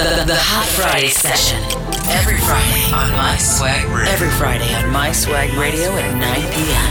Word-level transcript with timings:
The, 0.00 0.24
the, 0.32 0.40
Hot 0.48 0.64
Friday 0.64 1.12
session. 1.12 1.60
Every 2.08 2.40
Friday 2.40 2.88
on 2.88 3.12
My 3.20 3.36
Swag 3.36 3.84
Radio. 3.92 4.08
Every 4.08 4.32
Friday 4.40 4.72
on 4.80 4.88
My 4.88 5.12
Swag 5.12 5.52
Radio 5.60 5.92
at 5.92 6.16
9 6.16 6.24
p.m. 6.56 6.90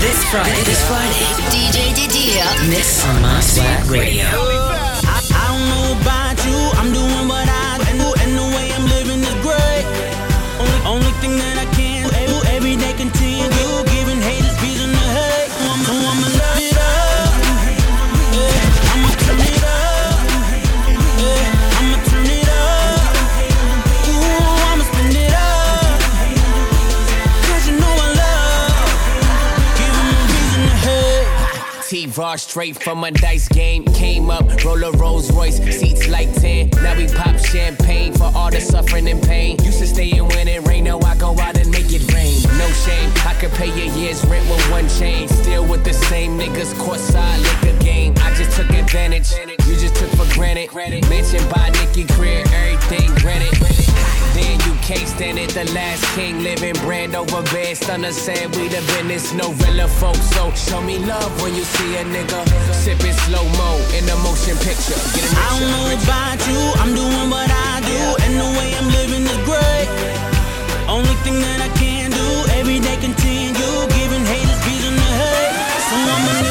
This 0.00 0.24
Friday. 0.32 0.64
This 0.64 0.80
Friday. 0.88 1.28
DJ 1.52 1.92
Didia. 1.92 2.48
Mix 2.72 3.04
on 3.04 3.20
My 3.20 3.44
Swag 3.44 3.84
Radio. 3.92 4.24
I 5.04 5.20
don't 5.28 5.68
know 5.68 6.00
about 6.00 6.40
you. 6.48 6.56
I'm 6.80 6.88
doing 6.96 7.28
what 7.28 7.44
I 7.44 7.55
Raw 32.16 32.36
straight 32.36 32.82
from 32.82 33.04
a 33.04 33.10
dice 33.10 33.48
game. 33.48 33.84
Came 33.84 34.30
up, 34.30 34.46
roll 34.64 34.82
a 34.84 34.90
Rolls 34.92 35.30
Royce, 35.32 35.58
seats 35.58 36.08
like 36.08 36.32
10. 36.34 36.70
Now 36.82 36.96
we 36.96 37.06
pop 37.08 37.38
champagne 37.38 38.14
for 38.14 38.30
all 38.34 38.50
the 38.50 38.60
suffering 38.60 39.06
and 39.08 39.22
pain. 39.22 39.62
Used 39.62 39.80
to 39.80 39.86
stay 39.86 40.10
in 40.10 40.26
when 40.28 40.48
it 40.48 40.66
rain, 40.66 40.84
now 40.84 40.98
I 41.00 41.16
go 41.16 41.38
out 41.38 41.58
and 41.58 41.70
make 41.70 41.92
it 41.92 42.10
rain. 42.12 42.40
No 42.58 42.68
shame, 42.68 43.10
I 43.26 43.34
could 43.38 43.52
pay 43.52 43.68
your 43.68 43.94
year's 43.96 44.24
rent 44.26 44.48
with 44.48 44.70
one 44.70 44.88
chain. 44.88 45.28
Still 45.28 45.66
with 45.66 45.84
the 45.84 45.92
same 45.92 46.38
niggas, 46.38 46.72
courtside 46.74 47.42
liquor 47.42 47.78
game. 47.84 48.14
I 48.18 48.34
just 48.34 48.56
took 48.56 48.70
advantage, 48.70 49.32
you 49.66 49.76
just 49.76 49.96
took 49.96 50.10
for 50.10 50.32
granted. 50.34 50.72
Mansion, 51.08 51.46
by 51.50 51.70
Nikki 51.70 52.04
Greer, 52.14 52.44
everything 52.52 53.14
granted 53.16 54.15
case 54.86 55.10
stand 55.12 55.38
it. 55.38 55.50
The 55.50 55.66
last 55.74 56.02
king 56.14 56.42
living 56.42 56.78
brand 56.86 57.16
over 57.16 57.42
bed. 57.50 57.76
Stunner 57.76 58.12
said 58.12 58.54
we 58.54 58.68
the 58.68 58.80
business, 58.94 59.34
no 59.34 59.50
real 59.66 59.88
folks. 59.88 60.30
So 60.30 60.50
show 60.54 60.80
me 60.80 60.98
love 60.98 61.30
when 61.42 61.54
you 61.54 61.64
see 61.64 61.96
a 61.96 62.04
nigga. 62.04 62.40
Sipping 62.72 63.18
slow 63.26 63.42
mo 63.58 63.70
in 63.98 64.06
the 64.06 64.16
motion 64.22 64.56
picture. 64.62 64.98
Get 65.14 65.26
a 65.26 65.34
I 65.34 65.46
don't 65.58 65.70
know 65.74 65.86
about 65.98 66.38
you, 66.46 66.60
I'm 66.80 66.92
doing 66.94 67.28
what 67.34 67.50
I 67.50 67.82
do, 67.82 68.00
and 68.24 68.32
the 68.38 68.48
way 68.58 68.68
I'm 68.78 68.88
living 68.98 69.24
is 69.26 69.40
great. 69.42 69.88
Only 70.86 71.16
thing 71.26 71.38
that 71.42 71.60
I 71.66 71.70
can 71.74 72.10
do 72.10 72.26
every 72.54 72.78
day 72.78 72.96
continue 73.02 73.74
giving 73.90 74.24
haters 74.24 74.60
reason 74.70 74.94
to 74.94 75.08
hate. 75.18 75.54
So 75.90 75.96
I'm 76.14 76.45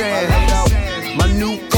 sand. 0.00 1.18
My 1.18 1.26
new 1.38 1.69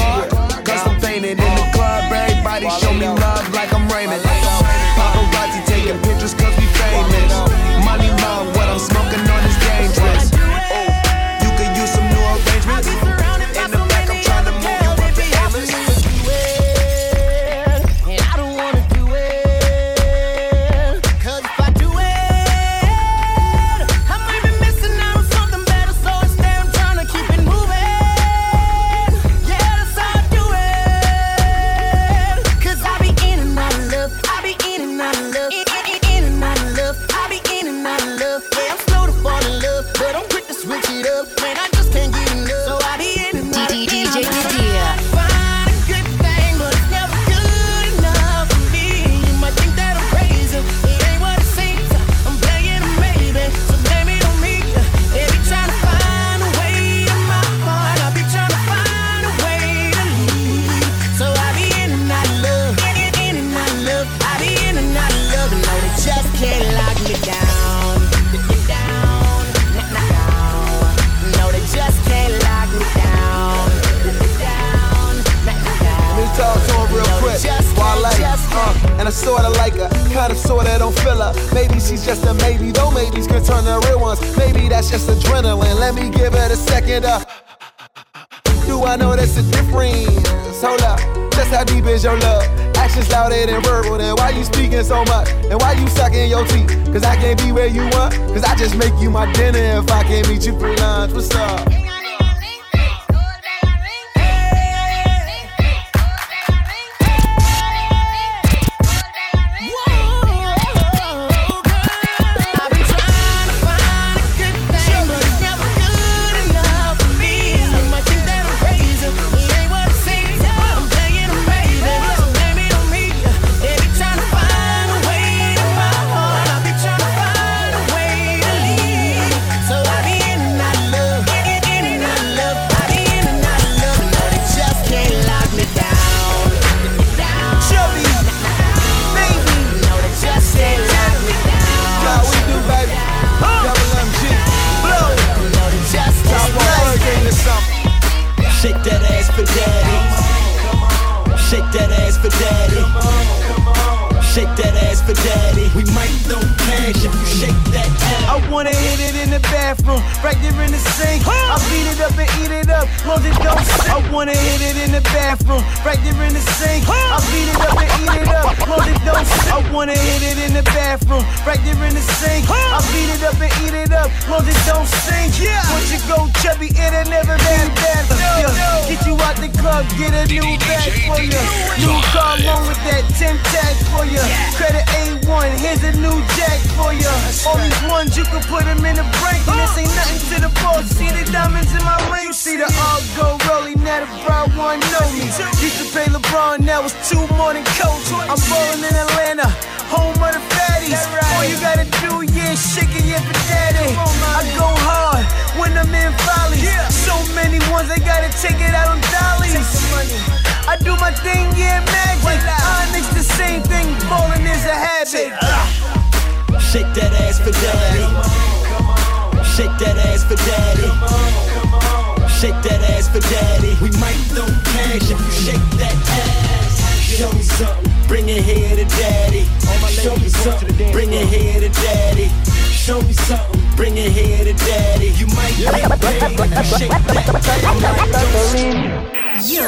You're 237.25 237.39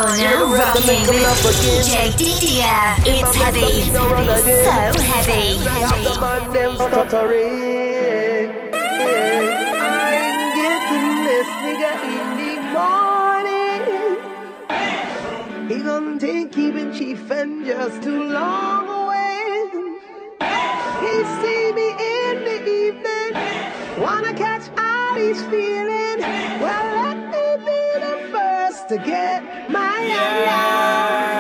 not 0.04 0.44
rocking 0.52 1.08
with 1.44 1.56
DJ 1.64 2.12
It's 3.08 3.36
heavy, 3.36 3.84
so 3.94 4.04
heavy. 5.00 5.50
I'm 6.28 6.52
getting 10.54 11.16
this 11.24 11.48
nigga 11.64 11.92
in 12.12 12.28
the 12.42 12.52
morning. 12.76 13.84
He 15.70 15.78
take 16.20 16.52
keeping 16.52 16.92
chief 16.94 17.32
and 17.32 17.66
just 17.66 18.04
too 18.04 18.24
long 18.24 18.88
away. 18.90 19.70
He 21.00 21.14
see 21.40 21.72
me 21.72 21.88
in 21.92 22.36
the 22.44 22.58
evening, 22.68 23.32
wanna 24.04 24.34
catch 24.34 24.68
all 24.78 25.16
he's 25.16 25.42
feeling. 25.44 26.20
Well, 26.60 26.95
to 28.88 28.98
get 28.98 29.70
my 29.70 30.06
yeah. 30.06 31.26
love. 31.30 31.35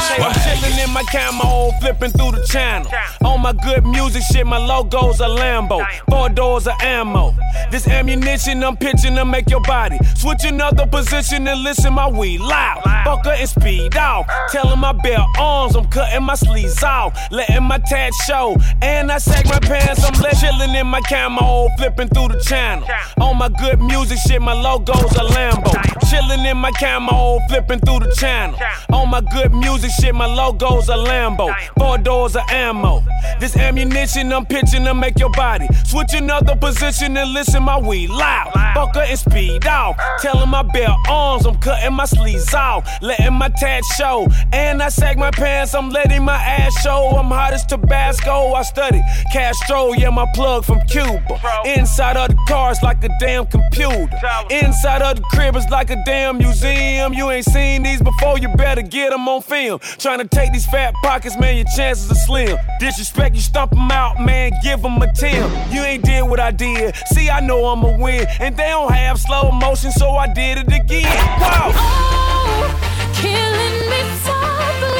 I'm 0.00 0.34
chilling 0.34 0.78
in 0.78 0.90
my 0.90 1.02
camo, 1.04 1.70
flipping 1.80 2.10
through 2.10 2.32
the 2.32 2.46
channel. 2.46 2.90
On 3.24 3.40
my 3.40 3.52
good 3.52 3.86
music 3.86 4.22
shit, 4.32 4.46
my 4.46 4.58
logo's 4.58 5.20
a 5.20 5.24
Lambo. 5.26 5.84
Four 6.08 6.28
doors 6.30 6.66
of 6.66 6.74
ammo. 6.80 7.34
This 7.70 7.86
ammunition 7.86 8.64
I'm 8.64 8.76
pitching 8.76 9.14
to 9.16 9.24
make 9.24 9.50
your 9.50 9.60
body. 9.62 9.98
Switch 10.16 10.44
another 10.44 10.86
position 10.86 11.46
and 11.46 11.62
listen 11.62 11.92
my 11.94 12.08
weed 12.08 12.40
loud. 12.40 12.82
Fucker 13.04 13.38
and 13.38 13.48
speed 13.48 13.96
off. 13.96 14.26
Telling 14.50 14.80
my 14.80 14.92
bare 14.92 15.24
arms, 15.38 15.76
I'm 15.76 15.86
cutting 15.88 16.24
my 16.24 16.34
sleeves 16.34 16.82
off. 16.82 17.16
Letting 17.30 17.64
my 17.64 17.78
tats 17.78 18.24
show. 18.24 18.56
And 18.82 19.12
I 19.12 19.18
sag 19.18 19.46
my 19.46 19.60
pants, 19.60 20.02
I'm 20.04 20.14
chilling 20.14 20.74
in 20.74 20.86
my 20.86 21.00
camo, 21.02 21.68
flipping 21.76 22.08
through 22.08 22.28
the 22.28 22.40
channel. 22.40 22.88
On 23.20 23.36
my 23.36 23.48
good 23.48 23.80
music 23.80 24.18
shit, 24.26 24.40
my 24.40 24.54
logo's 24.54 25.12
a 25.12 25.24
Lambo. 25.34 25.72
Chilling 26.10 26.44
in 26.46 26.56
my 26.56 26.72
camo, 26.72 27.38
flipping 27.48 27.80
through 27.80 28.00
the 28.00 28.14
channel. 28.16 28.58
On 28.92 29.08
my 29.08 29.20
good 29.20 29.52
music 29.52 29.89
shit, 29.90 30.14
my 30.14 30.26
logo's 30.26 30.88
a 30.88 30.94
Lambo. 30.94 31.54
Four 31.78 31.98
doors 31.98 32.36
of 32.36 32.42
ammo. 32.48 33.02
This 33.38 33.56
ammunition 33.56 34.32
I'm 34.32 34.46
pitching 34.46 34.84
to 34.84 34.94
make 34.94 35.18
your 35.18 35.30
body. 35.30 35.66
Switch 35.84 36.12
another 36.14 36.56
position 36.56 37.16
and 37.16 37.32
listen 37.32 37.62
my 37.62 37.78
weed 37.78 38.10
loud. 38.10 38.52
Fucker 38.74 39.06
and 39.08 39.18
speed 39.18 39.66
off. 39.66 39.96
Telling 40.20 40.48
my 40.48 40.62
bare 40.62 40.94
arms, 41.08 41.46
I'm 41.46 41.58
cutting 41.58 41.94
my 41.94 42.04
sleeves 42.04 42.52
off. 42.54 42.86
Letting 43.00 43.34
my 43.34 43.48
tats 43.48 43.94
show. 43.94 44.28
And 44.52 44.82
I 44.82 44.88
sag 44.88 45.18
my 45.18 45.30
pants, 45.30 45.74
I'm 45.74 45.90
letting 45.90 46.24
my 46.24 46.36
ass 46.36 46.80
show. 46.82 47.10
I'm 47.18 47.26
hot 47.26 47.52
as 47.52 47.64
Tabasco, 47.66 48.52
I 48.52 48.62
study. 48.62 49.00
Castro, 49.32 49.92
yeah, 49.92 50.10
my 50.10 50.26
plug 50.34 50.64
from 50.64 50.80
Cuba. 50.88 51.40
Inside 51.64 52.16
of 52.16 52.28
the 52.28 52.38
cars 52.48 52.78
like 52.82 53.02
a 53.04 53.10
damn 53.18 53.46
computer. 53.46 54.08
Inside 54.50 55.02
of 55.02 55.16
the 55.16 55.22
crib 55.30 55.56
is 55.56 55.68
like 55.70 55.90
a 55.90 56.02
damn 56.04 56.38
museum. 56.38 57.12
You 57.12 57.30
ain't 57.30 57.46
seen 57.46 57.82
these 57.82 58.00
before, 58.00 58.38
you 58.38 58.48
better 58.56 58.82
get 58.82 59.10
them 59.10 59.28
on 59.28 59.42
film. 59.42 59.79
Trying 59.98 60.18
to 60.18 60.28
take 60.28 60.52
these 60.52 60.66
fat 60.66 60.94
pockets, 61.02 61.38
man, 61.38 61.56
your 61.56 61.66
chances 61.76 62.10
are 62.10 62.14
slim. 62.26 62.56
Disrespect, 62.78 63.34
you 63.34 63.40
stomp 63.40 63.70
them 63.70 63.90
out, 63.90 64.20
man, 64.20 64.52
give 64.62 64.82
them 64.82 65.00
a 65.00 65.12
10. 65.12 65.72
You 65.72 65.82
ain't 65.82 66.04
did 66.04 66.22
what 66.22 66.40
I 66.40 66.50
did. 66.50 66.94
See, 67.12 67.30
I 67.30 67.40
know 67.40 67.66
I'm 67.66 67.82
a 67.82 67.98
win. 67.98 68.26
And 68.38 68.56
they 68.56 68.68
don't 68.68 68.92
have 68.92 69.18
slow 69.18 69.50
motion, 69.50 69.90
so 69.92 70.10
I 70.10 70.32
did 70.32 70.58
it 70.58 70.72
again. 70.72 71.04
Wow. 71.40 71.72
Oh, 71.74 73.12
killing 73.14 73.90
me 73.90 74.00
softly. 74.24 74.99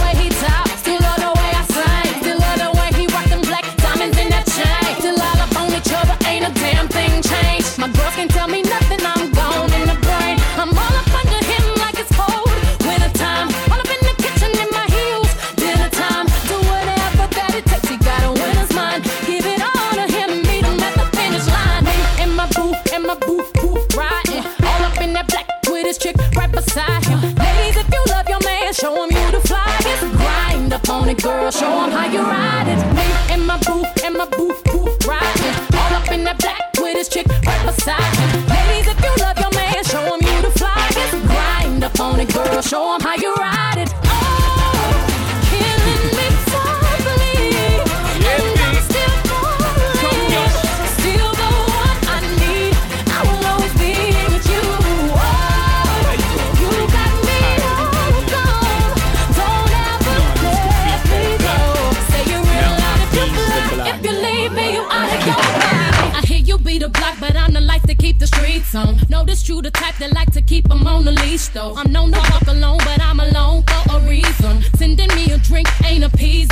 drink 75.63 75.85
ain't 75.85 76.03
appeasing. 76.03 76.50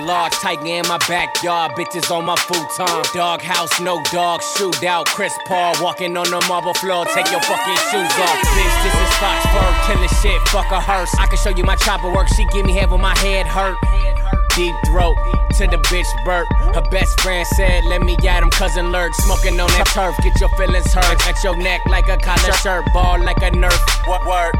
Large, 0.00 0.32
tiger 0.32 0.66
in 0.66 0.86
my 0.88 0.98
backyard. 1.08 1.72
Bitches 1.72 2.10
on 2.10 2.24
my 2.24 2.36
futon. 2.36 3.02
Dog 3.14 3.40
house, 3.40 3.80
no 3.80 4.02
dog, 4.12 4.42
shoot 4.56 4.82
out. 4.84 5.06
Chris 5.06 5.36
Paul 5.46 5.74
walking 5.80 6.16
on 6.16 6.30
the 6.30 6.44
marble 6.48 6.74
floor. 6.74 7.04
Take 7.06 7.30
your 7.30 7.40
fucking 7.40 7.80
shoes 7.90 8.14
off. 8.18 8.38
Bitch, 8.56 8.76
this 8.84 8.94
is 8.94 9.12
Foxford, 9.20 9.74
killing 9.86 10.08
shit. 10.22 10.40
Fuck 10.48 10.70
a 10.70 10.80
hearse. 10.80 11.14
I 11.18 11.26
can 11.26 11.38
show 11.38 11.50
you 11.50 11.64
my 11.64 11.76
chopper 11.76 12.12
work. 12.12 12.28
She 12.28 12.44
give 12.52 12.66
me 12.66 12.72
head 12.72 12.90
when 12.90 13.00
my 13.00 13.16
head 13.18 13.46
hurt. 13.46 13.76
Deep 14.56 14.74
throat 14.86 15.16
to 15.56 15.66
the 15.66 15.76
bitch 15.88 16.08
burp. 16.24 16.46
Her 16.74 16.82
best 16.90 17.20
friend 17.20 17.46
said, 17.46 17.84
Let 17.84 18.02
me 18.02 18.16
at 18.26 18.42
him, 18.42 18.50
cousin 18.50 18.90
lurk. 18.90 19.14
Smoking 19.14 19.60
on 19.60 19.68
that 19.68 19.86
turf, 19.88 20.16
get 20.22 20.40
your 20.40 20.50
feelings 20.56 20.92
hurt. 20.92 21.26
At 21.28 21.42
your 21.44 21.56
neck 21.56 21.80
like 21.86 22.08
a 22.08 22.16
collar 22.16 22.52
shirt, 22.64 22.84
ball 22.92 23.20
like 23.22 23.38
a 23.38 23.50
nerf. 23.50 24.08
What 24.08 24.26
word? 24.26 24.54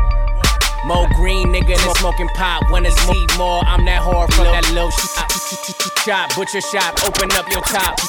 Mo 0.87 1.07
green 1.15 1.49
nigga 1.49 1.75
than 1.77 1.95
smoking 1.97 2.29
pot. 2.29 2.71
When 2.71 2.87
it's 2.87 2.95
see 3.03 3.27
more? 3.37 3.65
I'm 3.67 3.85
that 3.87 4.03
whore 4.03 4.33
from 4.33 4.45
that 4.45 4.71
little 4.73 4.91
shop. 4.91 5.16
Shop, 5.37 6.35
butcher 6.35 6.61
shop, 6.61 6.95
open 7.05 7.31
up 7.33 7.51
your 7.51 7.61
top. 7.61 8.01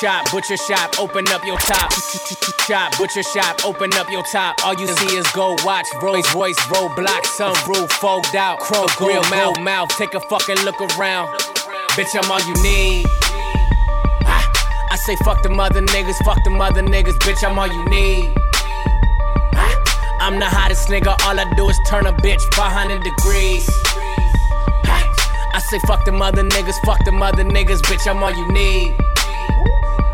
Shop, 0.00 0.30
butcher 0.32 0.56
shop, 0.56 0.98
open 0.98 1.28
up 1.28 1.44
your 1.44 1.58
top. 1.58 1.92
Shop, 2.66 2.96
butcher 2.96 3.22
shop, 3.22 3.64
open 3.66 3.92
up 3.94 4.10
your 4.10 4.22
top. 4.22 4.64
All 4.64 4.74
you 4.74 4.86
see 4.86 5.16
is 5.16 5.26
gold 5.32 5.62
watch, 5.64 5.86
Rolls 6.00 6.32
Royce, 6.34 6.58
roadblock, 6.72 7.22
sunroof, 7.36 7.90
fogged 7.92 8.34
out, 8.34 8.60
crow 8.60 8.86
grill, 8.96 9.22
mouth, 9.30 9.60
mouth. 9.60 9.90
Take 9.90 10.14
a 10.14 10.20
fucking 10.20 10.64
look 10.64 10.80
around. 10.80 11.28
Bitch, 11.90 12.16
I'm 12.16 12.30
all 12.30 12.40
you 12.40 12.54
need. 12.62 13.04
Ah, 14.24 14.88
I 14.90 14.96
say 14.96 15.16
fuck 15.16 15.42
the 15.42 15.50
mother 15.50 15.82
niggas, 15.82 16.16
fuck 16.24 16.42
the 16.44 16.50
mother 16.50 16.82
niggas, 16.82 17.18
bitch, 17.18 17.46
I'm 17.46 17.58
all 17.58 17.66
you 17.66 17.84
need. 17.90 18.32
Ah, 19.54 20.18
I'm 20.20 20.38
the 20.38 20.46
hottest 20.46 20.88
nigga, 20.88 21.14
all 21.26 21.38
I 21.38 21.44
do 21.56 21.68
is 21.68 21.78
turn 21.86 22.06
a 22.06 22.12
bitch 22.12 22.40
500 22.54 23.02
degrees. 23.02 23.68
I 25.64 25.66
say 25.66 25.78
fuck 25.86 26.04
the 26.04 26.12
mother 26.12 26.42
niggas, 26.44 26.76
fuck 26.84 27.02
the 27.06 27.12
mother 27.12 27.42
niggas, 27.42 27.80
bitch, 27.88 28.04
I'm 28.04 28.22
all 28.22 28.30
you 28.30 28.46
need. 28.52 28.92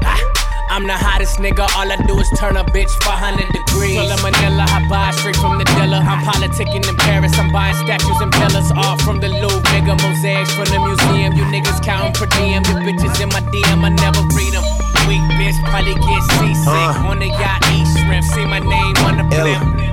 Ah, 0.07 0.23
I'm 0.71 0.87
the 0.87 0.95
hottest 0.95 1.43
nigga, 1.43 1.67
all 1.75 1.91
I 1.91 1.97
do 2.07 2.15
is 2.23 2.31
turn 2.39 2.57
a 2.57 2.63
bitch 2.63 2.95
400 3.03 3.51
degrees. 3.51 3.99
Full 3.99 4.15
of 4.15 4.23
Manila, 4.23 4.63
I 4.71 4.87
buy 4.87 5.11
straight 5.11 5.35
from 5.35 5.59
the 5.59 5.67
dealer. 5.75 5.99
I'm 6.07 6.23
politicking 6.23 6.87
in 6.87 6.95
Paris, 7.03 7.37
I'm 7.37 7.51
buying 7.51 7.75
statues 7.83 8.21
and 8.23 8.31
pillars. 8.31 8.71
All 8.79 8.97
from 9.03 9.19
the 9.19 9.27
Louvre, 9.27 9.67
nigga, 9.75 9.99
mosaics 9.99 10.55
from 10.55 10.71
the 10.71 10.79
museum. 10.79 11.35
You 11.35 11.43
niggas 11.51 11.83
counting 11.83 12.15
per 12.15 12.31
diem, 12.39 12.63
the 12.63 12.79
bitches 12.87 13.19
in 13.19 13.29
my 13.35 13.43
DM, 13.51 13.83
I 13.83 13.91
never 13.91 14.23
read 14.39 14.55
them. 14.55 14.63
Weak 15.11 15.25
bitch, 15.35 15.59
probably 15.67 15.99
get 15.99 16.23
seasick. 16.39 16.95
On 17.03 17.19
the 17.19 17.27
yacht, 17.27 17.67
eat 17.75 17.91
shrimp, 17.99 18.23
see 18.23 18.47
my 18.47 18.63
name 18.63 18.95
on 19.03 19.19
the 19.19 19.27
blimp. 19.27 19.90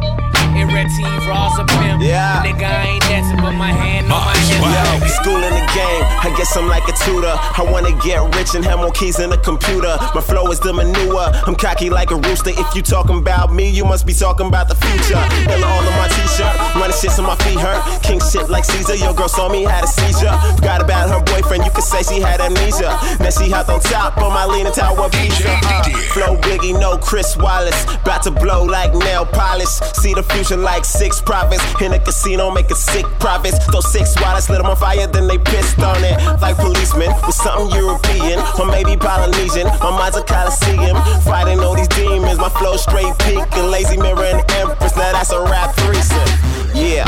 In 0.57 0.67
red 0.69 0.89
tee, 0.89 1.05
raws 1.29 1.59
a 1.59 1.65
pimp. 1.65 2.01
Yeah. 2.01 2.41
Nigga, 2.41 2.65
I 2.65 2.97
ain't 2.97 3.03
dancing, 3.03 3.37
but 3.37 3.53
my 3.53 3.69
hand 3.71 4.11
on 4.11 4.25
my 4.25 4.33
hip. 4.49 4.57
Yo, 4.57 5.07
school 5.21 5.37
in 5.37 5.53
the 5.53 5.65
game, 5.77 6.03
I 6.25 6.33
guess 6.35 6.57
I'm 6.57 6.67
like 6.67 6.87
a 6.89 6.95
tutor. 7.05 7.29
I 7.29 7.61
wanna 7.61 7.93
get 8.01 8.17
rich 8.35 8.55
and 8.55 8.65
have 8.65 8.79
more 8.79 8.91
keys 8.91 9.19
in 9.19 9.29
the 9.29 9.37
computer. 9.37 9.97
My 10.15 10.21
flow 10.21 10.49
is 10.49 10.59
the 10.59 10.73
manure, 10.73 11.29
I'm 11.45 11.55
cocky 11.55 11.89
like 11.89 12.09
a 12.09 12.15
rooster. 12.15 12.49
If 12.49 12.75
you 12.75 12.81
talking 12.81 13.19
about 13.19 13.53
me, 13.53 13.69
you 13.69 13.85
must 13.85 14.07
be 14.07 14.13
talking 14.13 14.47
about 14.47 14.67
the 14.67 14.75
future. 14.75 15.21
Ella 15.45 15.67
all 15.67 15.85
on 15.85 15.95
my 16.01 16.07
t-shirt, 16.09 16.53
running 16.73 16.97
shit 16.97 17.11
so 17.11 17.21
my 17.21 17.35
feet 17.45 17.59
hurt. 17.59 18.01
King 18.01 18.19
shit 18.19 18.49
like 18.49 18.65
Caesar, 18.65 18.95
your 18.95 19.13
girl 19.13 19.29
saw 19.29 19.49
me, 19.49 19.61
had 19.61 19.83
a 19.83 19.87
seizure. 19.87 20.33
Forgot 20.57 20.81
about 20.81 21.09
her 21.13 21.21
boyfriend, 21.21 21.65
you 21.65 21.71
could 21.71 21.83
say 21.83 22.01
she 22.01 22.19
had 22.19 22.41
amnesia. 22.41 22.97
Now 23.19 23.29
she 23.29 23.51
hopped 23.51 23.69
on 23.69 23.79
top 23.81 24.17
on 24.17 24.33
my 24.33 24.45
leaning 24.45 24.73
tower 24.73 25.07
pizza. 25.09 25.53
Uh, 25.53 25.83
flow 26.17 26.35
Biggie, 26.37 26.73
no 26.73 26.97
Chris 26.97 27.37
Wallace. 27.37 27.77
About 28.01 28.23
to 28.23 28.31
blow 28.31 28.63
like 28.63 28.95
nail 28.95 29.25
polish. 29.25 29.69
See 30.01 30.13
the 30.13 30.23
future 30.23 30.46
like 30.55 30.85
six 30.85 31.19
profits. 31.19 31.63
In 31.81 31.91
a 31.93 31.99
casino, 31.99 32.51
making 32.51 32.77
sick 32.77 33.05
profits. 33.19 33.59
Those 33.67 33.91
six 33.91 34.15
wallets 34.21 34.49
lit 34.49 34.59
them 34.59 34.67
on 34.67 34.77
fire, 34.77 35.07
then 35.07 35.27
they 35.27 35.37
pissed 35.37 35.79
on 35.79 36.01
it. 36.03 36.15
Like 36.41 36.55
policemen 36.55 37.11
with 37.25 37.35
something 37.35 37.75
European 37.75 38.39
or 38.59 38.65
maybe 38.67 38.95
Polynesian. 38.95 39.67
My 39.81 39.91
mind's 39.91 40.17
a 40.17 40.23
Coliseum. 40.23 40.95
Fighting 41.23 41.59
all 41.59 41.75
these 41.75 41.89
demons. 41.89 42.39
My 42.39 42.49
flow 42.49 42.77
straight 42.77 43.11
peak 43.19 43.43
and 43.57 43.69
lazy 43.71 43.97
mirror 43.97 44.23
and 44.23 44.39
empress. 44.51 44.95
Now 44.95 45.11
that's 45.11 45.31
a 45.31 45.41
rap 45.41 45.75
threesome. 45.75 46.29
Yeah. 46.73 47.07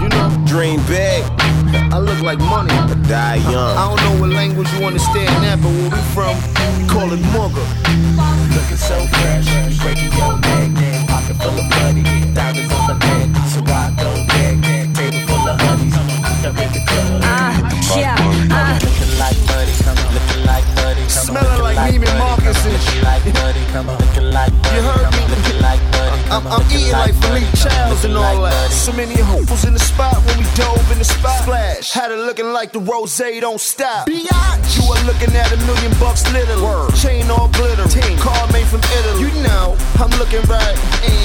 You 0.00 0.08
know, 0.08 0.28
Dream 0.46 0.80
big, 0.86 1.22
I 1.94 1.98
look 1.98 2.20
like 2.20 2.38
money. 2.38 2.74
but 2.88 3.00
die 3.08 3.36
young. 3.36 3.76
I 3.78 3.88
don't 3.88 3.96
know 4.04 4.20
what 4.20 4.30
language 4.30 4.68
you 4.74 4.84
understand 4.84 5.30
that, 5.44 5.62
but 5.62 5.70
where 5.70 5.90
we 5.94 6.02
from, 6.12 6.34
we 6.76 6.84
call 6.90 7.08
it 7.12 7.22
mugger. 7.32 7.64
Looking 8.52 8.76
so 8.76 8.98
fresh, 9.16 9.46
you 9.46 9.78
breaking 9.80 10.12
your 10.18 10.36
neck, 10.42 10.70
neck, 10.74 11.08
pocket 11.08 11.36
full 11.40 11.54
of 11.56 11.66
money, 11.80 12.02
so 13.48 13.60
I 13.66 13.90
go 13.98 14.10
neck, 14.30 14.56
neck, 14.58 14.86
table 14.94 15.20
full 15.26 15.48
of 15.48 15.60
honeys, 15.60 15.94
I'm 15.96 16.56
in 16.58 16.70
the 16.72 16.82
club. 16.86 17.22
yeah, 17.96 18.16
uh. 18.50 18.78
Looking 18.82 19.18
like 19.18 19.38
money, 19.50 19.74
come 19.82 19.98
on, 19.98 20.08
looking 20.14 20.42
like 20.46 20.66
money, 20.76 21.04
come 21.06 21.22
on, 21.22 21.26
Smelling 21.32 21.62
looking 21.62 21.76
like 21.76 21.92
Neiman 21.94 22.18
Marcus 22.18 22.64
and 22.66 22.80
shit. 22.82 23.02
like 23.04 23.24
money, 23.34 23.64
come 23.72 23.88
on, 23.88 23.98
looking 23.98 24.30
like 24.30 24.52
money, 24.52 24.76
You 24.76 24.82
heard 24.82 25.08
me? 25.12 25.22
looking 25.30 25.60
like 25.62 25.82
money, 25.92 26.18
I'm, 26.18 26.42
come 26.42 26.46
on, 26.46 26.52
I'm 26.52 26.58
looking 26.62 26.80
eating 26.80 26.92
like 26.92 27.14
Philippe 27.22 27.46
come 27.46 27.70
Childs 27.70 28.04
and 28.04 28.16
all 28.16 28.42
that. 28.42 28.52
money. 28.52 28.74
So 28.74 28.92
many 28.92 29.16
hopefuls 29.20 29.64
in 29.64 29.74
the 29.74 29.80
spot 29.84 30.16
when 30.26 30.36
we 30.38 30.46
dove 30.54 30.90
in 30.92 30.98
the 30.98 31.04
spot. 31.04 31.42
Splash, 31.42 31.92
had 31.92 32.10
it 32.10 32.18
looking 32.18 32.46
like 32.52 32.72
the 32.72 32.80
rose 32.80 33.16
don't 33.18 33.60
stop. 33.60 34.06
Biatch. 34.08 34.76
You 34.78 34.84
are 34.92 35.02
looking 35.04 35.34
at 35.36 35.52
a 35.52 35.56
million 35.66 35.92
bucks 36.00 36.24
literally. 36.32 36.90
Chain 36.98 37.30
all 37.30 37.48
glitter. 37.48 37.86
Car 38.18 38.46
made 38.52 38.66
from 38.66 38.80
Italy. 38.98 39.20
You 39.28 39.30
know, 39.42 39.76
I'm 39.98 40.10
looking 40.18 40.42
right. 40.48 40.76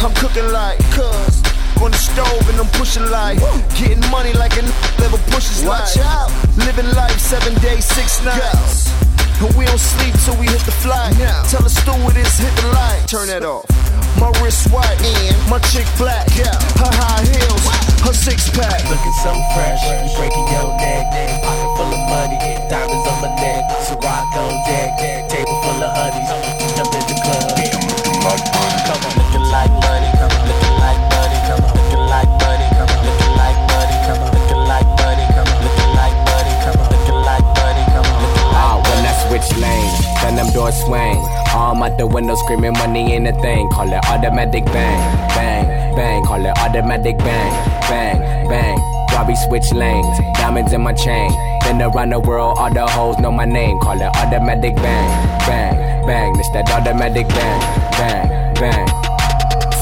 I'm 0.04 0.14
cooking 0.16 0.52
like, 0.52 0.78
cuz. 0.92 1.42
On 1.82 1.92
the 1.92 1.98
stove 1.98 2.50
and 2.50 2.60
I'm 2.60 2.68
pushing 2.80 3.06
like 3.10 3.40
Getting 3.78 4.02
money 4.10 4.34
like 4.34 4.58
a 4.58 4.64
n- 4.64 4.74
level 5.00 5.20
pushes 5.32 5.64
Watch 5.64 5.98
out. 6.00 6.30
Living 6.58 6.90
life 6.96 7.20
seven 7.20 7.54
days, 7.62 7.86
six 7.86 8.24
nights. 8.26 8.90
And 9.40 9.54
we 9.56 9.66
don't 9.66 9.78
sleep 9.80 10.14
till 10.26 10.36
we 10.42 10.48
hit 10.48 10.62
the 10.66 10.74
flight. 10.74 11.14
Tell 11.50 11.62
the 11.62 11.70
stewardess 11.70 12.40
hit 12.40 12.54
the 12.58 12.68
light 12.74 13.06
Turn 13.08 13.28
that 13.28 13.46
off. 13.46 13.66
My 14.18 14.34
wrist 14.42 14.74
white 14.74 14.98
and 14.98 15.38
my 15.50 15.60
chick 15.70 15.86
black. 15.98 16.26
Yeah, 16.34 16.50
her 16.82 16.90
high 16.90 17.22
heels, 17.22 17.64
her 18.02 18.14
six 18.18 18.50
pack. 18.50 18.82
Looking 18.90 19.18
so 19.22 19.30
fresh, 19.54 19.78
you 19.86 20.10
breaking 20.18 20.48
your 20.58 20.74
neck, 20.82 21.06
neck, 21.14 21.46
pocket 21.46 21.70
full 21.78 21.94
of 21.94 22.02
money, 22.10 22.38
diamonds 22.66 23.06
on 23.06 23.18
my 23.22 23.30
neck, 23.38 23.62
so 23.86 23.94
I 24.02 24.26
go 24.34 24.44
deck, 24.66 24.98
deck, 24.98 25.30
table 25.30 25.54
full 25.62 25.84
of 25.86 25.92
honeys, 25.94 26.67
then 40.28 40.36
them 40.36 40.54
doors 40.54 40.76
swing. 40.84 41.18
Arm 41.56 41.82
out 41.82 41.98
the 41.98 42.06
window 42.06 42.36
screaming 42.36 42.74
money 42.74 43.16
in 43.16 43.24
the 43.24 43.34
thing. 43.34 43.70
Call 43.70 43.92
it 43.92 44.04
automatic 44.10 44.66
bang, 44.66 45.00
bang, 45.30 45.96
bang. 45.96 46.24
Call 46.24 46.46
it 46.46 46.58
automatic 46.60 47.18
bang, 47.18 47.52
bang, 47.90 48.50
bang. 48.50 48.78
We 49.28 49.36
switch 49.36 49.74
lanes, 49.74 50.18
diamonds 50.36 50.72
in 50.72 50.82
my 50.82 50.94
chain. 50.94 51.30
Been 51.64 51.82
around 51.82 52.12
the 52.12 52.20
world, 52.20 52.58
all 52.58 52.72
the 52.72 52.88
hoes 52.88 53.18
know 53.18 53.32
my 53.32 53.44
name. 53.44 53.78
Call 53.80 54.00
it 54.00 54.16
automatic 54.16 54.76
bang, 54.76 55.10
bang, 55.48 56.06
bang. 56.06 56.40
It's 56.40 56.50
that 56.52 56.70
automatic 56.72 57.28
bang, 57.28 57.60
bang, 57.98 58.54
bang. 58.54 58.88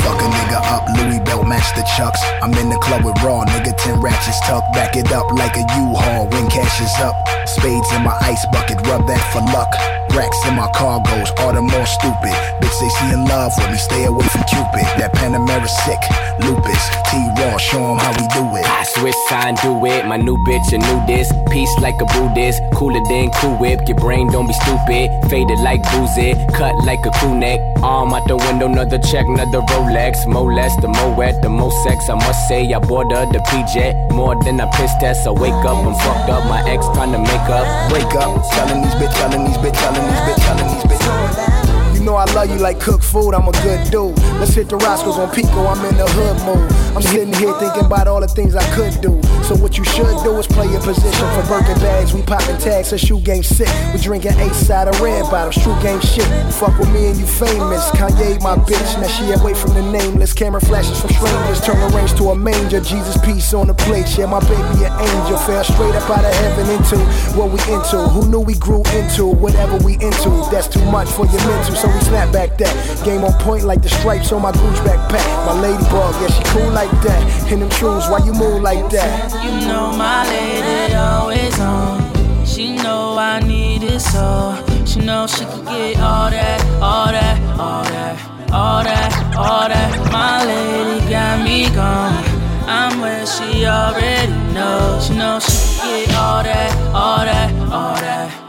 Fuck 0.01 0.21
a 0.21 0.44
nigga 0.55 0.71
up, 0.71 0.87
Louis 0.97 1.19
belt 1.19 1.47
match 1.47 1.75
the 1.75 1.83
chucks. 1.97 2.21
I'm 2.41 2.53
in 2.53 2.69
the 2.69 2.77
club 2.77 3.03
with 3.03 3.21
raw 3.23 3.43
nigga, 3.45 3.75
10 3.77 4.01
ratchets 4.01 4.39
tuck. 4.47 4.63
Back 4.73 4.95
it 4.95 5.11
up 5.11 5.31
like 5.33 5.55
a 5.55 5.61
U-Haul 5.61 6.27
when 6.29 6.49
cash 6.49 6.81
is 6.81 6.93
up. 6.99 7.15
Spades 7.47 7.91
in 7.93 8.03
my 8.03 8.15
ice 8.21 8.45
bucket, 8.51 8.77
rub 8.87 9.07
that 9.07 9.21
for 9.31 9.41
luck. 9.53 9.73
Racks 10.15 10.47
in 10.47 10.55
my 10.55 10.69
cargoes, 10.73 11.31
all 11.39 11.51
the 11.51 11.61
more 11.61 11.85
stupid. 11.85 12.35
Bitch, 12.61 12.79
they 12.79 12.89
see 12.89 13.13
in 13.13 13.25
love 13.25 13.51
with 13.57 13.69
me, 13.69 13.77
stay 13.77 14.05
away 14.05 14.25
from 14.27 14.43
Cupid. 14.43 14.87
That 14.95 15.11
Panamera 15.13 15.67
sick, 15.67 15.99
lupus. 16.39 16.83
T-Raw, 17.11 17.57
show 17.57 17.83
'em 17.91 17.97
how 17.99 18.11
we 18.11 18.25
do 18.31 18.43
it. 18.55 18.65
I 18.65 18.83
switch 18.83 19.15
sign, 19.27 19.55
do 19.55 19.85
it. 19.85 20.05
My 20.05 20.15
new 20.15 20.37
bitch, 20.47 20.71
a 20.71 20.77
new 20.77 21.05
disc. 21.05 21.35
Peace 21.51 21.73
like 21.81 21.99
a 21.99 22.05
Buddhist. 22.05 22.61
Cooler 22.75 23.01
than 23.09 23.29
Cool 23.31 23.57
Whip. 23.57 23.87
Your 23.87 23.97
brain 23.97 24.31
don't 24.31 24.47
be 24.47 24.53
stupid. 24.53 25.11
Faded 25.29 25.59
like 25.59 25.81
boozy. 25.91 26.33
Cut 26.53 26.75
like 26.85 27.05
a 27.05 27.11
crew 27.11 27.35
neck. 27.35 27.59
Arm 27.83 28.13
out 28.13 28.25
the 28.27 28.37
window, 28.37 28.67
another 28.67 28.99
check, 28.99 29.25
another 29.27 29.61
Rolex. 29.71 30.25
More 30.25 30.44
less, 30.53 30.75
the 30.81 30.87
more 30.87 31.15
wet, 31.15 31.41
the 31.41 31.49
more 31.49 31.71
sex. 31.83 32.09
I 32.09 32.15
must 32.15 32.47
say, 32.47 32.73
I 32.73 32.79
bought 32.79 33.09
the 33.09 33.39
PJ. 33.39 34.11
More 34.11 34.35
than 34.43 34.59
a 34.59 34.67
piss 34.71 34.91
test. 34.99 35.27
I 35.27 35.31
wake 35.31 35.53
up, 35.65 35.77
I'm 35.85 35.93
fucked 35.95 36.29
up. 36.29 36.45
My 36.45 36.61
ex 36.69 36.85
trying 36.93 37.11
to 37.11 37.19
make 37.19 37.47
up. 37.49 37.65
Wake 37.91 38.15
up, 38.15 38.43
telling 38.51 38.81
these 38.81 38.95
bitch, 38.95 39.13
telling 39.15 39.45
these 39.45 39.57
bitch, 39.57 39.77
telling 39.79 40.05
these 40.05 40.23
bitch, 40.25 40.41
telling 40.45 40.67
these 40.73 40.83
bitch. 40.83 41.95
You 41.95 42.01
know 42.03 42.15
I 42.15 42.25
love 42.33 42.49
you 42.49 42.57
like 42.57 42.79
cook 42.79 43.01
food, 43.01 43.33
I'm 43.33 43.47
a 43.47 43.51
good 43.63 43.89
dude. 43.89 44.17
Let's 44.39 44.53
hit 44.53 44.69
the 44.69 44.77
Roscoe's 44.77 45.17
on 45.17 45.33
Pico, 45.33 45.65
I'm 45.65 45.83
in 45.85 45.97
the 45.97 46.05
hood 46.05 46.37
mood. 46.45 46.71
I'm 46.95 47.01
sitting 47.01 47.33
here 47.33 47.53
thinking 47.59 47.85
about 47.85 48.07
all 48.07 48.21
the 48.21 48.27
things 48.27 48.55
I 48.55 48.63
could 48.75 49.01
do. 49.01 49.19
So 49.45 49.53
what 49.53 49.77
you 49.77 49.83
should 49.83 50.09
do 50.23 50.33
is 50.39 50.47
play 50.47 50.65
your 50.65 50.81
position 50.81 51.27
for 51.37 51.45
Birkin 51.47 51.77
bags. 51.77 52.15
We 52.15 52.23
popping 52.23 52.57
tags, 52.57 52.89
her 52.89 52.97
shoe 52.97 53.19
game 53.19 53.43
sick. 53.43 53.69
We 53.93 54.01
drinking 54.01 54.33
eight 54.39 54.55
side 54.55 54.87
of 54.87 54.99
red 54.99 55.29
bottles, 55.29 55.61
true 55.61 55.77
game 55.83 56.01
shit. 56.01 56.25
Fuck 56.51 56.79
with 56.79 56.91
me 56.91 57.13
and 57.13 57.17
you 57.17 57.27
famous. 57.27 57.85
Kanye 57.91 58.41
my 58.41 58.55
bitch, 58.55 58.99
now 58.99 59.07
she 59.07 59.29
away 59.33 59.53
from 59.53 59.75
the 59.75 59.83
nameless. 59.83 60.33
Camera 60.33 60.59
flashes 60.59 60.99
from 60.99 61.11
strangers, 61.11 61.61
turn 61.61 61.79
the 61.79 61.95
range 61.95 62.15
to 62.15 62.33
a 62.33 62.35
manger. 62.35 62.81
Jesus 62.81 63.17
peace 63.23 63.53
on 63.53 63.67
the 63.67 63.75
plate, 63.75 64.17
yeah, 64.17 64.25
my 64.25 64.39
baby 64.49 64.81
an 64.81 64.97
angel. 64.97 65.37
Fell 65.37 65.63
straight 65.63 65.93
up 65.93 66.09
out 66.09 66.25
of 66.25 66.33
heaven 66.33 66.65
into 66.73 66.97
what 67.37 67.51
we 67.53 67.61
into. 67.69 68.01
Who 68.01 68.27
knew 68.27 68.39
we 68.39 68.55
grew 68.55 68.81
into 68.97 69.27
whatever 69.27 69.77
we 69.85 69.93
into? 70.01 70.33
That's 70.49 70.67
too 70.67 70.83
much 70.89 71.09
for 71.09 71.27
your 71.27 71.45
mental, 71.45 71.75
so 71.75 71.87
we 71.87 71.99
snap 72.01 72.33
back 72.33 72.57
that. 72.57 72.73
Game 73.05 73.23
on 73.23 73.33
point 73.45 73.63
like 73.63 73.83
the 73.83 73.89
stripes 73.89 74.31
on 74.31 74.41
my 74.41 74.51
Gucci 74.53 74.81
backpack. 74.81 75.45
My 75.45 75.53
ladybug, 75.53 76.17
yeah, 76.17 76.33
she 76.33 76.41
cool 76.49 76.71
like 76.71 76.89
that. 77.05 77.21
In 77.51 77.59
them 77.59 77.69
shoes, 77.69 78.09
why 78.09 78.25
you 78.25 78.33
move 78.33 78.63
like 78.63 78.89
that? 78.89 79.34
You 79.43 79.67
know 79.67 79.91
my 79.97 80.27
lady 80.29 80.93
always 80.95 81.59
on. 81.59 82.45
She 82.45 82.75
know 82.75 83.17
I 83.17 83.39
need 83.39 83.83
it 83.83 83.99
so. 83.99 84.55
She 84.85 84.99
know 84.99 85.27
she 85.27 85.45
could 85.45 85.65
get 85.65 85.99
all 85.99 86.29
that, 86.29 86.61
all 86.81 87.07
that, 87.07 87.59
all 87.59 87.83
that, 87.83 88.51
all 88.51 88.83
that, 88.83 89.35
all 89.35 89.67
that. 89.67 90.11
My 90.11 90.45
lady 90.45 91.09
got 91.09 91.43
me 91.43 91.69
gone. 91.75 92.23
I'm 92.67 93.01
where 93.01 93.25
she 93.25 93.65
already 93.65 94.31
knows. 94.53 95.07
She 95.07 95.17
know 95.17 95.39
she 95.39 95.79
could 95.79 96.07
get 96.07 96.15
all 96.15 96.43
that, 96.43 96.71
all 96.93 97.25
that, 97.25 97.51
all 97.71 97.95
that. 97.95 98.45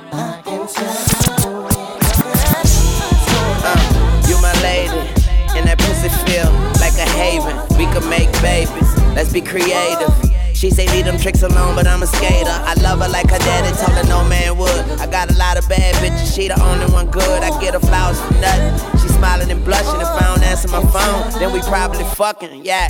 Uh, 3.68 4.28
you 4.28 4.40
my 4.40 4.52
lady, 4.62 5.00
and 5.56 5.66
that 5.66 5.78
pussy 5.78 6.08
feel 6.24 6.50
like 6.80 6.96
a 6.96 7.08
haven. 7.18 7.56
We 7.76 7.86
could 7.92 8.08
make 8.08 8.30
babies. 8.40 8.96
Let's 9.14 9.32
be 9.32 9.40
creative. 9.40 10.35
She 10.56 10.70
say 10.70 10.88
leave 10.88 11.04
them 11.04 11.18
tricks 11.18 11.42
alone, 11.42 11.74
but 11.74 11.86
I'm 11.86 12.02
a 12.02 12.06
skater. 12.06 12.48
I 12.48 12.72
love 12.80 13.00
her 13.02 13.08
like 13.08 13.28
her 13.28 13.38
daddy 13.38 13.76
told 13.76 13.92
her 13.92 14.08
no 14.08 14.26
man 14.26 14.56
would. 14.56 14.80
I 14.96 15.06
got 15.06 15.30
a 15.30 15.36
lot 15.36 15.58
of 15.58 15.68
bad 15.68 15.94
bitches, 15.96 16.34
she 16.34 16.48
the 16.48 16.58
only 16.64 16.86
one 16.90 17.10
good. 17.10 17.42
I 17.42 17.52
get 17.60 17.74
her 17.74 17.80
flowers 17.80 18.18
for 18.22 18.32
nothing. 18.40 18.72
She 18.98 19.08
smiling 19.08 19.50
and 19.50 19.62
blushing 19.62 20.00
if 20.00 20.08
I 20.08 20.32
don't 20.32 20.42
answer 20.42 20.68
my 20.68 20.80
phone. 20.80 21.28
Then 21.38 21.52
we 21.52 21.60
probably 21.60 22.04
fucking, 22.16 22.64
yeah. 22.64 22.88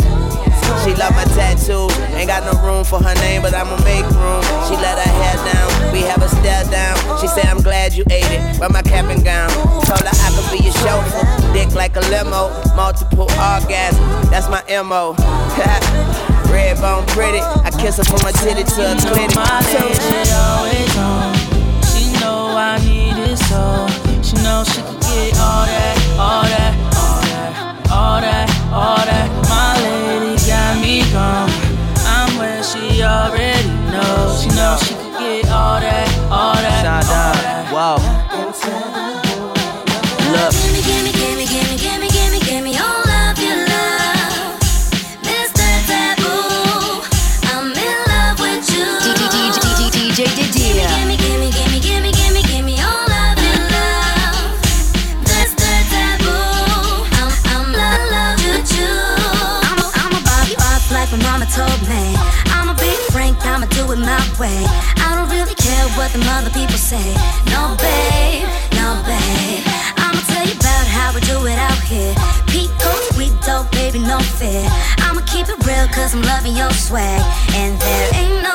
She 0.87 0.95
love 0.95 1.11
my 1.19 1.27
tattoo. 1.35 1.91
ain't 2.15 2.31
got 2.31 2.47
no 2.47 2.55
room 2.63 2.85
for 2.85 3.03
her 3.03 3.15
name, 3.27 3.43
but 3.43 3.53
I'ma 3.53 3.83
make 3.83 4.07
room. 4.15 4.43
She 4.71 4.79
let 4.79 4.95
her 5.03 5.11
hair 5.19 5.35
down, 5.51 5.93
we 5.93 6.07
have 6.07 6.23
a 6.23 6.29
stare 6.29 6.63
down. 6.71 6.95
She 7.19 7.27
said, 7.27 7.47
I'm 7.47 7.63
glad 7.63 7.95
you 7.95 8.05
ate 8.15 8.31
it, 8.31 8.61
wear 8.61 8.71
my 8.71 8.83
cap 8.83 9.11
and 9.11 9.25
gown. 9.25 9.51
Told 9.83 10.07
her 10.07 10.15
I 10.15 10.31
could 10.39 10.55
be 10.55 10.63
your 10.63 10.75
chauffeur, 10.87 11.53
dick 11.53 11.75
like 11.75 11.97
a 11.97 12.01
limo, 12.15 12.47
multiple 12.77 13.27
orgasms, 13.27 14.31
that's 14.31 14.47
my 14.49 14.63
MO. 14.83 15.19
Red 16.51 16.81
bone 16.81 17.07
pretty, 17.07 17.41
I 17.41 17.71
kiss 17.71 17.97
her 17.99 18.05
from 18.05 18.21
my 18.23 18.33
titty 18.33 18.65
to 18.65 18.83
her 18.83 18.97
clinic. 19.01 19.35
my 19.35 19.61
lady 19.73 20.31
always 20.33 20.97
on. 20.97 21.35
She 21.91 22.13
know 22.21 22.55
I 22.57 22.79
need 22.85 23.17
it 23.19 23.37
so. 23.37 23.87
She 24.23 24.37
know 24.43 24.65
she 24.65 24.83
could 24.83 25.01
get 25.01 25.39
all 25.39 25.67
that, 25.67 25.97
all 26.19 26.45
that, 26.45 26.75
all 26.99 27.21
that, 27.31 27.91
all 27.91 28.21
that, 28.21 28.49
all 28.73 29.05
that. 29.07 29.29
My 29.49 29.75
lady 29.83 30.37
got 30.47 30.81
me 30.83 31.03
gone. 31.13 31.51
I'm 32.07 32.39
where 32.39 32.63
she 32.63 33.03
already 33.03 33.56
the 66.21 66.31
other 66.31 66.51
people 66.51 66.79
say. 66.79 67.15
No, 67.53 67.75
babe, 67.77 68.47
no, 68.79 69.03
babe. 69.05 69.63
I'ma 69.99 70.21
tell 70.31 70.47
you 70.47 70.55
about 70.55 70.87
how 70.87 71.13
we 71.15 71.21
do 71.21 71.47
it 71.47 71.59
out 71.59 71.81
here. 71.83 72.15
Pico, 72.47 72.91
sweet 73.13 73.35
dope, 73.43 73.71
baby, 73.73 73.99
no 73.99 74.19
fear. 74.21 74.65
I'ma 75.05 75.21
keep 75.27 75.49
it 75.49 75.59
real, 75.67 75.87
cause 75.89 76.15
I'm 76.15 76.23
loving 76.23 76.57
your 76.57 76.71
swag. 76.73 77.21
And 77.55 77.79
there 77.81 78.09
ain't 78.15 78.43
no 78.43 78.46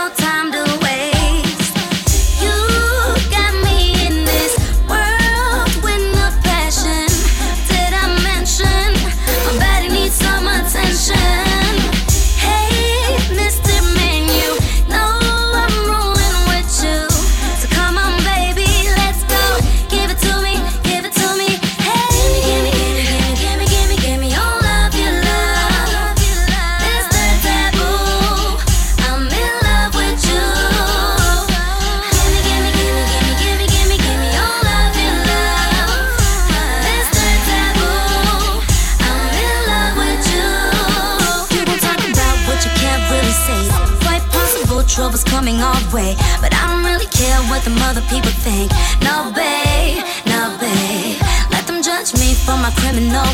criminal 52.91 53.32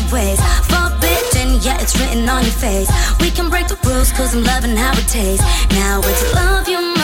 yeah, 1.62 1.80
it's 1.80 1.98
written 1.98 2.28
on 2.28 2.42
your 2.42 2.52
face. 2.52 2.90
We 3.20 3.30
can 3.30 3.50
break 3.50 3.68
the 3.68 3.78
rules, 3.84 4.12
cause 4.12 4.34
I'm 4.34 4.44
loving 4.44 4.76
how 4.76 4.92
it 4.92 5.08
tastes. 5.08 5.44
Now 5.70 6.00
it's 6.04 6.34
love 6.34 6.68
you 6.68 6.97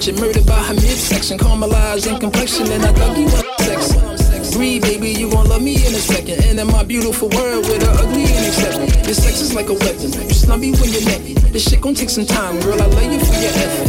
Murdered 0.00 0.46
by 0.46 0.56
her 0.56 0.74
midsection, 0.74 1.36
caramelized 1.36 2.10
in 2.10 2.18
complexion, 2.18 2.66
and 2.72 2.82
I 2.82 2.92
thug 2.94 3.18
you 3.18 3.26
up 3.28 3.60
sex. 3.60 4.56
Breathe, 4.56 4.80
baby, 4.80 5.10
you 5.10 5.30
gon' 5.30 5.46
love 5.46 5.62
me 5.62 5.76
in 5.76 5.92
a 5.92 6.00
second. 6.00 6.42
And 6.42 6.58
in 6.58 6.66
my 6.68 6.82
beautiful 6.84 7.28
world 7.28 7.68
with 7.68 7.82
her 7.82 7.92
ugly 8.00 8.24
and 8.24 8.46
accepted. 8.46 9.06
Your 9.06 9.14
sex 9.14 9.42
is 9.42 9.54
like 9.54 9.68
a 9.68 9.74
weapon. 9.74 10.10
You 10.10 10.32
snubby 10.32 10.72
when 10.72 10.88
you're 10.90 11.04
naked. 11.04 11.36
This 11.52 11.68
shit 11.68 11.82
gon' 11.82 11.94
take 11.94 12.08
some 12.08 12.24
time, 12.24 12.58
girl. 12.60 12.80
I 12.80 12.86
love 12.86 13.12
you 13.12 13.20
for 13.20 13.34
your 13.44 13.52
effort. 13.52 13.88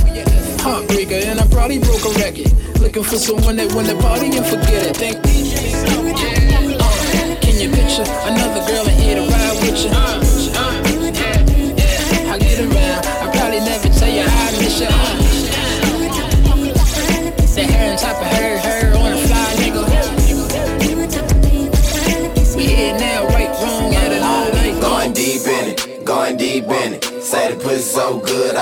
Heartbreaker, 0.60 1.26
and 1.26 1.39
I 1.39 1.47
probably 1.47 1.80
broke 1.80 2.04
a 2.04 2.12
record. 2.19 2.52
Looking 2.82 3.04
for 3.04 3.15
someone 3.15 3.56
that 3.56 3.74
win 3.74 3.88
the 3.88 3.95
party 3.95 4.36
and 4.36 4.45
forget 4.45 4.91
it. 4.91 4.95
DJ, 4.97 5.71
yeah. 5.71 6.78
Uh, 6.78 7.39
can 7.39 7.56
you 7.56 7.71
picture 7.71 8.04
another 8.28 8.67
girl 8.67 8.86
in 8.86 9.00
here 9.00 9.15
to 9.15 9.32
ride 9.32 9.58
with 9.63 9.86
you? 9.86 10.21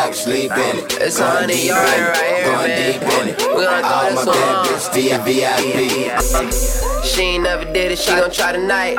Good 0.10 0.18
I 0.18 0.22
sleep 0.22 0.52
in 0.52 0.78
it. 0.78 0.98
It's 1.02 1.20
going 1.20 1.48
deep 1.50 1.70
in 1.70 1.76
right 1.76 2.00
it, 2.00 2.26
here, 2.26 2.46
going 2.46 2.68
man. 2.68 2.94
deep 2.94 3.02
in 3.04 3.28
it. 3.30 3.38
We 3.38 3.64
gonna 3.64 3.82
throw 3.82 3.94
All 3.94 4.10
this 4.10 4.26
my 4.26 4.34
bad 4.34 4.66
bitch 4.66 5.26
VIP. 5.26 7.06
She 7.06 7.22
ain't 7.22 7.44
never 7.44 7.66
did 7.66 7.92
it, 7.92 8.00
she 8.00 8.12
gon' 8.12 8.32
try 8.32 8.52
tonight. 8.52 8.96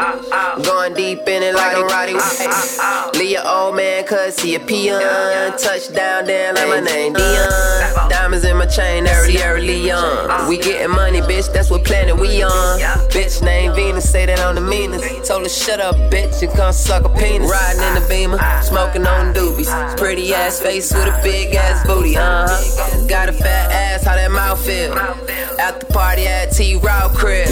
Going 0.62 0.94
deep 0.94 1.26
in 1.26 1.42
it 1.42 1.54
like 1.54 1.76
I'm 1.76 1.86
Roddy 1.86 2.14
White. 2.14 3.10
Leave 3.14 3.30
your 3.30 3.46
old 3.46 3.74
man, 3.76 4.04
cuz 4.04 4.38
he 4.38 4.54
a 4.54 4.60
peon. 4.60 5.00
Touchdown, 5.58 6.26
down 6.26 6.54
like 6.54 6.68
my 6.68 6.80
name 6.80 7.14
Deion. 7.14 8.08
Diamonds 8.08 8.44
in 8.44 8.56
my 8.56 8.66
chain, 8.66 9.08
early, 9.08 9.42
early 9.42 9.86
young. 9.86 10.48
We 10.48 10.58
getting 10.58 10.90
money, 10.94 11.20
bitch, 11.22 11.52
that's 11.52 11.70
what 11.70 11.84
planet 11.84 12.16
we 12.18 12.42
on. 12.42 12.78
Bitch 13.10 13.42
named 13.42 13.74
Venus, 13.74 14.08
say 14.08 14.26
that 14.26 14.38
on 14.40 14.54
the 14.54 14.60
meanest. 14.60 15.24
Told 15.26 15.42
her, 15.42 15.48
shut 15.48 15.80
up, 15.80 15.96
bitch, 16.12 16.40
you 16.40 16.48
come 16.48 16.72
suck 16.72 17.04
a 17.04 17.08
penis. 17.08 17.50
Riding 17.50 17.82
in 17.82 17.94
the 17.94 18.06
beamer, 18.08 18.38
smoking 18.62 19.06
on 19.06 19.34
doobies. 19.34 19.70
Pretty 19.96 20.32
ass 20.34 20.60
face 20.60 20.92
with 21.00 21.14
a 21.14 21.20
big 21.22 21.54
ass 21.54 21.86
booty, 21.86 22.16
uh 22.16 22.46
huh. 22.48 23.06
Got 23.06 23.28
a 23.28 23.32
fat 23.32 23.72
ass, 23.72 24.04
how 24.04 24.14
that 24.14 24.30
mouth 24.30 24.64
feel? 24.64 24.96
At 25.58 25.80
the 25.80 25.86
party 25.86 26.26
at 26.26 26.52
T 26.52 26.76
Raw 26.76 27.08
crib. 27.08 27.48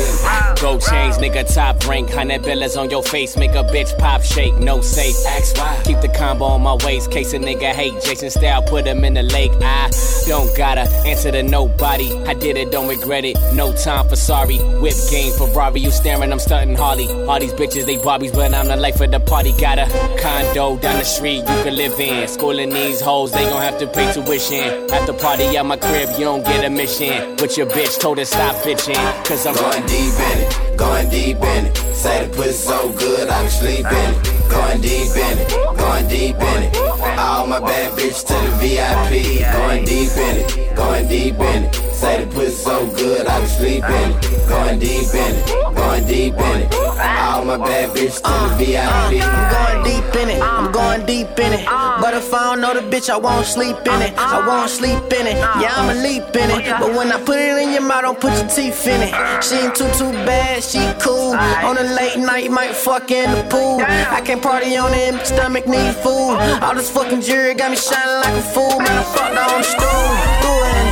Gold 0.60 0.82
chains, 0.82 1.18
nigga, 1.18 1.52
top 1.52 1.86
rank. 1.86 2.10
Hundred 2.10 2.42
billas 2.42 2.76
on 2.76 2.90
your 2.90 3.02
face, 3.02 3.36
make 3.36 3.52
a 3.52 3.64
bitch 3.64 3.96
pop 3.98 4.22
shake. 4.22 4.56
No 4.58 4.80
safe, 4.80 5.16
ask 5.26 5.56
why. 5.56 5.80
Keep 5.84 6.00
the 6.00 6.08
combo 6.08 6.44
on 6.46 6.62
my 6.62 6.76
waist, 6.84 7.10
case 7.10 7.32
a 7.32 7.38
nigga 7.38 7.72
hate 7.72 7.94
Jason 8.02 8.30
style, 8.30 8.62
put 8.62 8.86
him 8.86 9.04
in 9.04 9.14
the 9.14 9.22
lake. 9.22 9.52
I 9.62 9.90
don't 10.26 10.54
gotta 10.56 10.82
answer 11.06 11.30
to 11.32 11.42
nobody. 11.42 12.12
I 12.24 12.34
did 12.34 12.56
it, 12.56 12.70
don't 12.70 12.88
regret 12.88 13.24
it. 13.24 13.36
No 13.54 13.72
time 13.72 14.08
for 14.08 14.16
sorry. 14.16 14.58
Whip 14.58 14.94
game, 15.10 15.32
Ferrari, 15.32 15.80
you 15.80 15.90
staring, 15.90 16.32
I'm 16.32 16.38
stunting 16.38 16.76
Harley. 16.76 17.08
All 17.26 17.40
these 17.40 17.52
bitches, 17.52 17.86
they 17.86 17.96
Barbies, 17.96 18.32
but 18.32 18.54
I'm 18.54 18.68
the 18.68 18.76
life 18.76 19.00
of 19.00 19.10
the 19.10 19.20
party. 19.20 19.52
Got 19.60 19.78
a 19.78 19.86
condo 20.20 20.76
down 20.78 20.98
the 20.98 21.04
street 21.04 21.38
you 21.38 21.62
can 21.62 21.76
live 21.76 21.98
in. 21.98 22.26
Schooling 22.28 22.70
these 22.70 23.00
hoes, 23.00 23.27
they 23.32 23.44
gon' 23.44 23.62
have 23.62 23.78
to 23.78 23.86
pay 23.86 24.12
tuition. 24.12 24.90
At 24.90 25.06
the 25.06 25.14
party 25.14 25.56
at 25.56 25.66
my 25.66 25.76
crib, 25.76 26.10
you 26.18 26.24
don't 26.24 26.44
get 26.44 26.64
a 26.64 26.70
mission. 26.70 27.36
But 27.36 27.56
your 27.56 27.66
bitch 27.66 27.98
told 28.00 28.18
her 28.18 28.24
stop 28.24 28.56
bitching, 28.64 28.96
cause 29.24 29.46
I'm 29.46 29.54
Going 29.54 29.86
deep 29.86 30.14
in 30.14 30.38
it, 30.46 30.67
going 30.78 31.10
deep 31.10 31.36
in 31.36 31.66
it. 31.66 31.76
Say 31.76 32.26
the 32.26 32.34
pussy 32.34 32.52
so 32.52 32.92
good 32.92 33.28
I 33.28 33.42
can 33.42 33.50
sleep 33.50 33.86
in 33.86 34.14
it. 34.14 34.38
Going 34.48 34.80
deep 34.80 35.14
in 35.14 35.38
it, 35.38 35.50
going 35.76 36.08
deep 36.08 36.36
in 36.36 36.62
it. 36.62 36.76
All 37.18 37.46
my 37.46 37.60
bad 37.60 37.92
bitches 37.98 38.24
to 38.28 38.34
the 38.34 38.56
VIP. 38.56 39.42
Going 39.52 39.84
deep 39.84 40.16
in 40.16 40.36
it, 40.38 40.76
going 40.76 41.08
deep 41.08 41.34
in 41.34 41.64
it. 41.64 41.74
Say 41.92 42.24
the 42.24 42.30
pussy 42.32 42.52
so 42.52 42.86
good 42.92 43.26
I 43.26 43.40
can 43.40 43.48
sleep 43.48 43.84
in 43.84 44.10
it. 44.10 44.48
Going 44.48 44.78
deep 44.78 45.14
in 45.14 45.34
it, 45.36 45.46
going 45.74 46.06
deep 46.06 46.34
in 46.34 46.60
it. 46.62 46.74
All 46.74 47.44
my 47.44 47.58
bad 47.58 47.90
bitches 47.90 48.22
to 48.22 48.32
the 48.48 48.64
VIP. 48.64 49.22
I'm 49.22 49.52
going 49.52 49.84
deep 49.84 50.14
in 50.16 50.28
it, 50.30 50.42
I'm 50.42 50.72
going 50.72 51.04
deep 51.04 51.38
in 51.38 51.52
it. 51.52 51.66
But 51.66 52.14
if 52.14 52.32
I 52.32 52.44
don't 52.44 52.60
know 52.60 52.72
the 52.72 52.80
bitch, 52.80 53.10
I 53.10 53.16
won't 53.18 53.44
sleep 53.44 53.76
in 53.76 54.02
it. 54.02 54.14
I 54.16 54.46
won't 54.46 54.70
sleep 54.70 55.12
in 55.12 55.26
it, 55.26 55.36
yeah, 55.36 55.74
I'ma 55.76 56.00
leap 56.00 56.34
in 56.34 56.50
it. 56.50 56.64
But 56.80 56.94
when 56.94 57.12
I 57.12 57.20
put 57.22 57.36
it 57.36 57.58
in 57.62 57.72
your 57.72 57.82
mouth, 57.82 58.02
don't 58.02 58.20
put 58.20 58.32
your 58.32 58.48
teeth 58.48 58.86
in 58.86 59.02
it. 59.02 59.44
She 59.44 59.56
ain't 59.56 59.74
too, 59.74 59.90
too 59.98 60.12
bad, 60.24 60.62
she 60.68 60.80
cool. 61.00 61.32
On 61.32 61.78
a 61.78 61.82
late 61.82 62.18
night, 62.18 62.50
might 62.50 62.74
fuck 62.74 63.10
in 63.10 63.30
the 63.30 63.42
pool. 63.48 63.80
I 63.80 64.20
can't 64.20 64.42
party 64.42 64.76
on 64.76 64.92
it, 64.92 65.26
stomach 65.26 65.66
need 65.66 65.94
food. 65.94 66.36
All 66.62 66.74
this 66.74 66.90
fucking 66.90 67.22
jewelry 67.22 67.54
got 67.54 67.70
me 67.70 67.76
shining 67.76 68.20
like 68.22 68.34
a 68.34 68.42
fool. 68.42 68.78
Man, 68.78 68.98
I 68.98 69.02
fucked 69.02 69.36
on 69.36 69.60
the 69.60 70.42
stool. 70.42 70.47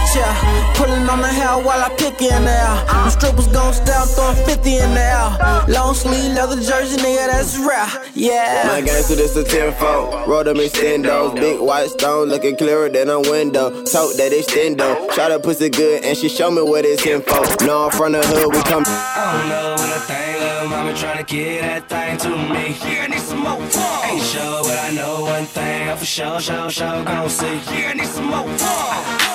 Threw 0.07 0.23
it 0.23 0.29
in 0.29 0.37
the 0.37 0.43
chair. 0.43 0.75
Pulling 0.75 1.09
on 1.09 1.21
the 1.21 1.29
hair 1.29 1.57
while 1.59 1.83
I 1.83 1.89
pick 1.97 2.21
in 2.23 2.45
the 2.45 2.51
air. 2.51 2.85
The 2.87 3.11
strippers 3.11 3.49
gon' 3.49 3.73
style, 3.73 4.07
throwing 4.07 4.37
50 4.47 4.77
in 4.77 4.95
the 4.95 5.01
air. 5.01 5.67
Long 5.69 5.95
sleeve 5.95 6.33
leather 6.33 6.57
jersey, 6.57 6.97
nigga, 6.99 7.29
that's 7.29 7.59
rare. 7.59 7.87
Yeah. 8.15 8.65
My 8.67 8.81
gangster, 8.81 9.17
this 9.17 9.37
a 9.37 9.45
tenfold. 9.45 10.29
Roll 10.29 10.45
them 10.45 10.57
extendos. 10.57 11.35
Big 11.35 11.61
white 11.61 11.89
stone 11.91 12.29
looking 12.29 12.57
clearer 12.57 12.89
than 12.89 13.09
a 13.11 13.21
window. 13.21 13.71
Tote 13.85 14.17
that 14.17 14.33
extendo. 14.33 15.13
Try 15.15 15.29
to 15.29 15.39
pussy 15.39 15.71
good 15.71 16.05
and 16.05 16.17
she 16.17 16.29
show 16.29 16.51
me 16.51 16.63
what 16.63 16.85
it's 16.85 17.05
info. 17.07 17.43
No, 17.65 17.87
I'm 17.87 17.91
from 17.91 18.13
the 18.13 18.23
hood, 18.23 18.55
we 18.55 18.63
come. 18.63 18.85
I 18.87 19.39
don't 19.39 19.49
know 19.49 19.71
what 19.73 19.81
I 19.81 19.99
think, 19.99 20.41
little 20.41 20.69
mama 20.69 20.93
tryna 20.93 21.27
get 21.27 21.61
that 21.63 21.89
thing 21.89 22.19
to 22.19 22.31
me. 22.53 22.73
Here, 22.73 23.03
I 23.03 23.07
need 23.09 23.21
some 23.21 23.41
more. 23.41 23.61
fun. 23.69 24.11
Ain't 24.11 24.23
sure, 24.23 24.63
but 24.63 24.79
I 24.79 24.91
know 24.93 25.23
one 25.23 25.47
thing. 25.47 25.89
I'm 25.89 25.97
for 25.97 26.05
sure, 26.05 26.41
sure, 26.41 26.71
sure, 26.71 27.05
gon' 27.05 27.29
see. 27.29 27.57
Here, 27.59 27.89
I 27.91 27.95
need 27.95 28.07
some 28.07 28.27
more. 28.27 28.45
Get 28.47 29.26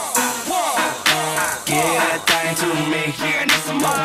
that 1.80 2.20
thing 2.28 2.56
to 2.56 2.68
me. 2.90 3.12
Here, 3.16 3.40
I 3.40 3.46
need 3.46 3.64
some 3.64 3.80
more. 3.80 3.96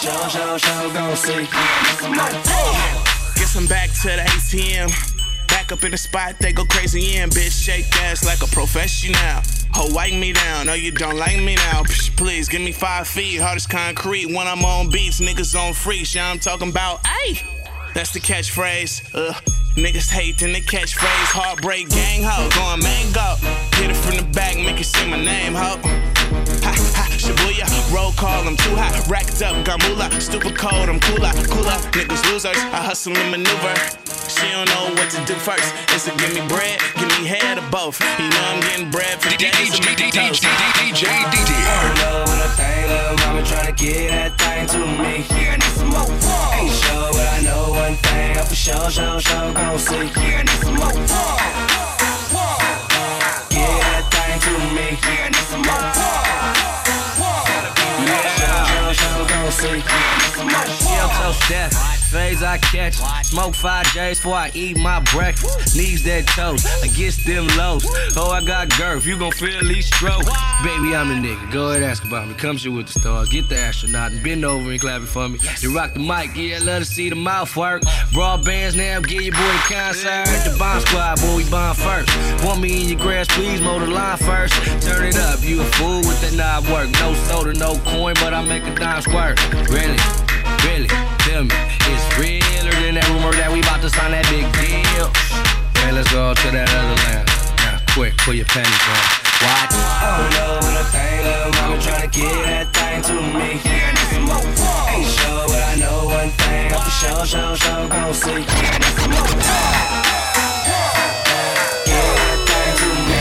Sure, 0.00 0.28
sure, 0.30 0.58
sure, 0.58 0.92
gon' 0.92 1.16
see. 1.16 1.34
I 1.34 1.82
need 1.84 1.98
some 2.00 2.14
more. 2.16 2.30
Guess 3.36 3.56
I'm 3.56 3.66
back 3.66 3.90
to 4.02 4.08
the 4.08 4.24
ATM. 4.24 4.88
Back 5.48 5.72
up 5.72 5.84
in 5.84 5.90
the 5.90 5.98
spot, 5.98 6.36
they 6.38 6.52
go 6.52 6.64
crazy 6.64 7.16
in. 7.16 7.28
Bitch, 7.30 7.64
shake 7.64 7.84
ass 8.02 8.24
like 8.24 8.42
a 8.42 8.46
professional. 8.54 9.42
Ho, 9.74 9.92
wipe 9.94 10.14
me 10.14 10.32
down. 10.32 10.66
No, 10.66 10.74
you 10.74 10.90
don't 10.90 11.16
like 11.16 11.36
me 11.36 11.56
now. 11.56 11.82
Psh, 11.82 12.16
please, 12.16 12.48
give 12.48 12.62
me 12.62 12.72
five 12.72 13.06
feet. 13.06 13.40
Hard 13.40 13.56
as 13.56 13.66
concrete. 13.66 14.26
When 14.26 14.46
I'm 14.46 14.64
on 14.64 14.90
beats, 14.90 15.20
niggas 15.20 15.54
on 15.58 15.74
free. 15.74 16.04
Shit, 16.04 16.22
I'm 16.22 16.38
talking 16.38 16.70
about, 16.70 17.02
ayy. 17.04 17.59
That's 17.94 18.12
the 18.12 18.20
catchphrase. 18.20 19.14
Uh, 19.14 19.32
niggas 19.74 20.10
hating 20.10 20.52
the 20.52 20.60
catchphrase. 20.60 21.30
Heartbreak 21.34 21.88
gang 21.90 22.22
ho. 22.22 22.48
Going 22.54 22.82
mango. 22.82 23.36
Hit 23.76 23.90
it 23.90 23.96
from 23.96 24.16
the 24.16 24.32
back, 24.32 24.56
make 24.56 24.80
it 24.80 24.84
say 24.84 25.08
my 25.08 25.22
name, 25.22 25.54
ho. 25.54 25.76
Ha 26.62 26.72
ha, 26.94 27.08
Shibuya, 27.16 27.66
roll 27.94 28.12
call, 28.12 28.46
I'm 28.46 28.56
too 28.56 28.76
hot. 28.76 29.08
Racked 29.08 29.42
up, 29.42 29.56
Gamula, 29.64 30.08
stupid 30.20 30.56
cold, 30.56 30.88
I'm 30.88 31.00
cooler, 31.00 31.32
cooler. 31.48 31.78
Niggas 31.92 32.24
losers, 32.30 32.56
I 32.56 32.82
hustle 32.82 33.16
and 33.16 33.30
maneuver. 33.30 33.74
She 34.40 34.48
don't 34.48 34.64
know 34.72 34.88
what 34.96 35.10
to 35.10 35.20
do 35.26 35.34
first. 35.34 35.68
Is 35.94 36.08
it 36.08 36.16
give 36.16 36.32
me 36.32 36.40
bread, 36.48 36.80
give 36.96 37.08
me 37.20 37.28
head 37.28 37.58
or 37.58 37.68
both? 37.68 38.00
You 38.18 38.28
know 38.30 38.44
I'm 38.48 38.60
getting 38.60 38.90
bread 38.90 39.20
for 39.20 39.28
days. 39.36 39.52
DJ, 39.52 39.92
DJ, 39.92 40.32
DJ, 40.32 41.04
I 41.04 41.84
don't 41.84 41.96
know 42.00 42.24
what 42.24 42.40
I 42.40 42.48
think, 42.56 42.88
little 42.88 43.16
mama 43.20 43.42
tryna 43.44 43.76
get 43.76 44.08
that 44.08 44.32
thing 44.40 44.66
to 44.72 44.80
me. 44.96 45.28
Here, 45.28 45.52
I 45.52 45.56
need 45.60 45.76
some 45.76 45.92
more. 45.92 46.08
Ain't 46.56 46.72
sure, 46.72 47.12
but 47.12 47.28
I 47.36 47.44
know 47.44 47.68
one 47.68 47.96
thing. 48.00 48.38
I'm 48.38 48.46
for 48.46 48.54
sure, 48.54 48.88
sure, 48.88 49.20
sure, 49.20 49.52
gon' 49.52 49.78
see. 49.78 50.08
Here, 50.08 50.40
I 50.40 50.48
need 50.48 50.60
some 50.64 50.76
more. 50.80 50.88
Get 53.52 53.68
that 53.84 54.08
thing 54.08 54.40
to 54.40 54.52
me. 54.72 54.96
Here, 55.04 55.20
I 55.20 55.36
need 55.36 55.48
some 55.52 55.68
more. 55.68 55.84
Sure, 58.40 58.64
sure, 58.72 58.96
sure, 58.96 59.20
gon' 59.28 59.52
see. 59.52 59.84
Here, 59.84 59.84
I 59.84 60.16
need 60.16 60.32
some 60.32 60.48
more. 60.48 60.64
Chill 60.80 61.08
toast 61.20 61.44
death. 61.44 61.99
Phase 62.10 62.42
I 62.42 62.58
catch. 62.58 62.96
Smoke 63.24 63.54
five 63.54 63.86
J's 63.92 64.18
before 64.18 64.34
I 64.34 64.50
eat 64.52 64.76
my 64.76 64.98
breakfast. 65.12 65.76
Knees 65.76 66.02
that 66.02 66.26
toast 66.26 66.66
against 66.82 67.24
them 67.24 67.46
lows. 67.56 67.86
Oh, 68.16 68.32
I 68.32 68.42
got 68.42 68.76
girth. 68.76 69.06
You 69.06 69.16
gon' 69.16 69.30
feel 69.30 69.60
these 69.60 69.86
strokes. 69.86 70.26
Baby, 70.64 70.96
I'm 70.96 71.08
the 71.08 71.28
nigga. 71.28 71.52
Go 71.52 71.70
ahead, 71.70 71.84
ask 71.84 72.04
about 72.04 72.26
me. 72.26 72.34
Come 72.34 72.56
shit 72.56 72.72
with 72.72 72.88
the 72.88 72.98
stars. 72.98 73.28
Get 73.28 73.48
the 73.48 73.56
astronaut 73.56 74.10
and 74.10 74.22
bend 74.24 74.44
over 74.44 74.72
and 74.72 74.80
clap 74.80 75.02
it 75.02 75.06
for 75.06 75.28
me. 75.28 75.38
You 75.60 75.72
rock 75.72 75.94
the 75.94 76.00
mic. 76.00 76.34
Yeah, 76.34 76.58
love 76.62 76.82
to 76.82 76.84
see 76.84 77.10
the 77.10 77.14
mouth 77.14 77.56
work. 77.56 77.82
Broad 78.12 78.44
bands 78.44 78.74
now. 78.74 78.98
Give 78.98 79.22
your 79.22 79.34
boy 79.34 79.38
the 79.38 79.74
concert. 79.74 80.50
The 80.50 80.56
bomb 80.58 80.80
squad, 80.80 81.20
boy, 81.20 81.36
we 81.36 81.48
bomb 81.48 81.76
first. 81.76 82.10
Want 82.44 82.60
me 82.60 82.82
in 82.82 82.88
your 82.88 82.98
grass, 82.98 83.28
please 83.28 83.60
mow 83.60 83.78
the 83.78 83.86
line 83.86 84.18
first. 84.18 84.54
Turn 84.82 85.06
it 85.06 85.16
up. 85.16 85.44
You 85.44 85.62
a 85.62 85.64
fool 85.64 85.98
with 85.98 86.20
that 86.22 86.34
knob 86.34 86.66
work. 86.72 86.90
No 86.98 87.14
soda, 87.28 87.52
no 87.52 87.78
coin, 87.90 88.14
but 88.14 88.34
I 88.34 88.42
make 88.44 88.64
a 88.64 88.74
dime 88.74 89.00
squirt. 89.00 89.38
Really? 89.70 89.96
Really? 90.66 90.88
Me, 91.40 91.48
it's 91.88 92.04
realer 92.20 92.68
than 92.84 93.00
that 93.00 93.08
rumor 93.08 93.32
that 93.32 93.48
we 93.48 93.64
about 93.64 93.80
to 93.80 93.88
sign 93.88 94.12
that 94.12 94.28
big 94.28 94.44
deal. 94.60 95.08
Man, 95.80 95.96
let's 95.96 96.12
go 96.12 96.36
to 96.36 96.48
that 96.52 96.68
other 96.68 96.92
land. 97.08 97.24
Now, 97.64 97.80
quick, 97.96 98.12
pull 98.20 98.36
your 98.36 98.44
panties 98.44 98.68
on. 98.68 99.00
Watch. 99.40 99.72
Oh, 99.72 99.80
I 99.80 100.20
don't 100.20 100.36
know 100.36 100.60
what 100.60 100.76
I 100.76 100.84
think, 100.92 101.24
little 101.24 101.48
mama 101.56 101.80
tryna 101.80 102.12
get 102.12 102.28
that 102.44 102.68
thing 102.76 103.00
to 103.08 103.16
me. 103.40 103.56
Ain't 103.56 105.08
sure, 105.08 105.48
but 105.48 105.64
I 105.64 105.80
know 105.80 106.12
one 106.12 106.28
thing. 106.28 106.76
I'm 106.76 106.84
for 106.84 106.92
sure, 106.92 107.24
sure, 107.24 107.56
sure, 107.56 107.88
gon' 107.88 108.12
see. 108.12 108.44
Here, 108.44 108.44
I 108.44 108.76
need 108.76 109.00
some 109.00 109.08
more. 109.08 109.24
Get 111.88 112.04
that 112.20 112.36
thing 112.52 112.84
to 112.84 112.88
me. 113.08 113.20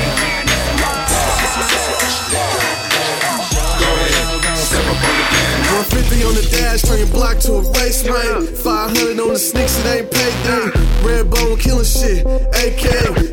150 4.77 6.23
on 6.25 6.35
the 6.35 6.47
dash, 6.51 6.81
turn 6.83 6.99
your 6.99 7.07
block 7.07 7.39
to 7.39 7.53
a 7.53 7.61
race, 7.81 8.03
man. 8.03 8.45
500 8.45 9.19
on 9.19 9.29
the 9.29 9.39
sneaks, 9.39 9.79
it 9.79 9.85
ain't 9.85 10.11
payday. 10.11 10.69
Red 11.01 11.29
bone 11.29 11.57
killing 11.57 11.85
shit. 11.85 12.25
AK, 12.25 12.83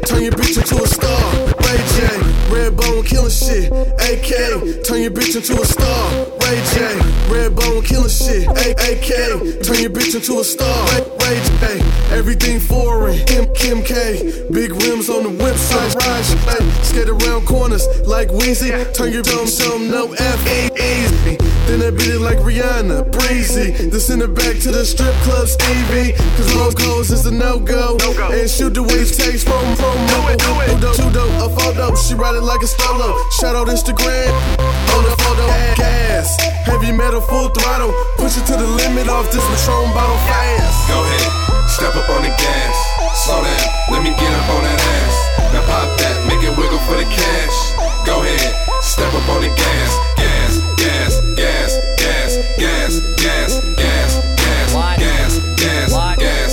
turn 0.07 0.22
your 0.22 0.33
bitch 0.33 0.57
into 0.57 0.83
a 0.83 0.87
star. 0.87 1.65
Ray 1.66 1.83
J, 1.98 2.07
Redbone 2.46 3.05
killing 3.05 3.31
shit. 3.31 3.72
AK, 3.72 4.85
turn 4.85 5.02
your 5.02 5.11
bitch 5.11 5.35
into 5.35 5.61
a 5.61 5.66
star. 5.66 6.11
Ray 6.42 6.62
J, 6.72 6.94
Redbone 7.26 7.85
killing 7.85 8.09
shit. 8.09 8.46
AK, 8.46 9.64
turn 9.64 9.81
your 9.83 9.90
bitch 9.90 10.14
into 10.14 10.38
a 10.38 10.44
star. 10.44 10.87
Ray, 11.20 11.42
J, 11.59 11.81
everything 12.14 12.61
foreign. 12.61 13.18
Kim, 13.26 13.52
Kim 13.55 13.83
K, 13.83 14.46
big 14.52 14.70
rims 14.83 15.11
on 15.11 15.24
the 15.24 15.31
whip 15.31 15.57
shit, 15.57 16.87
skate 16.87 17.09
around 17.09 17.46
corners 17.46 17.87
like 18.07 18.29
Weezy. 18.29 18.70
Turn 18.94 19.12
your 19.12 19.22
dumb 19.22 19.48
some 19.48 19.90
no 19.90 20.12
F 20.12 20.46
E 20.46 20.70
easy. 20.79 21.37
Then 21.66 21.83
I 21.83 21.90
beat 21.90 22.14
it 22.14 22.20
like 22.20 22.38
Rihanna, 22.38 23.11
breezy. 23.11 23.72
Then 23.72 23.98
send 23.98 24.22
it 24.22 24.33
back 24.35 24.61
to 24.62 24.70
the 24.70 24.85
strip 24.85 25.14
club, 25.26 25.48
Stevie. 25.48 26.12
Cause 26.37 26.55
most 26.55 26.79
goals 26.79 27.11
is 27.11 27.26
a 27.26 27.33
no 27.33 27.59
go. 27.59 27.98
And 28.31 28.48
shoot 28.48 28.74
the 28.74 28.83
way 28.85 29.02
it 29.02 29.11
takes 29.12 29.42
from 29.42 29.74
from 29.74 29.96
Two 30.46 30.81
dope, 30.81 30.96
two 30.96 31.11
dope, 31.11 31.31
a 31.42 31.56
photo. 31.57 31.95
She 31.97 32.14
ride 32.14 32.37
it 32.37 32.45
like 32.45 32.62
a 32.62 32.66
solo. 32.69 33.16
Shout 33.40 33.57
out 33.57 33.69
Instagram. 33.69 34.31
On 34.95 35.03
the 35.05 35.14
photo, 35.25 35.47
gas. 35.77 36.37
Heavy 36.69 36.92
metal, 36.92 37.21
full 37.21 37.49
throttle. 37.49 37.92
Push 38.16 38.37
it 38.37 38.47
to 38.47 38.57
the 38.57 38.66
limit 38.66 39.09
off 39.09 39.31
this 39.33 39.45
Patron 39.49 39.92
bottle 39.97 40.21
fast. 40.29 40.88
Go 40.88 40.99
ahead, 41.01 41.69
step 41.69 41.95
up 41.97 42.09
on 42.11 42.23
the 42.23 42.33
gas. 42.35 42.77
Slow 43.25 43.42
down, 43.42 43.66
let 43.90 44.03
me 44.03 44.11
get 44.11 44.33
up 44.33 44.49
on 44.55 44.62
that 44.64 44.81
ass. 44.81 45.16
Now 45.53 45.62
pop 45.66 45.88
that, 45.99 46.16
make 46.29 46.42
it 46.45 46.53
wiggle 46.59 46.79
for 46.87 46.97
the 46.97 47.09
cash. 47.09 47.59
Go 48.05 48.23
ahead, 48.23 48.55
step 48.83 49.12
up 49.14 49.29
on 49.31 49.42
the 49.42 49.51
gas. 49.55 49.90
Gas, 50.16 50.53
gas, 50.77 51.21
gas, 51.35 51.73
gas, 51.97 52.33
gas, 52.59 52.92
gas, 53.16 53.53
gas, 53.77 54.12
gas, 54.37 54.73
gas, 54.77 55.38
gas, 55.57 55.92
gas, 55.92 56.19
gas. 56.19 56.46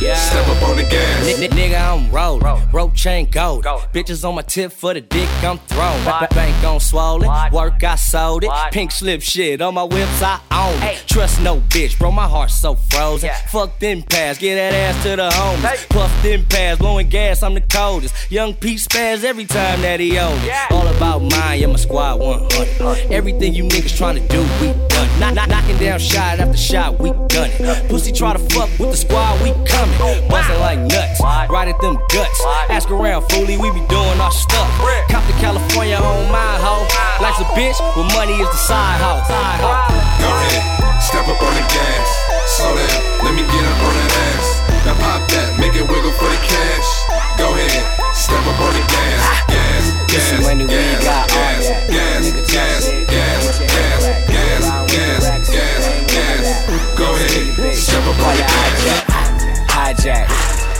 Go 0.00 0.06
ahead, 0.06 0.16
step 0.16 0.48
up 0.56 0.62
on 0.68 0.76
the 0.76 0.82
gas. 0.84 1.28
N- 1.38 1.42
n- 1.42 1.50
nigga, 1.50 1.78
I'm 1.80 2.10
rolled. 2.10 2.42
Rope 2.72 2.94
chain 2.94 3.28
gold. 3.30 3.64
Bitches 3.64 4.26
on 4.26 4.34
my 4.36 4.42
tip 4.42 4.72
for 4.72 4.94
the 4.94 5.00
dick 5.00 5.28
I'm 5.44 5.58
throwing. 5.58 6.04
Ba- 6.04 6.28
Bank 6.34 6.64
on 6.64 6.80
swollen. 6.80 7.28
Work, 7.52 7.82
I 7.84 7.96
sold 7.96 8.44
it. 8.44 8.50
Pink 8.72 8.92
slip 8.92 9.20
shit 9.22 9.60
on 9.60 9.74
my 9.74 9.82
whips, 9.82 10.22
I 10.22 10.40
own 10.52 10.82
it. 10.82 11.02
Trust 11.06 11.40
no 11.42 11.60
bitch, 11.60 11.98
bro. 11.98 12.10
My 12.12 12.26
heart 12.28 12.50
so 12.50 12.76
frozen. 12.76 13.30
Fuck 13.48 13.78
them 13.78 14.02
pass, 14.02 14.38
get 14.38 14.54
that 14.54 14.72
ass 14.72 15.02
to 15.02 15.16
the 15.16 15.28
homies. 15.28 15.88
Puff 15.90 16.22
them 16.22 16.46
pass, 16.46 16.78
blowing 16.78 17.08
gas, 17.08 17.42
I'm 17.42 17.54
the 17.54 17.60
coldest. 17.60 18.14
Young 18.30 18.54
Pete 18.54 18.78
spaz 18.78 19.22
every 19.24 19.44
time 19.44 19.82
that 19.82 20.00
he 20.00 20.16
owns 20.18 20.42
it. 20.44 20.52
All 20.70 20.86
about 20.88 21.20
mine, 21.20 21.60
yeah, 21.60 21.66
my 21.66 21.76
squad 21.76 22.20
100. 22.20 23.10
Everything 23.12 23.52
you 23.54 23.64
niggas 23.64 23.96
trying 23.96 24.16
to 24.16 24.26
do, 24.28 24.40
we 24.60 24.68
done. 24.88 25.06
it. 25.06 25.20
Knock, 25.20 25.34
knock, 25.34 25.48
knocking 25.48 25.76
down 25.78 25.98
shot 25.98 26.38
after 26.40 26.56
shot, 26.56 26.98
we 26.98 27.10
done 27.10 27.50
it. 27.50 27.88
Pussy 27.90 28.12
try 28.12 28.32
to 28.32 28.38
fuck 28.54 28.70
with 28.78 28.92
the 28.92 28.96
squad, 28.96 29.42
we 29.42 29.50
coming. 29.66 29.89
Bustin' 29.98 30.60
like 30.60 30.78
nuts, 30.78 31.20
right 31.50 31.68
at 31.68 31.78
them 31.80 31.96
guts. 32.12 32.40
Ask 32.70 32.90
around, 32.90 33.22
foolie, 33.28 33.58
we 33.58 33.70
be 33.72 33.82
doing 33.88 34.18
our 34.20 34.32
stuff. 34.32 34.68
Cop 35.10 35.24
to 35.26 35.34
California 35.42 35.96
on 35.96 36.30
my 36.30 36.54
hoe. 36.62 36.86
Life's 37.20 37.40
a 37.40 37.48
bitch, 37.58 37.78
but 37.94 38.06
money 38.14 38.34
is 38.38 38.48
the 38.48 38.60
side 38.60 39.00
hoe. 39.02 39.20
Side 39.26 39.60
hoe. 39.60 39.90
Go 40.22 40.28
ahead, 40.30 41.02
step 41.02 41.26
up 41.28 41.40
on 41.42 41.54
the 41.54 41.64
gas. 41.68 42.06
Slow 42.46 42.74
down, 42.74 43.26
let 43.26 43.34
me 43.34 43.42
get 43.42 43.64
up 43.66 43.80
on 43.82 43.92
that 43.94 44.12
ass. 44.30 44.48
Now 44.86 44.94
pop 44.96 45.20
that, 45.28 45.58
make 45.60 45.74
it 45.76 45.84
wiggle 45.84 46.12
for 46.16 46.28
the 46.30 46.40
cash. 46.40 46.88
Go 47.36 47.52
ahead, 47.52 47.84
step 48.14 48.40
up 48.46 48.58
on 48.60 48.72
the 48.72 48.84
gas. 48.88 49.20
Gas, 49.50 49.84
gas, 50.08 50.24
Some 50.30 50.42
money 50.48 50.64
we 50.64 50.70
gas, 50.70 51.04
got 51.04 51.28
all 51.30 51.36
gas, 51.36 51.68
that. 51.68 51.90
gas, 51.90 52.24
gas, 52.48 52.82
gas, 53.10 53.42
gas, 53.68 54.02
gas, 54.30 54.62
gas, 54.88 55.22
gas, 55.50 55.82
gas. 56.08 56.46
Go 56.96 57.06
ahead, 57.14 57.76
step 57.76 58.02
up 58.06 58.18
on 58.24 58.36
the 58.36 58.44
gas. 58.48 59.19
Hijack, 59.90 60.26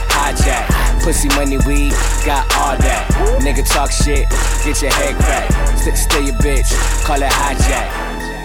hijack. 0.07 1.03
Pussy 1.03 1.27
money, 1.35 1.57
we 1.67 1.89
got 2.23 2.47
all 2.55 2.77
that. 2.77 3.11
Nigga 3.43 3.67
talk 3.67 3.91
shit, 3.91 4.23
get 4.63 4.81
your 4.81 4.89
head 4.89 5.15
cracked. 5.19 5.79
St- 5.79 5.97
stay 5.97 6.25
your 6.27 6.35
bitch, 6.35 6.71
call 7.03 7.21
it 7.21 7.27
hijack. 7.27 7.91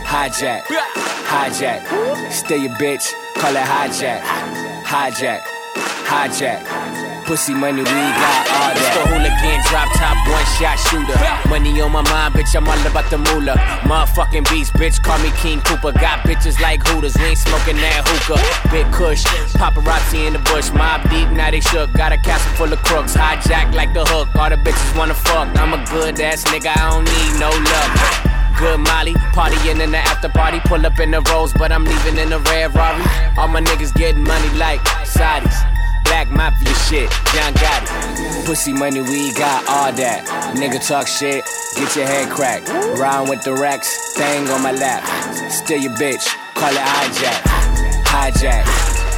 Hijack, 0.02 0.62
hijack. 1.22 2.33
Stay 2.33 2.57
your 2.57 2.72
bitch, 2.83 3.12
call 3.37 3.55
it 3.55 3.62
hijack. 3.62 4.22
Hijack, 4.83 5.42
hijack. 6.02 6.66
Pussy 7.26 7.55
money, 7.55 7.83
we 7.83 7.85
got 7.85 8.46
all 8.57 8.73
that. 8.73 8.92
Hooligan, 9.12 9.61
drop 9.69 9.88
top, 9.95 10.16
one 10.29 10.47
shot 10.57 10.81
shooter. 10.88 11.16
Money 11.49 11.81
on 11.81 11.92
my 11.92 12.03
mind, 12.09 12.35
bitch, 12.35 12.57
I'm 12.57 12.66
all 12.66 12.87
about 12.87 13.09
the 13.11 13.19
moolah. 13.19 13.57
Motherfucking 13.85 14.49
beast, 14.51 14.73
bitch, 14.75 15.03
call 15.03 15.19
me 15.21 15.31
King 15.37 15.61
Cooper. 15.61 15.92
Got 15.92 16.25
bitches 16.25 16.61
like 16.61 16.87
Hooters, 16.88 17.16
we 17.16 17.37
ain't 17.37 17.38
smoking 17.38 17.77
that 17.77 18.03
hookah. 18.09 18.40
Big 18.73 18.88
Kush, 18.92 19.25
paparazzi 19.61 20.27
in 20.27 20.33
the 20.33 20.42
bush, 20.51 20.71
Mobb 20.71 21.09
Deep, 21.11 21.29
now 21.31 21.51
they 21.51 21.61
shook. 21.61 21.92
Got 21.92 22.12
a 22.12 22.19
castle 22.19 22.53
full 22.57 22.73
of 22.73 22.83
crooks, 22.83 23.14
hijack 23.14 23.75
like 23.75 23.92
the 23.92 24.05
hook. 24.05 24.35
All 24.35 24.51
the 24.51 24.57
bitches 24.57 24.97
wanna 24.97 25.14
fuck. 25.14 25.49
I'm 25.59 25.73
a 25.75 25.85
good 25.90 26.19
ass 26.21 26.45
nigga, 26.45 26.73
I 26.77 26.90
don't 26.90 27.05
need 27.05 27.33
no 27.38 27.51
luck. 27.53 28.27
Good 28.59 28.81
Molly, 28.81 29.12
partying 29.37 29.85
in 29.85 29.92
the 29.92 29.99
after 29.99 30.31
party. 30.31 30.61
Pull 30.64 30.87
up 30.87 30.99
in 30.99 31.11
the 31.11 31.21
Rolls, 31.31 31.53
but 31.53 31.71
I'm 31.71 31.85
leaving 31.85 32.16
in 32.16 32.33
a 32.33 32.38
red 32.38 32.75
Rari. 32.75 33.05
All 33.37 33.49
my 33.49 33.61
niggas 33.61 33.95
getting 33.95 34.25
money 34.25 34.49
like 34.57 34.81
Saudis. 35.05 35.76
Black 36.07 36.31
Mafia 36.31 36.75
shit, 36.88 37.11
John 37.35 37.53
Gotti. 37.55 38.47
Pussy 38.47 38.73
money, 38.73 39.03
we 39.03 39.33
got 39.35 39.66
all 39.69 39.92
that. 39.92 40.25
Nigga 40.57 40.81
talk 40.87 41.07
shit, 41.07 41.45
get 41.77 41.97
your 41.97 42.07
head 42.07 42.31
cracked. 42.31 42.69
Rhyme 42.99 43.29
with 43.29 43.42
the 43.42 43.53
Rex, 43.55 44.14
thing 44.14 44.49
on 44.49 44.62
my 44.62 44.73
lap. 44.73 45.03
Still 45.51 45.81
your 45.81 45.92
bitch, 45.92 46.27
call 46.55 46.71
it 46.71 46.79
hijack. 46.79 47.42
Hijack, 48.07 48.62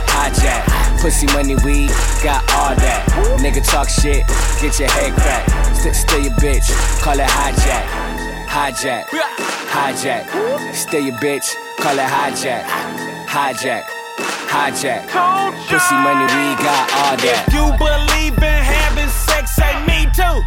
hijack. 0.09 1.01
Pussy 1.01 1.27
money, 1.27 1.55
we 1.57 1.87
got 2.25 2.43
all 2.55 2.75
that. 2.75 3.07
Nigga 3.39 3.63
talk 3.71 3.89
shit, 3.89 4.27
get 4.61 4.79
your 4.81 4.91
head 4.91 5.13
cracked. 5.15 5.77
St- 5.77 5.95
still 5.95 6.21
your 6.21 6.33
bitch, 6.41 6.67
call 7.03 7.19
it 7.19 7.29
hijack. 7.29 7.85
Hijack, 8.49 9.05
hijack. 9.69 10.75
Still 10.75 11.03
your 11.05 11.17
bitch, 11.17 11.55
call 11.79 11.99
it 11.99 12.09
hijack. 12.09 12.65
Hijack, 13.29 13.85
hijack. 14.49 15.05
Pussy 15.69 15.95
money, 15.95 16.25
we 16.25 16.57
got 16.65 16.89
all 16.97 17.17
that. 17.21 17.45
If 17.47 17.55
you 17.55 17.69
believe 17.77 18.37
in 18.41 18.61
having 18.65 19.09
sex, 19.09 19.55
say 19.55 19.73
me 19.85 20.09
too. 20.17 20.41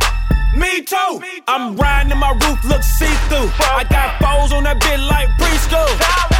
Me 0.57 0.81
too. 0.81 1.21
I'm 1.47 1.75
riding 1.77 2.11
and 2.11 2.19
my 2.19 2.31
roof 2.43 2.63
looks 2.65 2.87
see 2.87 3.13
through. 3.29 3.49
I 3.61 3.85
got 3.89 4.19
foes 4.19 4.51
on 4.51 4.63
that 4.63 4.79
bit 4.81 4.99
like 4.99 5.29
preschool. 5.37 6.30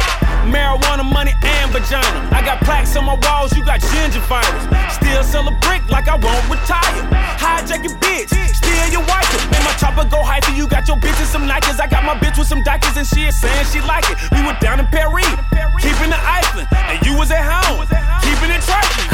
Marijuana, 0.52 1.02
money, 1.02 1.32
and 1.42 1.72
vagina. 1.72 2.28
I 2.30 2.44
got 2.44 2.60
plaques 2.60 2.94
on 2.96 3.06
my 3.06 3.16
walls, 3.24 3.56
you 3.56 3.64
got 3.64 3.80
gingivitis. 3.80 4.92
Still 4.92 5.24
sell 5.24 5.48
a 5.48 5.54
brick 5.64 5.82
like 5.88 6.08
I 6.08 6.16
won't 6.16 6.44
retire. 6.52 7.02
Hijack 7.40 7.82
your 7.88 7.96
bitch, 7.98 8.28
steal 8.28 8.86
your 8.92 9.04
wife. 9.08 9.24
And 9.56 9.64
my 9.64 9.72
chopper 9.80 10.04
go 10.08 10.22
hyphy, 10.22 10.54
you 10.54 10.68
got 10.68 10.86
your 10.86 10.98
bitch 10.98 11.18
in 11.18 11.26
some 11.26 11.48
Nikes. 11.48 11.80
I 11.80 11.86
got 11.88 12.04
my 12.04 12.14
bitch 12.14 12.36
with 12.38 12.48
some 12.48 12.62
Dikers 12.62 12.96
and 12.96 13.06
she 13.06 13.24
is 13.24 13.40
saying 13.40 13.66
she 13.72 13.80
like 13.80 14.04
it. 14.10 14.18
We 14.32 14.44
were 14.44 14.56
down 14.60 14.78
in 14.78 14.86
Paris, 14.86 15.26
keeping 15.80 16.10
the 16.12 16.20
Iceland. 16.20 16.68
And 16.72 17.00
you 17.06 17.16
was 17.16 17.30
at 17.30 17.42
home, 17.42 17.88
keeping 18.20 18.52
it 18.52 18.60
trifling. 18.62 19.08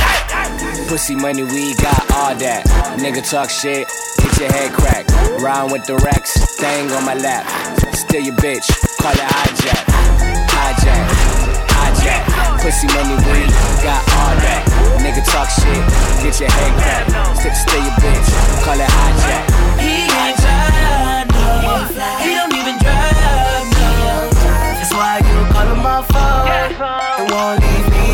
Pussy 0.89 1.15
money, 1.15 1.45
we 1.45 1.75
got 1.75 2.01
all 2.13 2.35
that. 2.35 2.67
Nigga 2.99 3.23
talk 3.29 3.51
shit, 3.51 3.87
get 4.19 4.39
your 4.41 4.51
head 4.51 4.73
cracked. 4.73 5.11
Rhyme 5.41 5.71
with 5.71 5.87
the 5.87 5.97
Rex, 5.97 6.57
thing 6.57 6.91
on 6.93 7.05
my 7.05 7.15
lap. 7.15 7.47
Still 7.95 8.23
your 8.23 8.35
bitch, 8.37 8.67
call 8.99 9.13
it. 9.13 9.19
Hijack, 9.19 9.85
hijack. 12.09 12.61
Pussy 12.63 12.87
money, 12.89 13.15
we 13.15 13.47
got 13.83 14.03
all 14.17 14.35
that. 14.41 14.65
Nigga 15.01 15.23
talk 15.25 15.49
shit, 15.51 15.83
get 16.23 16.41
your 16.41 16.51
head 16.51 16.73
cracked. 16.81 17.39
Still, 17.39 17.55
still 17.55 17.83
your 17.83 17.95
bitch, 18.03 18.29
call 18.65 18.81
it 18.81 18.89
hijack. 18.89 19.45
He 19.79 20.09
ain't 20.09 20.37
fly, 20.41 21.25
no. 21.29 21.45
He 22.23 22.35
don't 22.35 22.55
even 22.55 22.77
drive, 22.79 23.67
no. 23.79 24.31
That's 24.75 24.93
why 24.93 25.21
you 25.23 25.37
call 25.53 25.67
him 25.69 25.83
my 25.83 26.03
phone. 26.03 26.49
It 27.21 27.31
won't 27.31 27.61
leave 27.61 27.89
me 27.93 28.08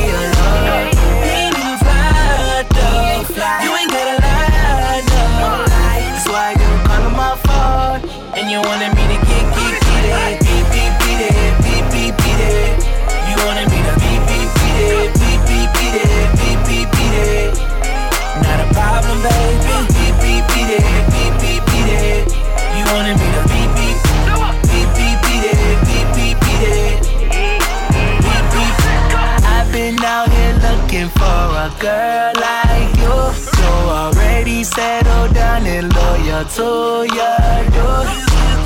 loyal 36.59 37.07
to 37.07 37.15
your. 37.15 38.05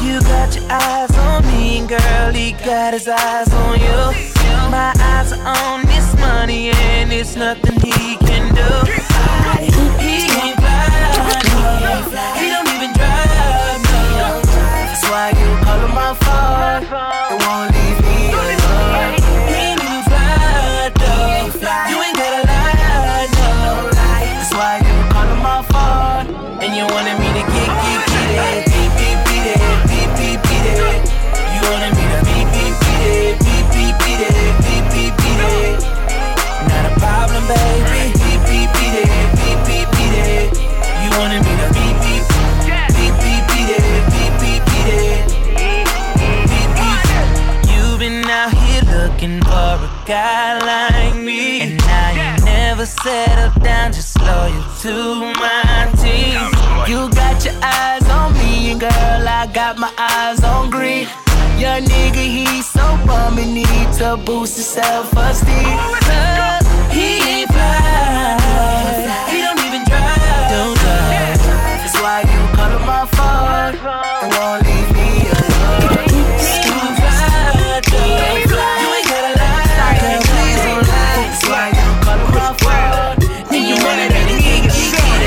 You 0.03 0.20
got 0.20 0.55
your 0.55 0.64
eyes 0.70 1.11
on 1.18 1.46
me, 1.46 1.87
girl. 1.87 2.33
He 2.33 2.53
got 2.53 2.94
his 2.94 3.09
eyes 3.09 3.53
on 3.53 3.81
you. 3.81 4.31
My 4.70 4.92
eyes 4.98 5.33
are 5.33 5.46
on 5.46 5.87
this 5.87 6.14
money, 6.16 6.70
and 6.70 7.12
it's 7.12 7.37
nothing 7.37 7.81
he 7.81 8.16
can 8.16 8.55
do. 8.55 9.08
Need 64.16 64.25
boost 64.25 64.57
his 64.57 64.66
self-esteem. 64.66 65.53
Uh, 66.09 66.64
he 66.90 67.21
ain't 67.29 67.51
fly, 67.53 68.38
he 69.29 69.40
don't 69.42 69.61
even 69.66 69.85
drive. 69.85 70.49
Don't 70.49 70.77
drive. 70.79 71.37
That's 71.44 72.01
why 72.01 72.21
you 72.25 72.40
call 72.57 72.71
him 72.73 72.85
my 72.87 73.05
phone 73.16 73.77
and 74.23 74.33
won't 74.33 74.64
leave 74.64 74.90
me 74.97 75.29
alone. 75.29 75.92
Fly, 76.97 77.85
don't 77.85 78.49
fly. 78.49 78.77
You 78.81 78.88
ain't 78.97 79.09
gotta 79.12 79.33
lie, 79.37 80.25
please 80.25 80.61
don't 80.64 80.87
lie. 80.88 81.21
That's 81.29 81.44
why 81.44 81.66
you 81.77 81.87
call 82.05 82.18
him 82.18 82.31
my 82.33 82.49
phone 82.64 83.16
and 83.55 83.64
you 83.68 83.77
wanna 83.85 84.09
really 84.09 84.40
get 84.40 84.73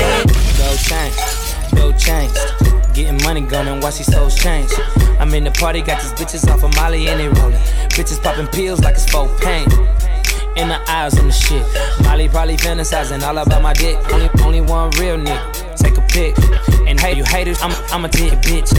it. 0.02 0.26
Gold 0.58 0.80
chain, 0.88 1.10
gold 1.76 1.96
chains. 1.98 2.34
Getting 2.94 3.22
money 3.22 3.46
and 3.70 3.82
watch 3.82 3.98
these 3.98 4.12
souls 4.12 4.34
change. 4.36 4.70
I'm 5.20 5.32
in 5.34 5.44
the 5.44 5.52
party, 5.52 5.82
got 5.82 6.02
these 6.02 6.12
bitches 6.12 6.50
off 6.50 6.64
of 6.64 6.74
Molly 6.76 7.06
and 7.08 7.20
they 7.20 7.28
rolling. 7.28 7.60
Bitches 7.92 8.22
popping 8.22 8.46
pills 8.46 8.80
like 8.80 8.94
it's 8.94 9.04
for. 9.10 9.28
In 10.56 10.68
the 10.68 10.80
eyes 10.88 11.18
on 11.18 11.26
the 11.26 11.32
shit. 11.32 11.62
Molly 12.04 12.28
probably 12.28 12.56
fantasizing 12.56 13.22
all 13.22 13.36
about 13.36 13.62
my 13.62 13.74
dick. 13.74 13.98
Only, 14.10 14.30
only 14.42 14.60
one 14.62 14.90
real 14.92 15.18
nigga. 15.18 15.76
Take 15.76 15.98
a 15.98 16.02
pic. 16.08 16.34
And 16.88 16.98
hey, 16.98 17.14
you 17.14 17.24
haters, 17.24 17.58
I'm, 17.62 17.72
I'm 17.92 18.04
a 18.04 18.08
dick 18.08 18.32
bitch. 18.40 18.72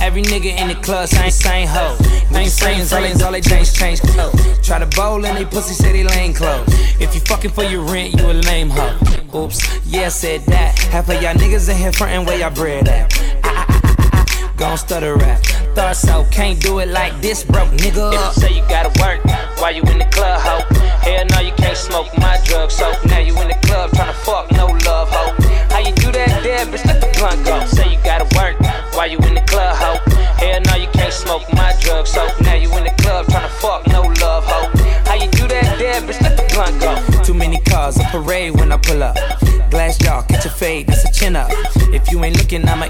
Every 0.00 0.22
nigga 0.22 0.58
in 0.58 0.68
the 0.68 0.74
club, 0.76 1.08
same, 1.08 1.30
same 1.30 1.68
hoe. 1.68 1.96
Same 2.30 2.50
friends, 2.50 2.92
all 2.92 3.26
all 3.26 3.32
they 3.32 3.40
change, 3.40 3.74
change 3.74 4.00
clothes. 4.00 4.66
Try 4.66 4.78
to 4.78 4.86
bowl 4.86 5.24
and 5.24 5.36
they 5.36 5.44
pussy 5.44 5.74
they 5.82 6.04
lane 6.04 6.32
clothes. 6.32 6.68
If 7.00 7.14
you 7.14 7.20
fucking 7.20 7.50
for 7.50 7.64
your 7.64 7.82
rent, 7.82 8.14
you 8.14 8.30
a 8.30 8.32
lame 8.32 8.70
hoe. 8.70 8.98
Oops, 9.34 9.86
yeah, 9.86 10.08
said 10.08 10.42
that. 10.46 10.78
Half 10.78 11.10
of 11.10 11.22
y'all 11.22 11.34
niggas 11.34 11.68
in 11.68 11.76
here 11.76 11.92
frontin' 11.92 12.24
where 12.24 12.38
y'all 12.38 12.50
bread 12.50 12.88
at. 12.88 13.12
Ah, 13.44 13.66
ah, 13.68 14.04
ah, 14.12 14.52
Gon' 14.56 14.78
stutter 14.78 15.16
rap. 15.16 15.42
Thought 15.76 15.96
so, 15.96 16.24
can't 16.30 16.58
do 16.58 16.78
it 16.78 16.88
like 16.88 17.20
this, 17.20 17.44
broke 17.44 17.68
nigga. 17.68 18.10
If 18.14 18.36
you 18.36 18.42
say 18.42 18.56
you 18.56 18.62
gotta 18.66 18.88
work 18.98 19.22
while 19.60 19.74
you 19.74 19.82
in 19.82 19.98
the 19.98 20.06
club, 20.06 20.40
ho. 20.40 20.75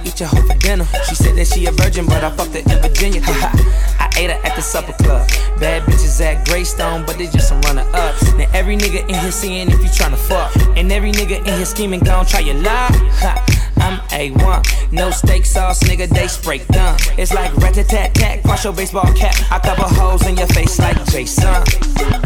Eat 0.05 0.21
your 0.21 0.29
hoe 0.29 0.47
for 0.47 0.55
dinner. 0.59 0.85
She 1.09 1.15
said 1.15 1.37
that 1.37 1.47
she 1.47 1.67
a 1.67 1.73
virgin, 1.73 2.07
but 2.07 2.25
I 2.25 2.31
fucked 2.31 2.55
her 2.55 2.61
in 2.61 2.83
Virginia. 2.83 3.21
I 3.27 4.11
ate 4.17 4.31
her 4.31 4.41
at 4.45 4.57
the 4.57 4.63
supper 4.63 4.93
club. 5.03 5.29
Bad 5.59 5.83
bitches 5.83 6.21
at 6.21 6.47
Greystone, 6.47 7.05
but 7.07 7.19
they 7.19 7.27
just 7.27 7.49
some 7.49 7.61
runner 7.63 7.87
ups. 7.93 8.23
Now 8.35 8.49
every 8.53 8.77
nigga 8.77 9.09
in 9.09 9.15
here 9.15 9.33
seeing 9.33 9.69
if 9.71 9.79
you 9.81 9.89
tryna 9.89 10.19
fuck. 10.19 10.55
And 10.77 10.91
every 10.93 11.13
nigga 11.13 11.39
in 11.39 11.45
here 11.45 11.65
scheming, 11.65 12.01
gon' 12.01 12.27
try 12.27 12.41
your 12.41 12.57
luck. 12.57 12.93
I'm 13.79 13.99
A1, 14.09 14.93
no 14.93 15.11
steak 15.11 15.45
sauce, 15.47 15.83
nigga, 15.85 16.09
they 16.09 16.29
spray 16.29 16.59
done. 16.71 16.99
It's 17.19 17.33
like 17.33 17.55
rat 17.59 17.75
tat 17.75 18.15
tat, 18.15 18.43
cross 18.43 18.65
your 18.65 18.73
baseball 18.73 19.13
cap. 19.15 19.35
I 19.51 19.59
cover 19.59 19.83
holes 19.83 20.27
in 20.27 20.37
your 20.37 20.49
face 20.49 20.79
like 20.79 21.05
Jason. 21.07 22.26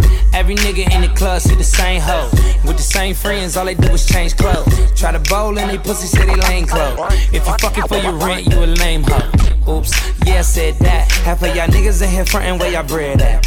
Every 0.50 0.64
nigga 0.64 0.92
in 0.92 1.02
the 1.02 1.14
club 1.14 1.40
see 1.40 1.54
the 1.54 1.62
same 1.62 2.00
hoe. 2.00 2.28
With 2.66 2.76
the 2.76 2.82
same 2.82 3.14
friends, 3.14 3.56
all 3.56 3.64
they 3.64 3.76
do 3.76 3.92
is 3.92 4.04
change 4.04 4.36
clothes. 4.36 4.66
Try 4.98 5.12
to 5.12 5.20
bowl 5.30 5.56
and 5.56 5.70
they 5.70 5.78
pussy 5.78 6.10
they 6.18 6.34
lane 6.34 6.66
clothes. 6.66 6.98
If 7.30 7.46
you 7.46 7.54
fucking 7.60 7.84
for 7.84 7.98
your 7.98 8.14
rent, 8.14 8.48
you 8.48 8.58
a 8.58 8.66
lame 8.66 9.04
hoe. 9.06 9.78
Oops, 9.78 9.92
yeah, 10.26 10.42
said 10.42 10.74
that. 10.80 11.06
Half 11.22 11.44
of 11.44 11.54
y'all 11.54 11.68
niggas 11.68 12.02
in 12.02 12.10
here 12.10 12.24
frontin' 12.24 12.58
where 12.58 12.72
y'all 12.72 12.82
bread 12.82 13.22
at. 13.22 13.46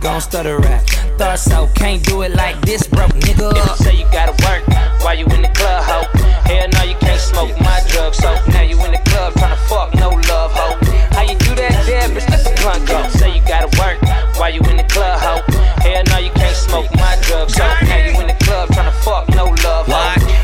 Gon' 0.00 0.22
stutter 0.22 0.60
rap. 0.60 0.80
Thought 1.18 1.38
so, 1.38 1.68
can't 1.74 2.02
do 2.04 2.22
it 2.22 2.34
like 2.34 2.58
this, 2.62 2.86
broke 2.86 3.12
nigga. 3.20 3.52
If 3.52 3.68
you 3.68 3.84
say 3.84 3.96
you 3.98 4.06
gotta 4.10 4.32
work 4.48 4.66
while 5.04 5.14
you 5.14 5.26
in 5.26 5.42
the 5.42 5.52
club, 5.52 5.84
ho. 5.84 6.08
Hell 6.48 6.68
no, 6.72 6.84
you 6.84 6.94
can't 7.04 7.20
smoke 7.20 7.52
my 7.60 7.82
drugs, 7.92 8.16
so 8.16 8.32
now 8.48 8.62
you 8.62 8.82
in 8.86 8.92
the 8.92 9.02
club 9.12 9.34
tryna 9.34 9.58
fuck, 9.68 9.94
no 9.94 10.08
love, 10.08 10.52
ho. 10.56 10.78
How 11.12 11.20
you 11.20 11.36
do 11.36 11.54
that 11.54 11.84
there, 11.84 12.08
bitch? 12.08 12.30
Let 12.30 12.44
the 12.48 12.58
blunt 12.62 12.88
go. 12.88 13.06
Say 13.10 13.36
you 13.36 13.42
gotta 13.44 13.68
work 13.78 14.00
while 14.38 14.48
you 14.48 14.62
in 14.70 14.78
the 14.78 14.84
club, 14.84 15.20
ho. 15.20 15.49
Hell 15.82 16.04
no, 16.10 16.18
you 16.18 16.30
can't 16.30 16.56
smoke 16.56 16.92
my 16.94 17.16
drugs, 17.22 17.54
so 17.54 17.64
now 17.64 17.96
you 17.96 18.20
in 18.20 18.26
the 18.26 18.36
club 18.44 18.68
tryna 18.68 18.92
fuck, 19.02 19.28
no 19.30 19.44
love, 19.64 19.86
ho. 19.86 19.92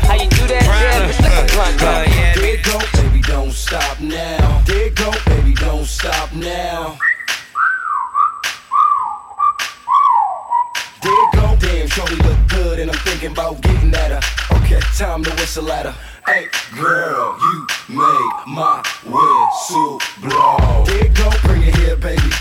How 0.07 0.15
you 0.15 0.29
do 0.29 0.47
that 0.47 0.65
there, 0.65 1.07
bitch? 1.07 1.21
Let 1.21 1.33
the 1.37 1.53
blunt 1.53 1.79
go. 1.79 1.91
There 2.41 2.57
go, 2.63 2.79
baby, 2.97 3.21
don't 3.21 3.51
stop 3.51 3.99
now. 3.99 4.61
There 4.65 4.89
go, 4.91 5.11
baby, 5.25 5.53
don't 5.53 5.85
stop 5.85 6.33
now. 6.33 6.97
There 11.03 11.27
go, 11.33 11.55
damn, 11.59 11.87
shorty 11.87 12.15
look 12.15 12.37
good, 12.49 12.79
and 12.79 12.89
I'm 12.91 12.97
thinking 12.97 13.31
about 13.31 13.61
getting 13.61 13.93
at 13.93 14.11
her. 14.11 14.57
Okay, 14.57 14.79
time 14.97 15.23
to 15.23 15.31
whistle 15.35 15.71
at 15.71 15.85
her. 15.85 15.95
Hey, 16.25 16.47
girl, 16.75 17.37
you 17.39 17.67
make 17.89 18.47
my 18.47 18.83
whistle 19.05 20.01
blow. 20.19 20.83
There 20.85 21.09
go, 21.13 21.29
bring 21.43 21.63
it 21.63 21.75
here, 21.75 21.95
baby. 21.95 22.31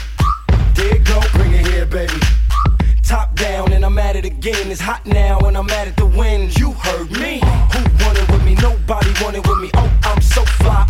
There 0.74 0.98
go, 1.00 1.20
bring 1.34 1.52
it 1.52 1.66
here, 1.68 1.86
baby. 1.86 2.20
Top 3.06 3.36
down, 3.36 3.72
and 3.72 3.84
I'm 3.84 3.96
at 3.98 4.16
it 4.16 4.24
again. 4.24 4.68
It's 4.68 4.80
hot 4.80 5.06
now, 5.06 5.38
and 5.46 5.56
I'm 5.56 5.70
at 5.70 5.86
it 5.86 5.96
to 5.98 6.06
win. 6.06 6.50
You 6.58 6.72
heard 6.72 7.08
me. 7.12 7.38
Who 7.38 8.04
wanted 8.04 8.28
with 8.32 8.44
me? 8.44 8.56
Nobody 8.56 9.12
wanted 9.22 9.46
with 9.46 9.58
me. 9.60 9.70
Oh, 9.74 9.98
I'm 10.02 10.20
so 10.20 10.44
fly. 10.44 10.85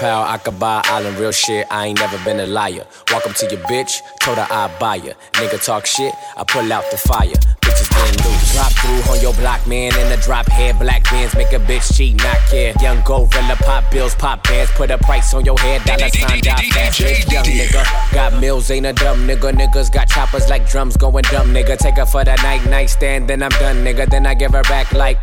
Pound, 0.00 0.30
I 0.30 0.38
could 0.38 0.58
buy 0.58 0.78
an 0.78 0.84
island, 0.86 1.18
real 1.18 1.30
shit. 1.30 1.66
I 1.70 1.88
ain't 1.88 2.00
never 2.00 2.16
been 2.24 2.40
a 2.40 2.46
liar. 2.46 2.86
Walk 3.12 3.26
up 3.26 3.34
to 3.34 3.46
your 3.50 3.60
bitch, 3.68 4.00
told 4.20 4.38
her 4.38 4.46
I 4.50 4.74
buy 4.80 4.94
ya. 4.94 5.12
Nigga 5.32 5.62
talk 5.62 5.84
shit, 5.84 6.14
I 6.38 6.44
pull 6.44 6.72
out 6.72 6.90
the 6.90 6.96
fire. 6.96 7.36
Bitches 7.60 7.90
getting 7.90 8.24
loose. 8.24 8.54
Drop 8.54 8.72
through 8.80 9.12
on 9.12 9.20
your 9.20 9.34
block, 9.34 9.66
man. 9.66 9.94
In 10.00 10.08
the 10.08 10.16
drop 10.24 10.46
head, 10.48 10.78
black 10.78 11.04
bands 11.04 11.36
make 11.36 11.52
a 11.52 11.58
bitch 11.58 11.94
cheat, 11.94 12.16
not 12.16 12.38
care. 12.48 12.72
Young 12.80 13.02
gorilla, 13.04 13.56
pop 13.60 13.90
bills, 13.90 14.14
pop 14.14 14.42
bands. 14.44 14.70
Put 14.70 14.90
a 14.90 14.96
price 14.96 15.34
on 15.34 15.44
your 15.44 15.58
head, 15.58 15.84
dollar 15.84 16.08
sign, 16.08 16.40
die 16.40 16.70
fast. 16.70 16.98
Young 17.30 17.44
nigga. 17.44 18.14
Got 18.14 18.40
mills, 18.40 18.70
ain't 18.70 18.86
a 18.86 18.94
dumb 18.94 19.28
nigga. 19.28 19.52
Niggas 19.52 19.92
got 19.92 20.08
choppers 20.08 20.48
like 20.48 20.66
drums 20.66 20.96
going 20.96 21.24
dumb, 21.24 21.48
nigga. 21.48 21.76
Take 21.76 21.98
her 21.98 22.06
for 22.06 22.24
the 22.24 22.36
night, 22.36 22.64
nightstand, 22.70 23.28
then 23.28 23.42
I'm 23.42 23.50
done, 23.50 23.84
nigga. 23.84 24.08
Then 24.08 24.26
I 24.26 24.32
give 24.32 24.52
her 24.52 24.62
back 24.62 24.94
like, 24.94 25.18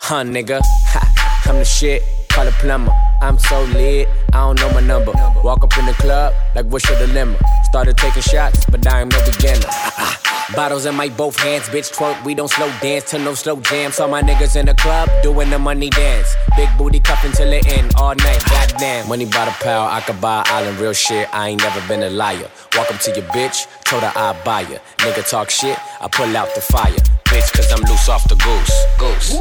huh, 0.00 0.24
nigga. 0.24 0.60
Ha, 0.64 1.42
I'm 1.46 1.58
the 1.58 1.64
shit. 1.64 2.02
Call 2.36 2.48
a 2.48 2.52
plumber. 2.52 2.92
I'm 3.22 3.38
so 3.38 3.62
lit, 3.62 4.08
I 4.34 4.40
don't 4.40 4.60
know 4.60 4.70
my 4.74 4.82
number. 4.82 5.10
Walk 5.42 5.64
up 5.64 5.78
in 5.78 5.86
the 5.86 5.94
club, 5.94 6.34
like 6.54 6.66
what's 6.66 6.86
your 6.86 6.98
dilemma? 6.98 7.38
started 7.64 7.96
taking 7.96 8.20
shots, 8.20 8.66
but 8.66 8.86
I 8.86 9.00
am 9.00 9.08
no 9.08 9.18
beginner. 9.24 9.66
Bottles 10.54 10.84
in 10.84 10.94
my 10.94 11.08
both 11.08 11.38
hands, 11.40 11.64
bitch 11.70 11.90
twerk. 11.96 12.22
We 12.26 12.34
don't 12.34 12.50
slow 12.50 12.70
dance 12.82 13.10
to 13.12 13.18
no 13.18 13.32
slow 13.32 13.56
jam. 13.60 13.90
Saw 13.90 14.06
my 14.06 14.20
niggas 14.20 14.54
in 14.54 14.66
the 14.66 14.74
club 14.74 15.08
doing 15.22 15.48
the 15.48 15.58
money 15.58 15.88
dance. 15.88 16.28
Big 16.58 16.68
booty 16.76 17.00
cuffin' 17.00 17.32
till 17.32 17.50
it 17.54 17.66
end 17.68 17.94
all 17.96 18.14
night. 18.14 18.44
Goddamn. 18.50 19.08
Money 19.08 19.24
by 19.24 19.46
the 19.46 19.50
pound, 19.52 19.94
I 19.94 20.02
could 20.02 20.20
buy 20.20 20.40
an 20.40 20.46
island. 20.48 20.78
Real 20.78 20.92
shit, 20.92 21.26
I 21.34 21.48
ain't 21.48 21.62
never 21.62 21.80
been 21.88 22.02
a 22.02 22.10
liar. 22.10 22.50
Walk 22.76 22.92
up 22.92 23.00
to 23.00 23.10
your 23.12 23.24
bitch, 23.32 23.66
told 23.84 24.02
her 24.02 24.12
I 24.14 24.38
buy 24.44 24.60
ya. 24.60 24.78
Nigga 24.98 25.26
talk 25.26 25.48
shit, 25.48 25.78
I 26.02 26.06
pull 26.08 26.36
out 26.36 26.54
the 26.54 26.60
fire. 26.60 27.00
Bitch, 27.24 27.50
cause 27.54 27.72
I'm 27.72 27.80
loose 27.90 28.10
off 28.10 28.28
the 28.28 28.36
goose. 28.36 28.74
Goose. 28.98 29.32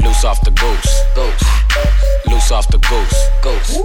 Loose 0.00 0.24
off 0.24 0.44
the 0.44 0.50
goose. 0.50 1.02
Goose. 1.14 1.65
Loose 2.26 2.50
off 2.50 2.68
the 2.68 2.78
goose. 2.78 3.28
Goose. 3.42 3.78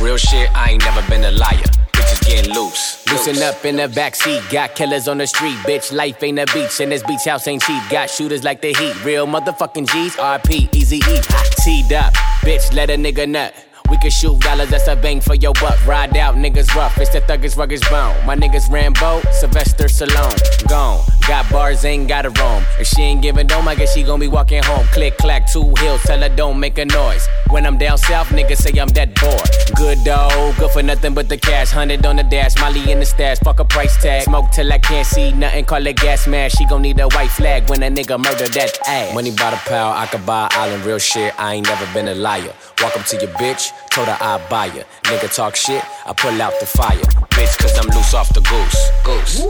Real 0.00 0.16
shit, 0.16 0.48
I 0.54 0.70
ain't 0.72 0.84
never 0.84 1.08
been 1.08 1.24
a 1.24 1.30
liar. 1.30 1.64
Bitches 1.92 2.26
getting 2.26 2.54
loose. 2.54 3.04
Loosen 3.10 3.42
up 3.42 3.64
in 3.64 3.76
the 3.76 3.88
backseat. 3.88 4.50
Got 4.50 4.74
killers 4.74 5.08
on 5.08 5.18
the 5.18 5.26
street. 5.26 5.56
Bitch, 5.66 5.92
life 5.92 6.22
ain't 6.22 6.38
a 6.38 6.46
beach. 6.52 6.80
And 6.80 6.92
this 6.92 7.02
beach 7.02 7.24
house 7.24 7.48
ain't 7.48 7.62
cheap. 7.62 7.82
Got 7.90 8.10
shooters 8.10 8.44
like 8.44 8.60
the 8.60 8.72
heat. 8.74 9.04
Real 9.04 9.26
motherfucking 9.26 9.88
G's. 9.90 10.16
RP, 10.16 10.74
easy 10.74 10.98
E. 10.98 11.20
Teed 11.64 11.92
up. 11.92 12.12
Bitch, 12.42 12.72
let 12.74 12.90
a 12.90 12.94
nigga 12.94 13.28
nut. 13.28 13.65
We 13.90 13.96
can 13.98 14.10
shoot 14.10 14.40
dollars, 14.40 14.70
that's 14.70 14.88
a 14.88 14.96
bang 14.96 15.20
for 15.20 15.34
your 15.34 15.52
buck. 15.54 15.84
Ride 15.86 16.16
out, 16.16 16.34
niggas 16.34 16.74
rough, 16.74 16.98
it's 16.98 17.10
the 17.10 17.20
thuggish, 17.20 17.56
rugged 17.56 17.82
bone. 17.90 18.14
My 18.26 18.36
niggas 18.36 18.70
Rambo, 18.70 19.22
Sylvester 19.32 19.84
Stallone, 19.84 20.68
gone. 20.68 21.02
Got 21.26 21.50
bars, 21.50 21.84
ain't 21.84 22.06
got 22.06 22.24
a 22.24 22.30
roam. 22.30 22.64
If 22.78 22.86
she 22.86 23.02
ain't 23.02 23.20
giving 23.20 23.48
dome, 23.48 23.66
I 23.66 23.74
guess 23.74 23.94
she 23.94 24.04
gon' 24.04 24.20
be 24.20 24.28
walking 24.28 24.62
home. 24.62 24.86
Click, 24.92 25.16
clack, 25.18 25.50
two 25.50 25.74
hills, 25.78 26.00
tell 26.02 26.20
her 26.20 26.28
don't 26.28 26.60
make 26.60 26.78
a 26.78 26.84
noise. 26.84 27.26
When 27.50 27.66
I'm 27.66 27.78
down 27.78 27.98
south, 27.98 28.28
niggas 28.28 28.58
say 28.58 28.78
I'm 28.78 28.88
that 28.90 29.12
boy. 29.20 29.42
Good 29.76 30.04
dog, 30.04 30.56
good 30.56 30.70
for 30.70 30.84
nothing 30.84 31.14
but 31.14 31.28
the 31.28 31.36
cash. 31.36 31.70
Hundred 31.70 32.06
on 32.06 32.16
the 32.16 32.22
dash, 32.22 32.54
Molly 32.60 32.92
in 32.92 33.00
the 33.00 33.06
stash, 33.06 33.38
fuck 33.38 33.58
a 33.58 33.64
price 33.64 34.00
tag. 34.00 34.22
Smoke 34.22 34.52
till 34.52 34.72
I 34.72 34.78
can't 34.78 35.06
see 35.06 35.32
nothing, 35.32 35.64
call 35.64 35.84
it 35.84 35.96
gas 35.96 36.28
mask. 36.28 36.58
She 36.58 36.66
gon' 36.66 36.82
need 36.82 37.00
a 37.00 37.08
white 37.08 37.30
flag 37.30 37.68
when 37.68 37.82
a 37.82 37.90
nigga 37.90 38.22
murder 38.22 38.46
that 38.46 38.78
ass. 38.86 39.12
Money 39.12 39.32
by 39.32 39.50
the 39.50 39.56
pound, 39.56 39.98
I 39.98 40.06
could 40.06 40.24
buy 40.24 40.44
an 40.44 40.50
island, 40.52 40.84
real 40.84 40.98
shit. 41.00 41.34
I 41.40 41.54
ain't 41.54 41.66
never 41.66 41.92
been 41.92 42.06
a 42.06 42.14
liar. 42.14 42.54
Walk 42.82 42.96
up 42.96 43.04
to 43.06 43.16
your 43.16 43.32
bitch, 43.34 43.72
told 43.90 44.08
her 44.08 44.18
I 44.20 44.38
buy 44.48 44.66
ya. 44.66 44.82
Nigga 45.04 45.34
talk 45.34 45.56
shit, 45.56 45.84
I 46.06 46.12
pull 46.12 46.40
out 46.40 46.52
the 46.60 46.66
fire. 46.66 47.06
Bitch, 47.36 47.58
cause 47.58 47.76
I'm 47.78 47.88
loose 47.94 48.14
off 48.14 48.32
the 48.34 48.40
goose. 48.40 48.78
Goose. 49.04 49.40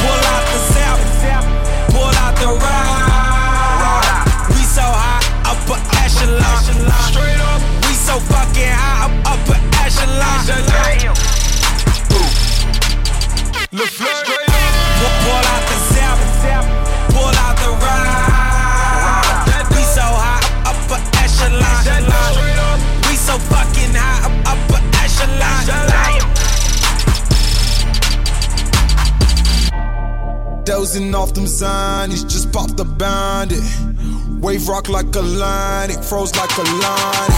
Pull 0.00 0.22
out 0.32 0.44
the 0.48 0.58
south, 0.72 1.04
pull 1.92 2.14
out 2.24 2.34
the 2.40 2.48
ride. 2.64 4.24
We 4.48 4.62
so 4.64 4.80
high, 4.86 5.20
upper 5.44 5.76
echelon. 6.00 6.64
Straight 7.10 7.36
up, 7.40 7.60
we 7.84 7.92
so 7.94 8.16
fucking 8.32 8.72
high, 8.72 9.04
up 9.04 9.12
upper 9.36 9.58
echelon. 9.84 10.40
Le 13.72 13.86
Fleur, 13.86 14.08
straight 14.24 14.48
up. 14.48 14.54
Pull 15.22 15.46
out 15.46 15.62
the 15.70 15.78
south, 15.94 16.18
pull 17.14 17.34
out 17.38 17.56
the 17.62 17.70
ride. 17.78 19.62
We 19.70 19.82
so 19.84 20.02
high, 20.02 20.42
upper 20.66 20.98
echelon. 21.22 21.86
We 23.08 23.14
so 23.14 23.38
fucking 23.38 23.94
high, 23.94 24.26
upper 24.42 24.82
echelon. 24.98 25.70
Dozing 30.64 31.14
off 31.14 31.32
them 31.34 31.44
zonies, 31.44 32.28
just 32.28 32.50
popped 32.52 32.76
the 32.76 32.84
bandit. 32.84 33.62
Wave 34.40 34.66
rock 34.66 34.88
like 34.88 35.14
a 35.14 35.22
line, 35.22 35.92
it 35.92 36.04
froze 36.04 36.34
like 36.34 36.50
a 36.58 36.62
line. 36.62 37.30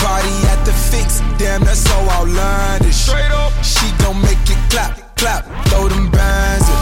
Body 0.00 0.46
at 0.52 0.64
the 0.64 0.72
fix, 0.72 1.18
damn, 1.36 1.64
that's 1.64 1.80
so 1.80 1.96
outlandish. 2.10 2.94
Straight 2.94 3.32
up, 3.32 3.52
she 3.64 3.90
gon' 3.98 4.22
make 4.22 4.38
it 4.48 4.70
clap, 4.70 5.11
clap, 5.22 5.46
throw 5.70 5.86
them 5.88 6.10
bands 6.10 6.66
in. 6.66 6.78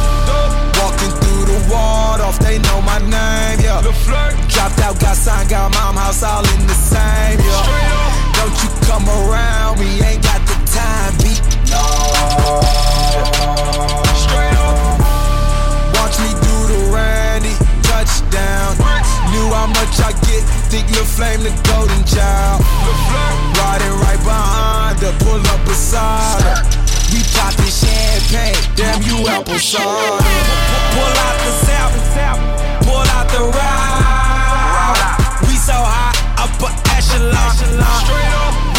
Walking 0.81 1.13
through 1.21 1.45
the 1.53 1.61
wall 1.69 2.17
off, 2.25 2.39
they 2.41 2.57
know 2.59 2.81
my 2.81 2.99
name, 3.05 3.61
yeah. 3.61 3.85
Dropped 4.49 4.81
out, 4.81 4.99
got 4.99 5.17
signed, 5.17 5.51
got 5.51 5.69
mom 5.75 5.97
house 5.97 6.23
all 6.23 6.45
in 6.57 6.67
the 6.67 6.79
same, 6.93 7.39
yeah. 7.39 8.33
Don't 8.41 8.57
you 8.65 8.71
come 8.89 9.05
around 9.21 9.79
me, 9.79 10.01
ain't 10.01 10.23
got 10.25 10.41
the 10.49 10.57
time, 10.73 11.13
beat. 11.21 11.41
No. 11.69 11.85
Straight 14.25 14.57
up. 14.57 14.97
Watch 16.01 16.17
me 16.25 16.33
do 16.41 16.57
the 16.73 16.81
Randy 16.97 17.55
touchdown. 17.85 18.73
Knew 19.31 19.53
how 19.53 19.69
much 19.69 20.01
I 20.01 20.13
get. 20.25 20.43
Think 20.73 20.89
La 20.97 21.05
Flame 21.05 21.43
the 21.45 21.53
golden 21.69 22.03
child. 22.09 22.65
Riding 23.61 23.97
right 24.01 24.23
behind 24.25 24.99
her, 25.05 25.13
pull 25.21 25.45
up 25.53 25.61
beside 25.69 26.41
her. 26.49 26.80
We 27.11 27.19
poppin' 27.35 27.67
champagne, 27.67 28.55
damn 28.77 29.03
you 29.03 29.27
apple 29.27 29.59
cider. 29.59 29.85
Pull 30.95 31.15
out 31.27 31.37
the 31.43 31.53
south, 31.67 31.95
pull 32.87 33.07
out 33.19 33.27
the 33.35 33.43
ride. 33.51 34.95
We 35.43 35.55
so 35.57 35.75
high, 35.75 36.15
upper 36.39 36.71
echelon. 36.95 37.55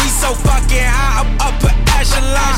We 0.00 0.08
so 0.08 0.32
fucking 0.32 0.88
high, 0.88 1.20
up 1.20 1.52
upper 1.52 1.72
echelon. 1.92 2.56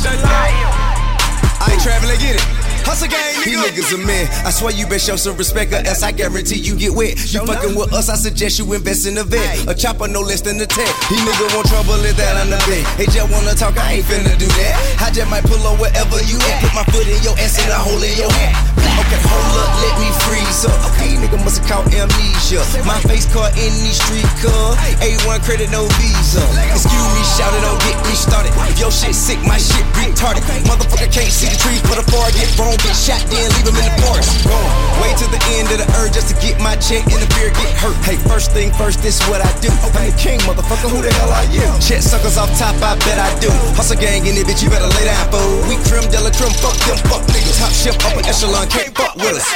I 1.61 1.69
ain't 1.73 1.83
traveling, 1.83 2.21
get 2.21 2.37
it. 2.37 2.64
Hustle 2.85 3.09
gang, 3.09 3.35
nigga. 3.41 3.45
These 3.45 3.61
niggas 3.65 3.95
a 3.97 3.99
man. 4.07 4.29
I 4.45 4.51
swear 4.51 4.73
you 4.73 4.87
best 4.87 5.07
show 5.07 5.17
some 5.17 5.37
respect, 5.37 5.73
or 5.73 5.81
else 5.83 6.03
I 6.03 6.13
guarantee 6.13 6.61
you 6.61 6.77
get 6.77 6.93
wet. 6.93 7.17
You 7.33 7.45
fucking 7.47 7.75
with 7.75 7.93
us, 7.93 8.09
I 8.09 8.17
suggest 8.17 8.59
you 8.59 8.71
invest 8.73 9.07
in 9.07 9.17
a 9.19 9.25
vet. 9.25 9.67
A 9.69 9.75
chopper 9.75 10.07
no 10.09 10.21
less 10.21 10.41
than 10.41 10.61
a 10.61 10.67
10. 10.67 10.85
These 11.11 11.25
niggas 11.25 11.55
want 11.57 11.67
trouble, 11.69 11.99
is 12.05 12.15
that 12.17 12.37
on 12.37 12.51
the 12.51 12.61
bed. 12.69 12.85
Hey, 13.01 13.09
just 13.09 13.29
wanna 13.33 13.55
talk, 13.55 13.77
I 13.79 13.99
ain't 13.99 14.07
finna 14.07 14.37
do 14.39 14.47
that. 14.47 14.73
I 15.01 15.11
just 15.11 15.29
might 15.31 15.45
pull 15.45 15.61
up 15.67 15.81
wherever 15.81 16.21
you 16.29 16.37
at. 16.53 16.61
Put 16.63 16.75
my 16.75 16.85
foot 16.93 17.09
in 17.09 17.21
your 17.25 17.35
ass 17.41 17.59
and 17.59 17.73
a 17.73 17.81
hole 17.81 18.01
in 18.01 18.15
your 18.21 18.31
hat. 18.31 18.53
Okay, 18.95 19.19
hold 19.27 19.59
up, 19.59 19.71
let 19.83 19.95
me 19.99 20.09
freeze 20.23 20.63
up. 20.71 20.79
These 21.03 21.19
nigga 21.19 21.41
must 21.43 21.65
have 21.65 21.67
caught 21.67 21.85
amnesia. 21.91 22.63
My 22.87 23.01
face 23.03 23.27
caught 23.35 23.51
in 23.59 23.73
these 23.83 23.99
street 23.99 24.29
car. 24.39 24.77
A1 25.03 25.43
credit, 25.43 25.73
no 25.75 25.89
visa. 25.99 26.45
Excuse 26.71 27.09
me, 27.17 27.23
shout 27.35 27.51
it, 27.59 27.65
don't 27.65 27.81
get 27.83 27.99
me 28.07 28.15
started. 28.15 28.55
If 28.71 28.79
your 28.79 28.93
shit 28.95 29.17
sick, 29.17 29.41
my 29.43 29.59
shit 29.59 29.83
retarded. 29.99 30.47
Motherfucker 30.69 31.11
can't 31.11 31.33
see 31.33 31.51
the 31.51 31.59
trees, 31.59 31.83
but 31.91 31.99
a 31.99 32.05
far 32.07 32.31
get 32.39 32.47
wrong, 32.55 32.74
get 32.81 32.97
shot, 32.97 33.21
then 33.31 33.47
leave 33.59 33.69
him 33.69 33.77
in 33.79 33.87
the 33.87 33.95
forest. 34.03 34.45
Gone. 34.47 34.73
Way 35.03 35.13
to 35.21 35.27
the 35.29 35.41
end 35.59 35.69
of 35.75 35.79
the 35.83 35.89
earth 36.01 36.15
just 36.15 36.33
to 36.33 36.37
get 36.41 36.59
my 36.61 36.75
check 36.79 37.05
and 37.11 37.21
the 37.21 37.29
beer 37.37 37.51
get 37.53 37.71
hurt. 37.79 37.97
Hey, 38.07 38.17
first 38.29 38.53
thing 38.53 38.73
first, 38.75 39.03
this 39.03 39.21
what 39.29 39.41
I 39.43 39.51
do. 39.61 39.71
I'm 39.85 39.93
the 39.93 40.15
king, 40.17 40.39
motherfucker. 40.49 40.89
Who 40.91 41.03
the 41.03 41.13
hell 41.13 41.31
are 41.31 41.49
you? 41.51 41.67
Check 41.79 42.03
suckers 42.03 42.39
off 42.39 42.51
top, 42.59 42.77
I 42.83 42.97
bet 43.05 43.19
I 43.19 43.31
do. 43.41 43.51
Hustle 43.79 43.99
gang 43.99 44.27
in 44.27 44.35
it, 44.35 44.47
bitch, 44.47 44.63
you 44.63 44.71
better 44.71 44.87
lay 44.87 45.05
down, 45.05 45.27
fool. 45.31 45.67
We 45.69 45.77
trim, 45.85 46.07
della 46.11 46.31
trim, 46.31 46.53
fuck 46.63 46.77
them, 46.87 46.99
fuck 47.11 47.23
niggas. 47.31 47.59
Top 47.61 47.73
chef, 47.73 47.97
upper 48.07 48.23
echelon, 48.27 48.67
can't 48.69 48.95
fuck 48.97 49.15
with 49.17 49.39
us. 49.39 49.49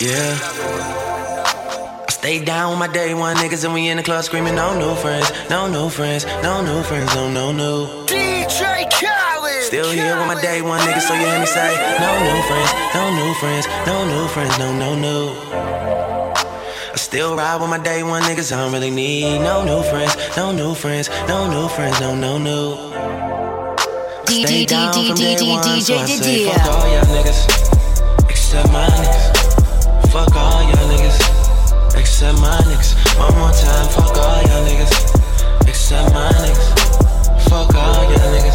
Yeah. 0.00 0.38
I 2.08 2.10
stay 2.10 2.44
down 2.44 2.70
with 2.70 2.78
my 2.78 2.88
day 2.88 3.14
one 3.14 3.36
niggas 3.36 3.64
and 3.64 3.74
we 3.74 3.88
in 3.88 3.96
the 3.98 4.02
club 4.02 4.24
screaming 4.24 4.54
no 4.54 4.78
new 4.78 4.94
friends, 4.96 5.30
no 5.50 5.68
new 5.68 5.88
friends, 5.90 6.24
no 6.42 6.62
new 6.62 6.82
friends, 6.82 7.14
no 7.14 7.30
no 7.30 7.52
new. 7.52 8.19
Still 9.70 9.92
here 9.92 10.18
with 10.18 10.26
my 10.26 10.34
day 10.42 10.62
one 10.62 10.80
niggas, 10.80 11.02
so 11.02 11.14
you 11.14 11.20
hear 11.20 11.38
me 11.38 11.46
say 11.46 11.70
no 12.02 12.10
new 12.26 12.42
friends, 12.42 12.72
no 12.92 13.14
new 13.14 13.32
friends, 13.34 13.68
no 13.86 14.04
new 14.04 14.26
friends, 14.26 14.58
no 14.58 14.74
no 14.74 14.96
new. 14.98 15.30
I 16.90 16.96
still 16.96 17.36
ride 17.36 17.60
with 17.60 17.70
my 17.70 17.78
day 17.78 18.02
one 18.02 18.20
niggas, 18.22 18.50
I 18.50 18.62
don't 18.62 18.72
really 18.72 18.90
need 18.90 19.38
no 19.38 19.62
new 19.62 19.80
friends, 19.88 20.16
no 20.36 20.50
new 20.50 20.74
friends, 20.74 21.08
no 21.28 21.48
new 21.48 21.68
friends, 21.68 22.00
no 22.00 22.16
no. 22.16 22.90
I 24.26 24.42
stay 24.42 24.64
down 24.64 24.92
from 24.92 25.14
day 25.14 25.38
one, 25.38 25.62
so 25.80 25.94
I 25.94 26.06
say 26.06 26.46
fuck 26.46 26.66
all 26.66 26.90
y'all 26.90 27.06
niggas, 27.14 27.40
except 28.28 28.72
my 28.72 28.88
niggas. 28.90 30.10
Fuck 30.10 30.34
all 30.34 30.62
y'all 30.66 30.90
niggas, 30.90 31.94
except 31.96 32.40
my 32.40 32.58
niggas. 32.66 32.98
One 33.16 33.38
more 33.38 33.52
time, 33.54 33.86
fuck 33.94 34.18
all 34.18 34.42
y'all 34.50 34.66
niggas, 34.66 34.90
except 35.68 36.12
my 36.12 36.28
niggas. 36.42 37.48
Fuck 37.48 37.72
all 37.76 38.02
y'all 38.10 38.34
niggas. 38.34 38.49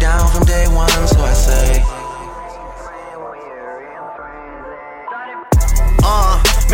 Down 0.00 0.30
from 0.32 0.44
day 0.44 0.66
one, 0.66 0.88
so 1.06 1.20
I 1.20 1.34
say. 1.34 1.99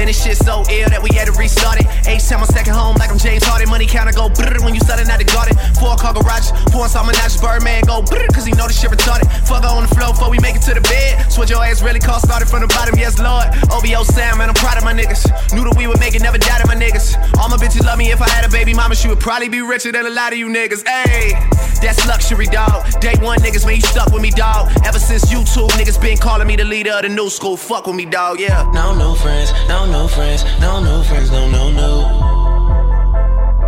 Man, 0.07 0.15
this 0.15 0.23
shit 0.23 0.39
so 0.39 0.63
ill 0.71 0.89
that 0.95 1.03
we 1.03 1.11
had 1.19 1.27
to 1.27 1.35
restart 1.35 1.83
it. 1.83 1.87
H-Town 2.07 2.39
on 2.39 2.47
second 2.47 2.79
home 2.79 2.95
like 2.95 3.11
I'm 3.11 3.19
James 3.19 3.43
Harden, 3.43 3.67
money 3.67 3.91
counter 3.91 4.15
go 4.15 4.31
brrr 4.31 4.63
when 4.63 4.71
you 4.71 4.79
selling 4.87 5.11
out 5.11 5.19
the 5.19 5.27
garden. 5.27 5.59
Four 5.83 5.99
car 5.99 6.15
garage, 6.15 6.55
pouring 6.71 6.95
some 6.95 7.11
Menage, 7.11 7.43
Birdman 7.43 7.83
go 7.83 8.07
brrr, 8.07 8.31
cause 8.31 8.47
he 8.47 8.55
know 8.55 8.71
this 8.71 8.79
shit 8.79 8.95
retarded. 8.95 9.27
Fuck 9.51 9.67
on 9.67 9.83
the 9.83 9.91
floor 9.91 10.15
before 10.15 10.31
we 10.31 10.39
make 10.39 10.55
it 10.55 10.63
to 10.71 10.79
the 10.79 10.85
bed. 10.87 11.27
Switch 11.27 11.51
your 11.51 11.59
ass 11.59 11.83
really 11.83 11.99
cost 11.99 12.23
started 12.23 12.47
from 12.47 12.63
the 12.63 12.71
bottom, 12.71 12.95
yes 12.95 13.19
lord. 13.19 13.51
OVO 13.75 14.07
Sound, 14.07 14.39
man, 14.39 14.47
I'm 14.47 14.55
proud 14.55 14.79
of 14.79 14.87
my 14.87 14.95
niggas. 14.95 15.27
Knew 15.51 15.67
that 15.67 15.75
we 15.75 15.91
would 15.91 15.99
make 15.99 16.15
it, 16.15 16.23
never 16.23 16.39
doubted 16.39 16.71
my 16.71 16.79
niggas. 16.79 17.19
All 17.43 17.51
my 17.51 17.59
bitches 17.59 17.83
love 17.83 17.99
me, 17.99 18.15
if 18.15 18.23
I 18.23 18.31
had 18.31 18.47
a 18.47 18.49
baby 18.49 18.75
mama, 18.75 18.95
she 18.95 19.11
would 19.11 19.19
probably 19.19 19.51
be 19.51 19.59
richer 19.59 19.91
than 19.91 20.07
a 20.07 20.15
lot 20.15 20.31
of 20.31 20.39
you 20.39 20.47
niggas. 20.47 20.87
Ayy, 20.87 21.35
that's 21.83 22.07
luxury, 22.07 22.47
dog. 22.47 22.87
Day 23.03 23.19
one 23.19 23.43
niggas, 23.43 23.67
man, 23.67 23.75
you 23.75 23.83
stuck 23.83 24.15
with 24.15 24.23
me, 24.23 24.31
dog. 24.31 24.71
Ever 24.87 25.03
since 25.03 25.27
YouTube, 25.35 25.75
niggas 25.75 25.99
been 26.01 26.17
calling 26.17 26.47
me 26.47 26.55
the 26.55 26.65
leader 26.65 26.95
of 26.95 27.03
the 27.03 27.11
new 27.11 27.29
school. 27.29 27.57
Fuck 27.57 27.89
with 27.89 27.97
me, 27.97 28.07
dog, 28.07 28.39
yeah. 28.39 28.63
No 28.71 28.95
new 28.95 29.19
friends, 29.19 29.51
no 29.67 29.83
new 29.83 29.95
friends, 30.05 30.44
no 30.61 30.80
new 30.84 31.03
friends, 31.05 31.30
no, 31.30 31.49
no, 31.49 31.70
no. 31.70 31.92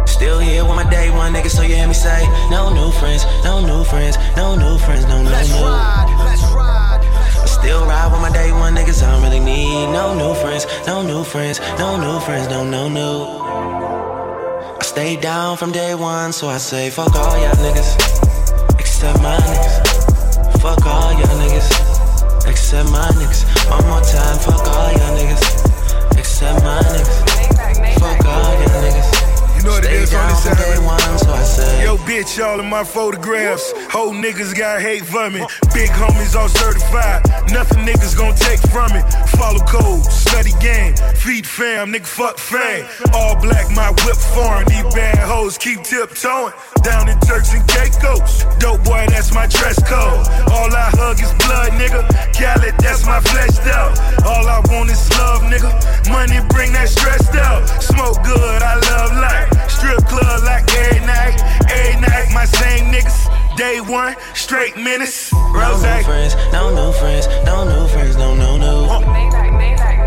Still 0.06 0.38
here 0.38 0.64
with 0.64 0.76
my 0.76 0.88
day 0.90 1.10
one 1.10 1.32
niggas, 1.32 1.50
so 1.56 1.62
you 1.62 1.74
hear 1.74 1.88
me 1.88 1.94
say, 1.94 2.26
no 2.50 2.68
new 2.74 2.90
friends, 3.00 3.24
no 3.44 3.60
new 3.64 3.84
friends, 3.84 4.16
no 4.36 4.54
new 4.54 4.76
friends, 4.78 5.04
no, 5.06 5.22
no, 5.22 5.30
Let's 5.30 5.50
no. 5.50 5.62
ride, 5.64 6.08
let's 6.24 6.42
ride. 6.52 7.00
I 7.42 7.46
still 7.46 7.86
ride 7.86 8.10
with 8.12 8.20
my 8.20 8.30
day 8.30 8.52
one 8.52 8.74
niggas, 8.74 9.02
I 9.02 9.10
don't 9.12 9.22
really 9.22 9.40
need 9.40 9.86
no 9.92 10.14
new 10.14 10.34
friends, 10.42 10.66
no 10.86 11.02
new 11.02 11.24
friends, 11.24 11.60
no 11.78 11.96
new 11.96 12.20
friends, 12.20 12.48
no, 12.48 12.64
no, 12.64 12.88
no. 12.88 13.06
I 14.80 14.82
stayed 14.84 15.20
down 15.20 15.56
from 15.56 15.72
day 15.72 15.94
one, 15.94 16.32
so 16.32 16.48
I 16.48 16.58
say, 16.58 16.90
fuck 16.90 17.14
all 17.14 17.38
y'all 17.38 17.54
niggas, 17.56 17.90
except 18.78 19.20
my 19.22 19.36
niggas. 19.36 20.60
Fuck 20.60 20.84
all 20.86 21.12
y'all 21.12 21.38
niggas, 21.42 21.68
except 22.48 22.90
my 22.90 23.06
niggas. 23.18 23.44
One 23.70 23.84
more 23.86 24.00
time, 24.02 24.38
fuck 24.38 24.66
all 24.66 24.90
y'all 24.92 25.16
niggas, 25.18 25.57
except 26.38 26.62
my 26.62 26.78
niggas. 26.82 27.98
Fuck 27.98 28.24
all 28.26 28.54
y'all 28.54 28.82
niggas. 28.82 29.58
You 29.58 29.64
know 29.64 29.72
what 29.72 29.84
it 29.84 29.90
is 29.90 30.14
on 30.14 30.28
this 30.28 30.44
day 30.44 30.78
one, 30.86 31.18
so 31.18 31.32
I 31.32 31.42
say. 31.42 31.82
Yo, 31.82 31.96
bitch, 31.96 32.38
all 32.44 32.60
of 32.60 32.66
my 32.66 32.84
photographs. 32.84 33.72
Whole 33.90 34.12
niggas 34.12 34.56
got 34.56 34.80
hate 34.80 35.04
for 35.04 35.28
me. 35.30 35.42
Big 35.74 35.90
homies 35.90 36.36
all 36.36 36.48
certified. 36.48 37.26
Nothing 37.50 37.84
niggas 37.84 38.16
gon' 38.16 38.36
take 38.36 38.60
from 38.70 38.92
it. 38.94 39.02
Follow 39.34 39.58
code, 39.66 40.06
study 40.28 40.52
game, 40.60 40.94
feed 41.16 41.46
fam, 41.46 41.92
nigga 41.92 42.06
fuck 42.06 42.38
fame. 42.38 42.84
All 43.14 43.34
black, 43.40 43.70
my 43.74 43.90
whip 44.04 44.16
foreign. 44.36 44.68
These 44.68 44.94
bad 44.94 45.18
hoes 45.18 45.56
keep 45.56 45.82
tiptoeing. 45.82 46.52
Down 46.82 47.08
in 47.08 47.18
Turks 47.20 47.54
and 47.54 47.66
Caicos. 47.66 48.44
Dope 48.58 48.84
boy, 48.84 49.06
that's 49.08 49.32
my 49.32 49.46
dress 49.46 49.78
code. 49.88 50.22
All 50.52 50.68
I 50.68 50.90
hug 51.00 51.20
is 51.20 51.32
blood, 51.44 51.72
nigga. 51.80 52.04
Khaled, 52.36 52.76
that's 52.78 53.06
my 53.06 53.20
flesh 53.20 53.56
out. 53.72 53.96
All 54.24 54.46
I 54.46 54.60
want 54.68 54.90
is 54.90 55.08
love, 55.18 55.42
nigga. 55.48 55.72
Money 56.12 56.40
bring 56.52 56.72
that 56.72 56.88
stressed 56.88 57.34
out. 57.34 57.66
Smoke 57.82 58.22
good, 58.22 58.62
I 58.62 58.74
love 58.92 59.12
life. 59.16 59.48
Strip 59.70 60.04
club 60.06 60.44
like 60.44 60.68
every 60.76 61.00
night. 61.06 61.40
Every 61.72 62.00
night, 62.00 62.28
my 62.34 62.44
same 62.44 62.92
niggas. 62.92 63.16
Day 63.56 63.80
one, 63.80 64.14
straight 64.34 64.76
menace. 64.76 65.32
No 65.32 65.74
new 65.80 66.02
friends, 66.04 66.36
no 66.52 66.70
new 66.70 66.92
friends, 67.00 67.26
no 67.44 67.64
new 67.64 67.88
friends, 67.88 68.16
no, 68.16 68.34
no, 68.34 68.56
no. 68.56 69.97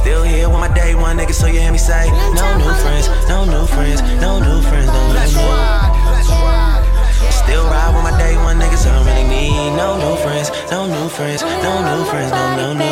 Still 0.00 0.22
here 0.22 0.48
with 0.48 0.60
my 0.60 0.72
day 0.72 0.94
one 0.94 1.18
niggas, 1.18 1.34
so 1.34 1.46
you 1.46 1.60
hear 1.60 1.70
me 1.70 1.76
say, 1.76 2.08
no 2.32 2.56
new 2.56 2.72
friends, 2.80 3.06
no 3.28 3.44
new 3.44 3.66
friends, 3.66 4.00
no 4.18 4.40
new 4.40 4.62
friends, 4.62 4.86
no, 4.86 5.08
no, 5.08 5.12
Let's 5.12 5.34
no. 5.34 5.42
ride, 5.42 5.92
let's 6.16 6.28
ride. 6.30 7.30
Still 7.30 7.64
ride 7.64 7.92
with 7.94 8.04
my 8.04 8.16
day 8.16 8.34
one 8.36 8.58
niggas, 8.58 8.86
I 8.88 8.96
don't 8.96 9.04
really 9.04 9.28
need 9.28 9.76
no 9.76 9.98
new 9.98 10.16
friends, 10.24 10.50
no 10.70 10.86
new 10.86 11.08
friends, 11.10 11.42
no 11.42 11.84
new 11.84 12.04
friends, 12.06 12.30
no, 12.32 12.56
no, 12.56 12.72
no. 12.72 12.90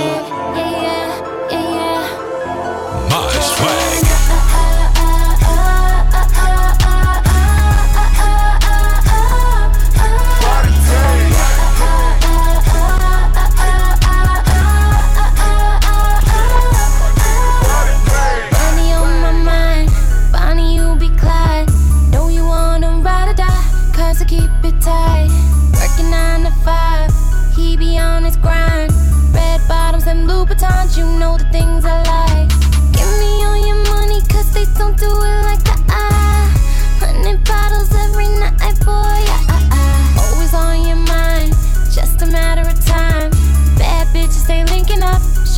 My 3.09 3.33
swag. 3.41 4.08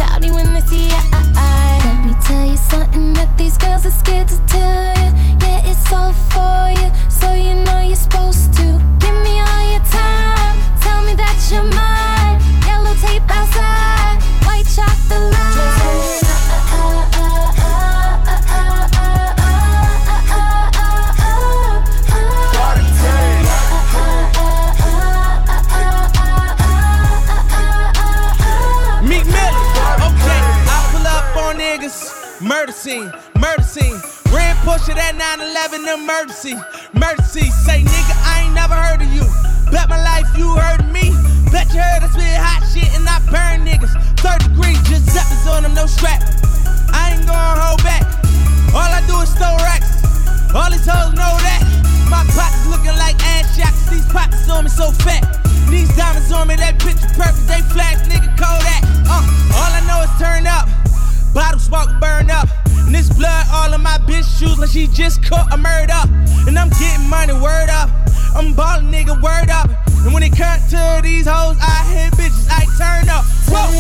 Shouty 0.00 0.32
when 0.32 0.54
they 0.54 0.62
see 0.62 0.88
ya. 0.88 1.00
Ah, 1.12 1.32
ah. 1.36 1.82
Let 1.84 2.06
me 2.06 2.14
tell 2.24 2.46
you 2.46 2.56
something 2.56 3.12
that 3.12 3.36
these 3.36 3.58
girls 3.58 3.84
are 3.84 3.90
scared 3.90 4.28
to 4.28 4.38
tell 4.46 4.96
you. 4.96 5.10
Yeah, 5.44 5.70
it's 5.70 5.92
all 5.92 6.14
for 6.32 6.70
you, 6.80 6.88
so 7.10 7.34
you 7.34 7.54
know 7.66 7.69
911 35.90 36.06
emergency. 36.06 36.54
Emergency. 36.94 37.50
Say, 37.66 37.82
nigga, 37.82 38.14
I 38.22 38.46
ain't 38.46 38.54
never 38.54 38.74
heard 38.74 39.02
of 39.02 39.10
you. 39.10 39.26
Bet 39.70 39.88
my 39.88 39.98
life 39.98 40.26
you 40.38 40.54
heard 40.54 40.80
of 40.80 40.90
me. 40.90 41.10
Bet 41.50 41.66
you 41.74 41.82
heard 41.82 42.02
I 42.02 42.08
spit 42.10 42.38
hot 42.38 42.62
shit 42.70 42.86
and 42.94 43.06
I 43.08 43.18
burn 43.26 43.66
niggas. 43.66 43.90
Third 44.22 44.38
degree, 44.46 44.78
just 44.86 45.10
on 45.48 45.62
them, 45.62 45.74
no 45.74 45.86
strap. 45.86 46.22
I 46.94 47.14
ain't 47.18 47.26
gonna 47.26 47.58
hold 47.58 47.82
back. 47.82 48.06
All 48.70 48.86
I 48.86 49.02
do 49.10 49.18
is 49.18 49.34
throw 49.34 49.50
racks. 49.66 49.90
All 50.54 50.70
these 50.70 50.86
hoes 50.86 51.10
know 51.14 51.34
that. 51.42 51.62
My 52.06 52.22
pockets 52.34 52.66
looking 52.70 52.94
like 52.94 53.18
ass 53.34 53.50
shots. 53.58 53.90
These 53.90 54.06
pockets 54.14 54.48
on 54.50 54.64
me 54.64 54.70
so 54.70 54.92
fat. 55.02 55.26
These 55.70 55.90
diamonds 55.96 56.30
on 56.30 56.46
me, 56.48 56.56
that 56.56 56.78
picture 56.78 57.10
perfect. 57.18 57.46
They 57.50 57.62
flash, 57.74 57.98
nigga, 58.06 58.29
like 64.60 64.70
she 64.70 64.86
just 64.88 65.22
caught 65.24 65.52
a 65.52 65.56
murder. 65.56 66.02
And 66.46 66.58
I'm 66.58 66.68
getting 66.70 67.08
money, 67.08 67.32
word 67.32 67.70
up. 67.70 67.88
I'm 68.34 68.54
ballin', 68.54 68.92
nigga, 68.92 69.20
word 69.22 69.50
up. 69.50 69.70
And 70.04 70.12
when 70.12 70.22
it 70.22 70.36
comes 70.36 70.68
to 70.70 71.00
these 71.02 71.26
hoes, 71.26 71.56
I 71.60 71.84
hit 71.88 72.12
bitches, 72.14 72.46
I 72.50 72.64
turn 72.76 73.08
up. 73.08 73.24
Whoa. 73.48 73.70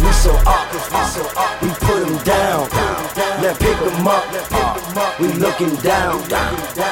We 0.00 0.12
so 0.12 0.32
up. 0.46 1.62
We 1.62 1.68
put 1.68 2.00
them 2.00 2.16
down, 2.24 2.68
now 3.42 3.54
pick 3.58 3.78
them 3.78 4.08
up. 4.08 4.69
We 5.20 5.28
looking 5.34 5.76
down, 5.76 6.20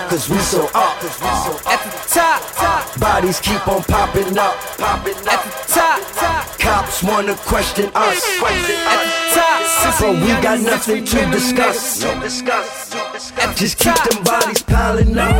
cause 0.09 0.28
we 0.30 0.38
so 0.38 0.66
up. 0.72 1.03
At 1.03 1.82
the 1.82 1.90
top, 2.09 2.99
Bodies 3.01 3.40
keep 3.40 3.66
on 3.66 3.82
popping 3.82 4.38
up, 4.38 4.55
popping 4.76 5.16
up. 5.16 5.32
at 5.32 5.42
the 5.42 5.74
top, 5.74 6.59
Cops 6.61 7.03
wanna 7.03 7.34
question 7.34 7.90
us, 7.96 8.22
at 8.40 8.66
the 8.66 9.34
top. 9.34 10.01
but 10.01 10.14
we 10.22 10.28
got 10.42 10.61
nothing 10.61 11.05
to 11.07 11.30
discuss. 11.32 11.99
Just 13.57 13.78
keep 13.78 13.94
them 13.96 14.22
bodies 14.22 14.62
piling 14.62 15.18
up. 15.18 15.34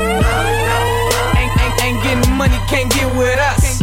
Ain't, 1.37 1.61
ain't, 1.63 1.85
ain't 1.85 2.03
getting 2.03 2.35
money, 2.35 2.59
can't 2.67 2.91
get 2.93 3.15
with 3.17 3.39
us. 3.39 3.79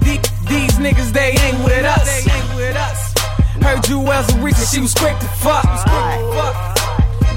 These, 0.00 0.20
these 0.48 0.72
niggas, 0.78 1.12
they 1.12 1.36
ain't 1.40 1.62
with 1.62 1.84
us. 1.84 2.24
Heard 3.60 3.86
you 3.86 3.98
was 3.98 4.34
a 4.34 4.38
rich, 4.40 4.56
she 4.56 4.80
was 4.80 4.94
quick 4.94 5.18
to 5.18 5.26
fuck. 5.26 6.73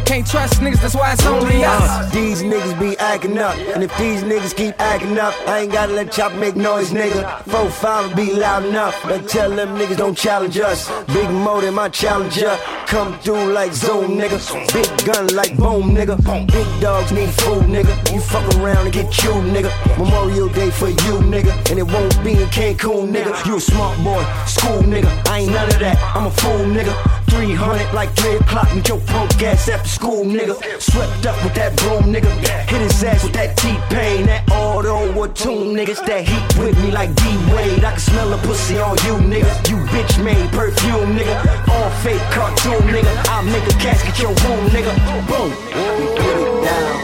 Can't 0.07 0.25
trust 0.25 0.61
niggas, 0.61 0.81
that's 0.81 0.95
why 0.95 1.11
it's 1.11 1.25
only 1.25 1.65
us. 1.65 1.81
Uh, 1.83 2.09
these 2.13 2.41
niggas 2.41 2.79
be 2.79 2.97
acting 2.97 3.37
up, 3.39 3.57
and 3.57 3.83
if 3.83 3.95
these 3.97 4.23
niggas 4.23 4.55
keep 4.55 4.73
acting 4.79 5.19
up, 5.19 5.33
I 5.45 5.59
ain't 5.59 5.73
gotta 5.73 5.91
let 5.91 6.13
chop 6.13 6.33
make 6.33 6.55
noise, 6.55 6.91
nigga. 6.91 7.41
Four 7.43 7.69
five 7.69 8.15
be 8.15 8.33
loud 8.33 8.63
enough, 8.63 8.95
but 9.03 9.27
tell 9.27 9.49
them 9.49 9.77
niggas 9.77 9.97
don't 9.97 10.17
challenge 10.17 10.57
us. 10.59 10.89
Big 11.07 11.29
motor, 11.29 11.73
my 11.73 11.89
challenger, 11.89 12.57
come 12.85 13.19
through 13.19 13.51
like 13.51 13.73
Zoom, 13.73 14.17
nigga. 14.17 14.39
Big 14.71 14.87
gun 15.05 15.27
like 15.35 15.57
boom, 15.57 15.93
nigga. 15.93 16.15
Big 16.47 16.81
dogs 16.81 17.11
need 17.11 17.29
food, 17.41 17.63
nigga. 17.63 18.13
You 18.13 18.21
fuck 18.21 18.47
around 18.55 18.85
and 18.85 18.93
get 18.93 19.11
chewed, 19.11 19.43
nigga. 19.53 19.69
Memorial 19.97 20.47
Day 20.47 20.71
for 20.71 20.87
you, 20.87 21.19
nigga, 21.27 21.51
and 21.69 21.79
it 21.79 21.83
won't 21.83 22.23
be 22.23 22.31
in 22.31 22.47
Cancun, 22.47 23.11
nigga. 23.11 23.45
You 23.45 23.57
a 23.57 23.59
smart 23.59 24.01
boy, 24.05 24.23
school, 24.45 24.83
nigga. 24.83 25.11
I 25.27 25.39
ain't 25.39 25.51
none 25.51 25.67
of 25.67 25.79
that. 25.79 25.97
I'm 26.15 26.27
a 26.27 26.31
fool, 26.31 26.65
nigga. 26.65 27.26
300 27.29 27.93
like 27.93 28.09
3 28.15 28.35
o'clock 28.37 28.73
with 28.73 28.87
your 28.87 28.99
punk 29.01 29.41
ass 29.43 29.69
after 29.69 29.87
school, 29.87 30.25
nigga. 30.25 30.55
Swept 30.81 31.25
up 31.25 31.41
with 31.43 31.53
that 31.55 31.75
broom, 31.77 32.13
nigga. 32.13 32.29
Hit 32.69 32.81
his 32.81 33.03
ass 33.03 33.23
with 33.23 33.33
that 33.33 33.57
T-Pain, 33.57 34.25
that 34.27 34.49
auto 34.51 35.13
or 35.13 35.27
tune, 35.27 35.75
niggas. 35.75 36.05
That 36.05 36.27
heat 36.27 36.57
with 36.59 36.77
me 36.83 36.91
like 36.91 37.13
D-Wade. 37.15 37.83
I 37.83 37.91
can 37.91 37.99
smell 37.99 38.29
the 38.29 38.37
pussy 38.47 38.79
on 38.79 38.97
you, 39.05 39.15
nigga. 39.21 39.51
You 39.69 39.77
bitch 39.93 40.23
made 40.23 40.49
perfume, 40.51 41.15
nigga. 41.17 41.35
All 41.69 41.89
fake 42.01 42.21
cartoon, 42.31 42.81
nigga. 42.89 43.11
I'll 43.29 43.43
make 43.43 43.65
a 43.67 43.75
casket 43.77 44.17
your 44.19 44.33
wound, 44.43 44.71
nigga. 44.71 44.93
Boom. 45.27 45.51
We 45.51 46.05
put 46.17 46.37
it 46.41 46.53
down, 46.65 46.95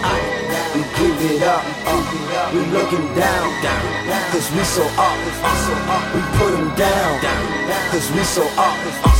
we 0.73 0.81
give 0.97 1.21
it 1.31 1.43
up. 1.43 1.63
We 2.53 2.59
looking 2.71 3.07
down, 3.15 3.49
cause 4.31 4.49
we 4.51 4.63
so 4.63 4.83
up. 4.97 5.17
We 6.13 6.21
put 6.37 6.51
them 6.51 6.75
down, 6.75 7.19
cause 7.91 8.11
we 8.11 8.23
so 8.23 8.43
up. 8.57 9.12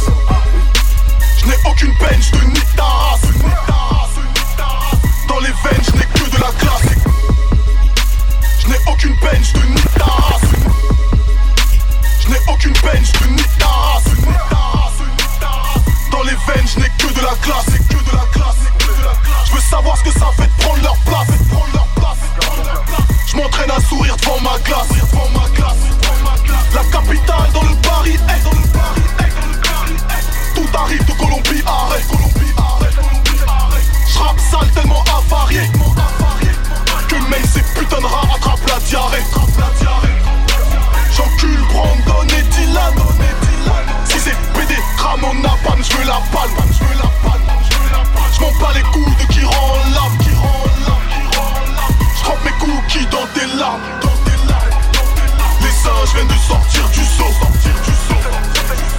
Je 1.44 1.50
n'ai 1.50 1.58
aucune 1.70 1.94
peine, 1.96 2.22
je 2.22 2.32
te 2.32 2.46
nique. 2.46 2.64
Dans 5.28 5.40
les 5.40 5.48
veines, 5.48 5.84
je 5.86 5.92
n'ai 5.98 6.06
que 6.06 6.30
de 6.30 6.40
la 6.40 6.52
classe. 6.54 6.96
Je 8.62 8.68
n'ai 8.70 8.78
aucune 8.88 9.16
peine, 9.18 9.44
je 9.44 9.52
te 9.52 9.66
nique 9.66 9.94
ta. 9.98 10.06
Je 12.22 12.30
n'ai 12.30 12.40
aucune 12.48 12.74
peine, 12.74 13.04
je 13.04 13.12
te 13.12 13.28
nique. 13.28 13.60
Dans 16.12 16.24
les 16.24 16.32
veines, 16.32 16.68
je 16.74 16.80
n'ai 16.80 16.90
que 16.98 17.14
de 17.14 17.22
la 17.22 17.36
classe. 17.42 17.66
Que. 17.90 17.98
Je 19.46 19.52
veux 19.54 19.62
savoir 19.62 19.98
ce 19.98 20.04
que 20.04 20.12
ça 20.12 20.28
fait 20.38 20.48
de 20.48 20.64
prendre 20.64 20.82
leur 20.82 20.98
place. 21.00 21.28
Je 23.28 23.36
m'entraîne 23.36 23.72
à 23.72 23.82
sourire 23.82 24.16
devant 24.16 24.40
ma 24.40 24.58
glace. 24.60 24.88
La 26.74 26.84
capitale 26.86 27.52
dans 27.54 27.64
le 27.64 27.76
Paris. 27.82 28.18
Dans 28.44 28.52
le 28.52 28.68
Paris. 28.70 29.13
Tout 30.74 30.80
arrive 30.80 31.06
de 31.06 31.12
Colombie, 31.12 31.64
arrête. 31.68 32.08
Sale 34.08 34.72
tellement 34.74 35.04
avarié. 35.04 35.62
Que 37.08 37.16
même 37.16 37.46
ces 37.54 37.62
putains 37.62 38.00
de 38.00 38.06
rats 38.06 38.28
attrapent 38.36 38.68
la 38.68 38.80
diarrhée. 38.80 39.24
J'encule 41.16 41.62
Brandon 41.72 42.28
et 42.28 42.42
Dylan. 42.42 42.94
Si 44.06 44.20
c'est 44.20 44.36
PD, 44.54 44.76
Ramon 44.98 45.36
Napalm, 45.36 45.84
j'veux 45.84 46.06
la 46.06 46.22
palme. 46.32 46.56
J'm'en 48.36 48.52
bats 48.60 48.74
les 48.74 48.82
de 48.82 49.34
qui 49.34 49.46
rend 49.46 49.76
l'âme. 49.94 50.18
J'trempe 52.18 52.46
mes 52.46 52.52
cookies 52.52 53.06
dans 53.12 53.28
tes 53.36 53.58
larmes. 53.58 53.82
Les 55.62 55.70
singes 55.70 56.14
viennent 56.16 56.28
de 56.28 56.34
sortir 56.34 56.90
du 56.90 57.06
saut. 57.06 57.24
Armé 58.64 58.93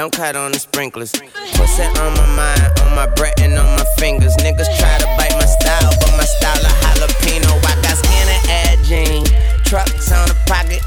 Don't 0.00 0.16
cut 0.16 0.34
on 0.34 0.52
the 0.52 0.58
sprinklers. 0.58 1.12
Pussy 1.60 1.84
on 1.84 2.16
my 2.16 2.24
mind, 2.32 2.64
on 2.88 2.96
my 2.96 3.04
breath 3.20 3.36
and 3.36 3.52
on 3.52 3.68
my 3.76 3.84
fingers. 4.00 4.32
Niggas 4.40 4.64
try 4.80 4.96
to 4.96 5.04
bite 5.20 5.36
my 5.36 5.44
style, 5.44 5.92
but 6.00 6.16
my 6.16 6.24
style 6.24 6.56
a 6.56 6.72
jalapeno. 6.80 7.52
I 7.68 7.76
got 7.84 8.00
skin 8.00 8.24
and 8.32 8.44
air 8.48 9.20
trucks 9.68 10.08
on 10.08 10.24
the 10.24 10.36
pocket, 10.48 10.80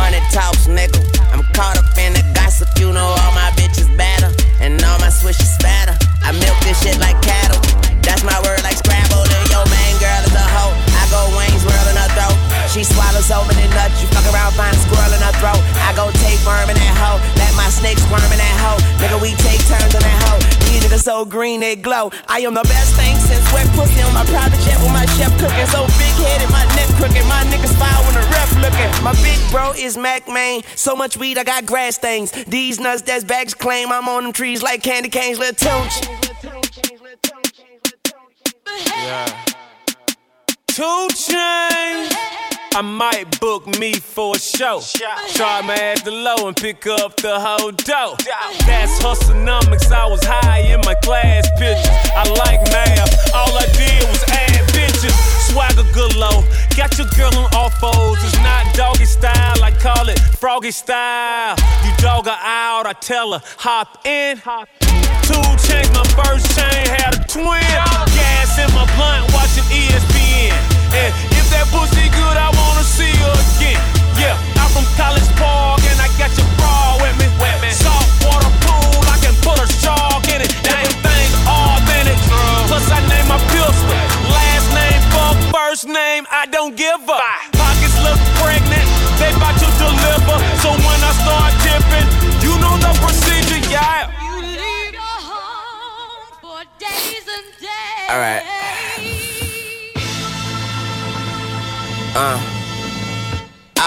money 0.00 0.16
talks, 0.32 0.64
nigga. 0.64 0.96
I'm 1.28 1.44
caught 1.52 1.76
up 1.76 1.92
in 2.00 2.16
the 2.16 2.24
gossip, 2.32 2.72
you 2.80 2.88
know 2.88 3.04
all 3.04 3.32
my 3.36 3.52
bitches 3.52 3.84
better, 4.00 4.32
and 4.64 4.80
all 4.80 4.96
my 4.96 5.12
swishes 5.12 5.52
spatter. 5.60 5.92
I 6.24 6.32
milk 6.32 6.56
this 6.64 6.80
shit 6.80 6.96
like 6.96 7.20
cattle. 7.20 7.60
That's 8.00 8.24
my 8.24 8.40
word 8.48 8.64
like 8.64 8.80
Scrabble. 8.80 9.28
Then 9.28 9.44
your 9.52 9.68
main 9.68 9.92
girl 10.00 10.24
is 10.24 10.32
a 10.32 10.46
hoe. 10.56 10.72
I 10.72 11.04
go 11.12 11.20
Wayne's 11.36 11.68
World 11.68 11.88
in 11.92 12.00
her 12.00 12.10
throat. 12.16 12.36
She 12.72 12.80
swallows 12.80 13.28
so 13.28 13.44
many 13.44 13.68
nuts, 13.76 14.00
you 14.00 14.08
fuck 14.08 14.24
around, 14.32 14.56
find 14.56 14.72
a 14.72 14.80
squirrel 14.88 15.12
in 15.12 15.20
her 15.20 15.36
throat. 15.36 15.60
I 15.84 15.92
go 15.92 16.08
take 16.24 16.40
worm 16.48 16.72
in 16.72 16.80
that 16.80 16.96
hoe, 16.96 17.20
snake 17.74 17.98
squirm 17.98 18.22
in 18.30 18.38
that 18.38 18.56
hoe. 18.62 18.78
Nigga, 19.02 19.18
we 19.20 19.34
take 19.42 19.58
turns 19.66 19.90
in 19.90 20.02
that 20.02 20.18
hoe. 20.30 20.40
These 20.70 20.86
niggas 20.86 21.02
so 21.02 21.24
green 21.24 21.60
they 21.60 21.74
glow. 21.74 22.10
I 22.28 22.40
am 22.46 22.54
the 22.54 22.62
best 22.62 22.94
thing 22.94 23.18
since 23.18 23.42
wet 23.52 23.66
pussy 23.74 24.00
on 24.02 24.14
my 24.14 24.24
private 24.30 24.60
jet 24.62 24.78
with 24.78 24.94
my 24.94 25.06
chef 25.18 25.34
cooking. 25.42 25.66
So 25.66 25.82
big 25.98 26.14
headed, 26.22 26.50
my 26.54 26.64
neck 26.78 26.88
crooked. 26.94 27.26
My 27.26 27.42
niggas 27.50 27.74
fire 27.74 28.00
when 28.06 28.14
the 28.14 28.24
ref 28.30 28.50
looking. 28.62 28.90
My 29.02 29.14
big 29.26 29.38
bro 29.50 29.72
is 29.74 29.96
Mack 29.96 30.28
Maine. 30.28 30.62
So 30.76 30.94
much 30.94 31.16
weed, 31.16 31.36
I 31.36 31.44
got 31.44 31.66
grass 31.66 31.96
stains. 31.96 32.30
These 32.46 32.78
nuts, 32.78 33.02
that's 33.02 33.24
bags 33.24 33.54
claim. 33.54 33.90
I'm 33.90 34.08
on 34.08 34.22
them 34.22 34.32
trees 34.32 34.62
like 34.62 34.82
candy 34.82 35.08
canes, 35.08 35.38
little 35.38 35.54
tunch. 35.54 35.92
Yeah. 39.04 39.44
Two 40.68 41.08
chain. 41.14 42.53
I 42.76 42.82
might 42.82 43.38
book 43.38 43.68
me 43.78 43.92
for 43.92 44.34
a 44.34 44.38
show. 44.38 44.80
Try 45.34 45.62
my 45.62 45.76
ass 45.76 46.02
the 46.02 46.10
low 46.10 46.48
and 46.48 46.56
pick 46.56 46.88
up 46.88 47.14
the 47.14 47.38
whole 47.38 47.70
dough. 47.70 48.16
That's 48.66 48.98
hustlenomics. 48.98 49.92
I 49.92 50.06
was 50.10 50.24
high 50.24 50.66
in 50.74 50.80
my 50.80 50.96
class 50.96 51.46
pictures. 51.54 51.86
I 52.18 52.26
like 52.34 52.58
math. 52.74 53.14
All 53.32 53.54
I 53.54 53.66
did 53.78 54.02
was 54.10 54.24
add 54.26 54.66
bitches. 54.74 55.14
Swagger 55.52 55.86
good 55.94 56.16
low. 56.16 56.42
Got 56.76 56.98
your 56.98 57.06
girl 57.14 57.30
on 57.38 57.48
all 57.54 57.70
fours. 57.70 58.18
It's 58.24 58.34
not 58.42 58.66
doggy 58.74 59.06
style. 59.06 59.62
I 59.62 59.70
call 59.78 60.08
it 60.08 60.18
froggy 60.18 60.72
style. 60.72 61.54
You 61.86 61.92
dog 61.98 62.26
her 62.26 62.38
out. 62.42 62.86
I 62.86 62.92
tell 62.94 63.34
her 63.34 63.42
hop 63.56 64.04
in. 64.04 64.38
Two 65.22 65.46
chains, 65.62 65.94
my 65.94 66.02
first 66.18 66.50
chain 66.58 66.90
had 66.90 67.14
a 67.14 67.22
twin. 67.30 67.62
Gas 68.18 68.58
in 68.58 68.66
my 68.74 68.82
blunt, 68.98 69.30
watching 69.30 69.62
ESPN. 69.70 70.58
And 70.90 71.14
if 71.38 71.46
that 71.50 71.66
pussy 71.70 72.10
good, 72.10 72.36
I 72.38 72.53
wanna 72.84 72.96
see 72.96 73.16
her 73.16 73.32
again. 73.56 73.80
Yeah, 74.20 74.36
I'm 74.60 74.70
from 74.70 74.84
College 74.96 75.28
Park 75.36 75.80
and 75.88 75.98
I 76.00 76.08
got 76.20 76.30
your 76.36 76.48
bra 76.60 76.98
with 77.00 77.16
me. 77.18 77.26
Salt 77.72 78.04
water 78.24 78.52
pool, 78.60 79.00
I 79.08 79.16
can 79.24 79.34
put 79.40 79.58
a 79.58 79.66
shark 79.80 80.28
in 80.28 80.42
it. 80.42 80.52
Everything's 80.68 81.34
authentic. 81.48 82.18
Plus 82.68 82.86
I 82.90 83.00
name 83.08 83.28
my 83.28 83.40
pistol. 83.48 83.96
Last 84.28 84.68
name, 84.76 85.00
fuck, 85.12 85.36
first 85.52 85.86
name, 85.88 86.26
I 86.30 86.46
don't 86.46 86.76
give 86.76 87.00
a. 87.08 87.20
Pockets 87.56 87.96
look 88.04 88.20
pregnant, 88.40 88.88
they 89.18 89.32
about 89.32 89.56
to 89.58 89.68
deliver. 89.80 90.36
So 90.60 90.70
when 90.84 91.00
I 91.00 91.12
start 91.24 91.52
dipping, 91.64 92.08
you 92.44 92.52
know 92.60 92.76
the 92.78 92.92
procedure, 93.00 93.62
yeah. 93.70 94.10
Alright. 98.10 98.44
Uh. 102.16 102.53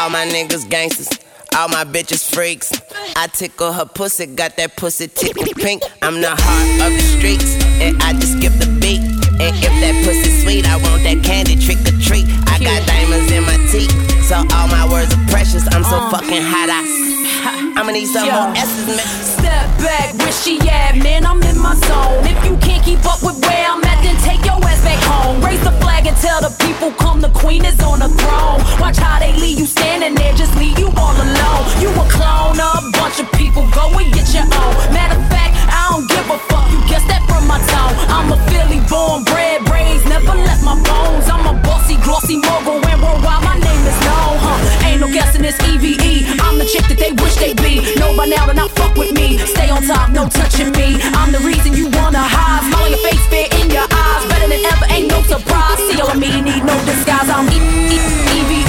All 0.08 0.14
my 0.14 0.26
niggas 0.26 0.70
gangsters. 0.70 1.10
All 1.54 1.68
my 1.68 1.84
bitches 1.84 2.24
freaks. 2.34 2.72
I 3.18 3.28
tickle 3.28 3.74
her 3.74 3.84
pussy, 3.84 4.26
got 4.26 4.56
that 4.56 4.78
pussy 4.78 5.10
tickle 5.10 5.44
pink. 5.54 5.84
I'm 6.02 6.22
the 6.22 6.30
heart 6.30 6.88
of 6.88 6.98
the 6.98 7.04
streets, 7.18 7.62
and 7.84 8.02
I 8.02 8.14
just 8.14 8.38
skip 8.38 8.54
the 8.54 8.68
beat. 8.80 9.02
And 9.02 9.52
if 9.60 9.74
that 9.84 10.06
pussy 10.06 10.32
sweet, 10.44 10.66
I 10.66 10.78
want 10.78 11.04
that 11.04 11.26
candy 11.26 11.58
trick 11.58 11.80
or 11.80 11.92
treat. 12.00 12.24
I 12.48 12.58
got 12.64 12.88
diamonds 12.88 13.30
in 13.34 13.44
my 13.44 13.58
teeth, 13.68 13.92
so 14.24 14.38
all 14.56 14.70
my 14.72 14.88
words 14.90 15.14
are 15.14 15.26
precious. 15.28 15.68
I'm 15.76 15.84
so 15.84 16.00
oh. 16.00 16.10
fucking 16.10 16.42
hot, 16.42 16.72
I. 16.72 17.74
I'ma 17.76 17.92
need 17.92 18.08
some 18.08 18.32
more 18.32 18.56
S's, 18.56 18.88
man 18.88 19.37
back. 19.80 20.16
Where 20.20 20.32
she 20.32 20.60
at? 20.70 20.96
Man, 20.98 21.26
I'm 21.26 21.42
in 21.44 21.58
my 21.60 21.76
zone. 21.76 22.26
If 22.26 22.38
you 22.46 22.58
can't 22.58 22.84
keep 22.84 23.04
up 23.06 23.22
with 23.24 23.38
where 23.46 23.66
I'm 23.68 23.84
at, 23.84 24.04
then 24.04 24.18
take 24.24 24.44
your 24.46 24.60
ass 24.64 24.82
back 24.84 25.02
home. 25.04 25.44
Raise 25.44 25.64
the 25.64 25.72
flag 25.84 26.08
and 26.08 26.18
tell 26.18 26.42
the 26.42 26.54
people, 26.64 26.92
come, 26.92 27.22
the 27.22 27.30
queen 27.30 27.66
is 27.66 27.80
on 27.82 28.00
the 28.00 28.10
throne. 28.10 28.60
Watch 28.80 28.98
how 28.98 29.20
they 29.20 29.34
leave 29.34 29.60
you 29.60 29.66
standing 29.66 30.16
there, 30.16 30.34
just 30.34 30.56
leave 30.58 30.78
you 30.80 30.90
all 30.98 31.16
alone. 31.16 31.64
You 31.82 31.90
a 31.92 32.06
clone 32.10 32.60
a 32.60 32.92
bunch 32.98 33.20
of 33.20 33.32
people, 33.34 33.68
go 33.74 33.90
and 33.98 34.14
get 34.14 34.34
your 34.34 34.44
own. 34.44 34.74
Matter 34.94 35.20
of 35.20 35.28
fact, 35.30 35.54
I 35.70 35.90
don't 35.92 36.08
give 36.10 36.28
a 36.30 36.38
fuck, 36.50 36.70
you 36.72 36.80
guessed 36.90 37.08
that 37.08 37.24
from 37.30 37.48
my 37.48 37.60
tone. 37.72 37.94
I'm 38.10 38.32
a 38.32 38.38
Philly 38.50 38.82
born, 38.90 39.24
bred, 39.24 39.68
raised, 39.70 40.06
never 40.10 40.36
left 40.36 40.64
my 40.64 40.76
bones. 40.76 41.30
I'm 41.30 41.46
a 41.46 41.56
bossy, 41.62 41.98
glossy 42.04 42.38
mogul, 42.38 42.84
and 42.84 43.02
worldwide 43.02 43.44
my 43.44 43.58
name 43.58 43.84
is 43.86 44.00
known, 44.06 44.36
huh? 44.42 44.88
Ain't 44.88 45.02
no 45.02 45.08
guessing 45.08 45.42
this 45.42 45.58
EVE. 45.64 46.40
I'm 46.42 46.58
the 46.58 46.66
chick 46.66 46.86
that 46.90 47.00
they 47.00 47.12
wish 47.24 47.36
they'd 47.36 47.58
be. 47.62 47.84
Know 48.00 48.16
by 48.16 48.26
now, 48.26 48.50
and 48.50 48.60
I 48.60 48.68
fuck 48.70 48.96
with 48.96 49.14
me. 49.14 49.38
Stay 49.58 49.72
on 49.72 49.82
top, 49.82 50.12
no 50.12 50.28
touching 50.30 50.72
me. 50.74 51.02
I'm 51.18 51.32
the 51.32 51.40
reason 51.40 51.74
you 51.74 51.90
wanna 51.98 52.22
hide. 52.22 52.62
Smile 52.70 52.86
on 52.86 52.92
your 52.92 53.02
face, 53.10 53.26
fear 53.26 53.48
in 53.60 53.72
your 53.72 53.88
eyes. 53.90 54.24
Better 54.30 54.48
than 54.54 54.64
ever, 54.64 54.86
ain't 54.94 55.10
no 55.10 55.20
surprise. 55.24 55.80
See 55.90 56.00
all 56.00 56.12
of 56.12 56.20
me, 56.20 56.30
need 56.42 56.64
no 56.64 56.76
disguise. 56.86 57.28
I'm 57.28 57.50
E-E-E-V-E. 57.50 58.67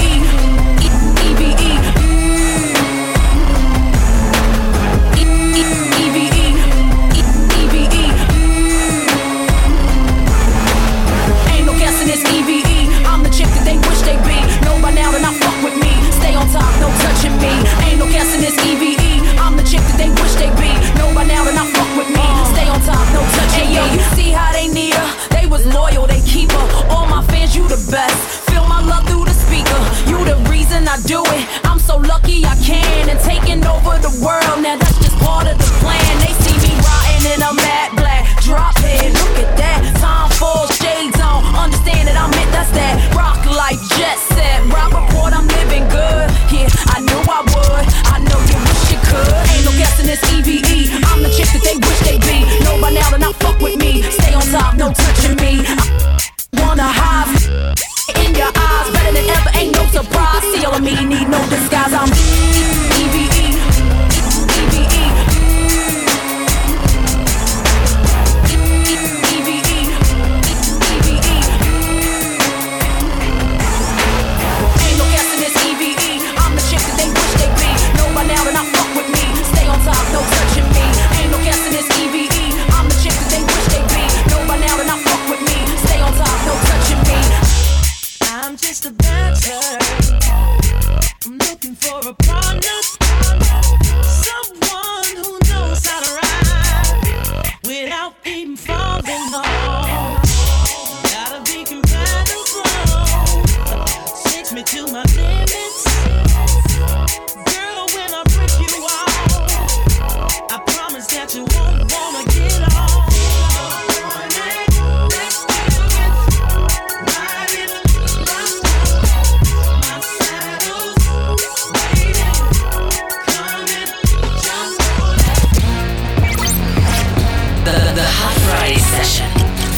The, 127.69 127.75
the 127.93 128.01
Hot 128.01 128.33
Friday 128.49 128.79
session. 128.79 129.29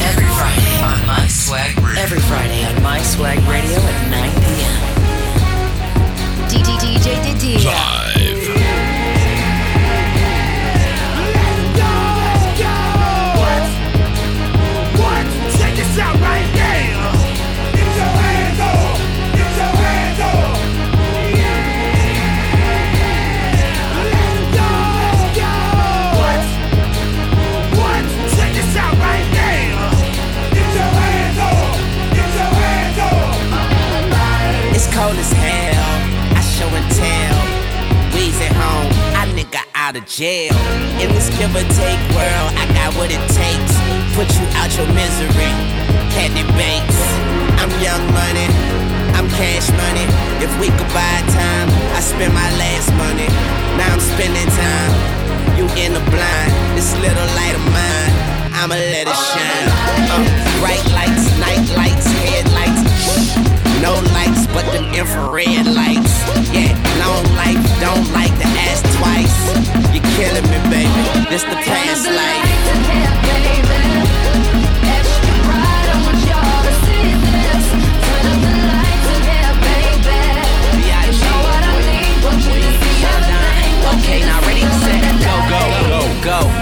Every 0.07 0.23
Friday 0.23 0.79
on 0.79 1.05
My 1.05 1.27
Swag 1.27 1.77
Radio. 1.83 2.01
Every 2.01 2.21
Friday 2.21 2.63
on 2.63 2.81
My 2.81 3.01
Swag 3.01 3.37
Radio 3.39 3.79
at 3.79 4.09
9 4.09 4.31
p.m. 4.47 4.79
DJ 6.47 6.79
DJ 7.35 7.65
Live. 7.65 8.40
out 39.91 39.97
of 39.97 40.07
jail. 40.07 40.55
In 41.03 41.11
this 41.11 41.27
give 41.35 41.51
or 41.51 41.67
take 41.75 41.99
world, 42.15 42.49
I 42.55 42.63
got 42.71 42.95
what 42.95 43.11
it 43.11 43.19
takes. 43.27 43.73
Put 44.15 44.27
you 44.39 44.45
out 44.55 44.71
your 44.79 44.87
misery. 44.95 45.51
Candy 46.15 46.47
Banks. 46.55 46.95
I'm 47.59 47.71
young 47.83 47.99
money. 48.15 48.47
I'm 49.19 49.27
cash 49.35 49.67
money. 49.75 50.07
If 50.39 50.51
we 50.63 50.71
could 50.71 50.87
buy 50.95 51.17
time, 51.35 51.67
I 51.91 51.99
spend 51.99 52.31
my 52.33 52.49
last 52.55 52.87
money. 52.95 53.27
Now 53.75 53.91
I'm 53.91 53.99
spending 53.99 54.47
time. 54.55 54.93
You 55.59 55.67
in 55.75 55.91
the 55.91 56.03
blind. 56.07 56.51
This 56.77 56.95
little 56.95 57.27
light 57.35 57.55
of 57.59 57.65
mine, 57.75 58.13
I'ma 58.55 58.75
let 58.75 59.11
it 59.11 59.19
shine. 59.27 59.67
Uh, 60.07 60.23
bright 60.63 60.85
lights, 60.95 61.27
night 61.43 61.67
lights, 61.75 62.07
headlights. 62.07 62.90
No 63.81 63.93
lights 64.13 64.45
but 64.53 64.65
them 64.73 64.93
infrared 64.93 65.65
lights. 65.65 66.13
Yeah, 66.53 66.77
long 67.01 67.25
life, 67.33 67.57
don't 67.81 68.07
like 68.13 68.29
to 68.37 68.47
ask 68.69 68.85
twice. 68.97 69.35
You're 69.93 70.05
killing 70.17 70.45
me, 70.51 70.59
baby. 70.69 71.03
This 71.29 71.43
the 71.43 71.55
past 71.65 72.05
life. 72.05 73.90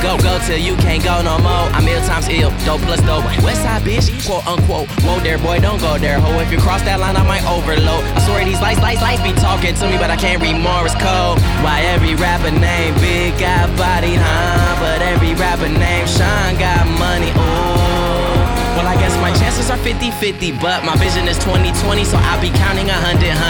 Go, 0.01 0.17
go 0.23 0.39
till 0.47 0.57
you 0.57 0.75
can't 0.77 1.03
go 1.03 1.21
no 1.21 1.37
more. 1.39 1.67
I'm 1.75 1.85
ill 1.87 1.99
times 2.07 2.27
ill, 2.29 2.51
dope 2.63 2.81
plus 2.87 3.01
dope. 3.01 3.23
Westside 3.43 3.83
bitch, 3.83 4.07
quote 4.25 4.47
unquote. 4.47 4.87
Whoa 5.03 5.19
there, 5.19 5.37
boy, 5.37 5.59
don't 5.59 5.79
go 5.79 5.97
there, 5.97 6.19
ho. 6.19 6.31
If 6.39 6.51
you 6.51 6.57
cross 6.57 6.81
that 6.83 6.99
line, 6.99 7.17
I 7.17 7.23
might 7.27 7.43
overload. 7.43 8.03
I 8.15 8.19
swear 8.23 8.45
these 8.45 8.61
lights, 8.61 8.79
lights, 8.81 9.01
lights 9.01 9.21
be 9.21 9.33
talking 9.33 9.75
to 9.75 9.85
me, 9.91 9.97
but 9.99 10.09
I 10.09 10.15
can't 10.15 10.41
read 10.41 10.55
Morse 10.55 10.95
code. 10.95 11.43
Why 11.59 11.83
every 11.91 12.15
rapper 12.15 12.51
name 12.51 12.95
big 13.03 13.35
got 13.39 13.67
body, 13.75 14.15
huh? 14.15 14.79
But 14.79 15.01
every 15.03 15.35
rapper 15.35 15.67
name 15.67 16.07
Sean 16.07 16.55
got 16.55 16.87
money, 16.95 17.31
Oh, 17.35 18.79
Well, 18.79 18.87
I 18.87 18.95
guess 18.95 19.11
my 19.19 19.35
chances 19.35 19.69
are 19.69 19.77
50 19.83 20.11
50, 20.11 20.53
but 20.63 20.85
my 20.87 20.95
vision 20.95 21.27
is 21.27 21.37
2020, 21.43 22.05
so 22.05 22.15
I'll 22.23 22.39
be 22.39 22.49
counting 22.55 22.87
100, 22.87 23.19
100. 23.19 23.48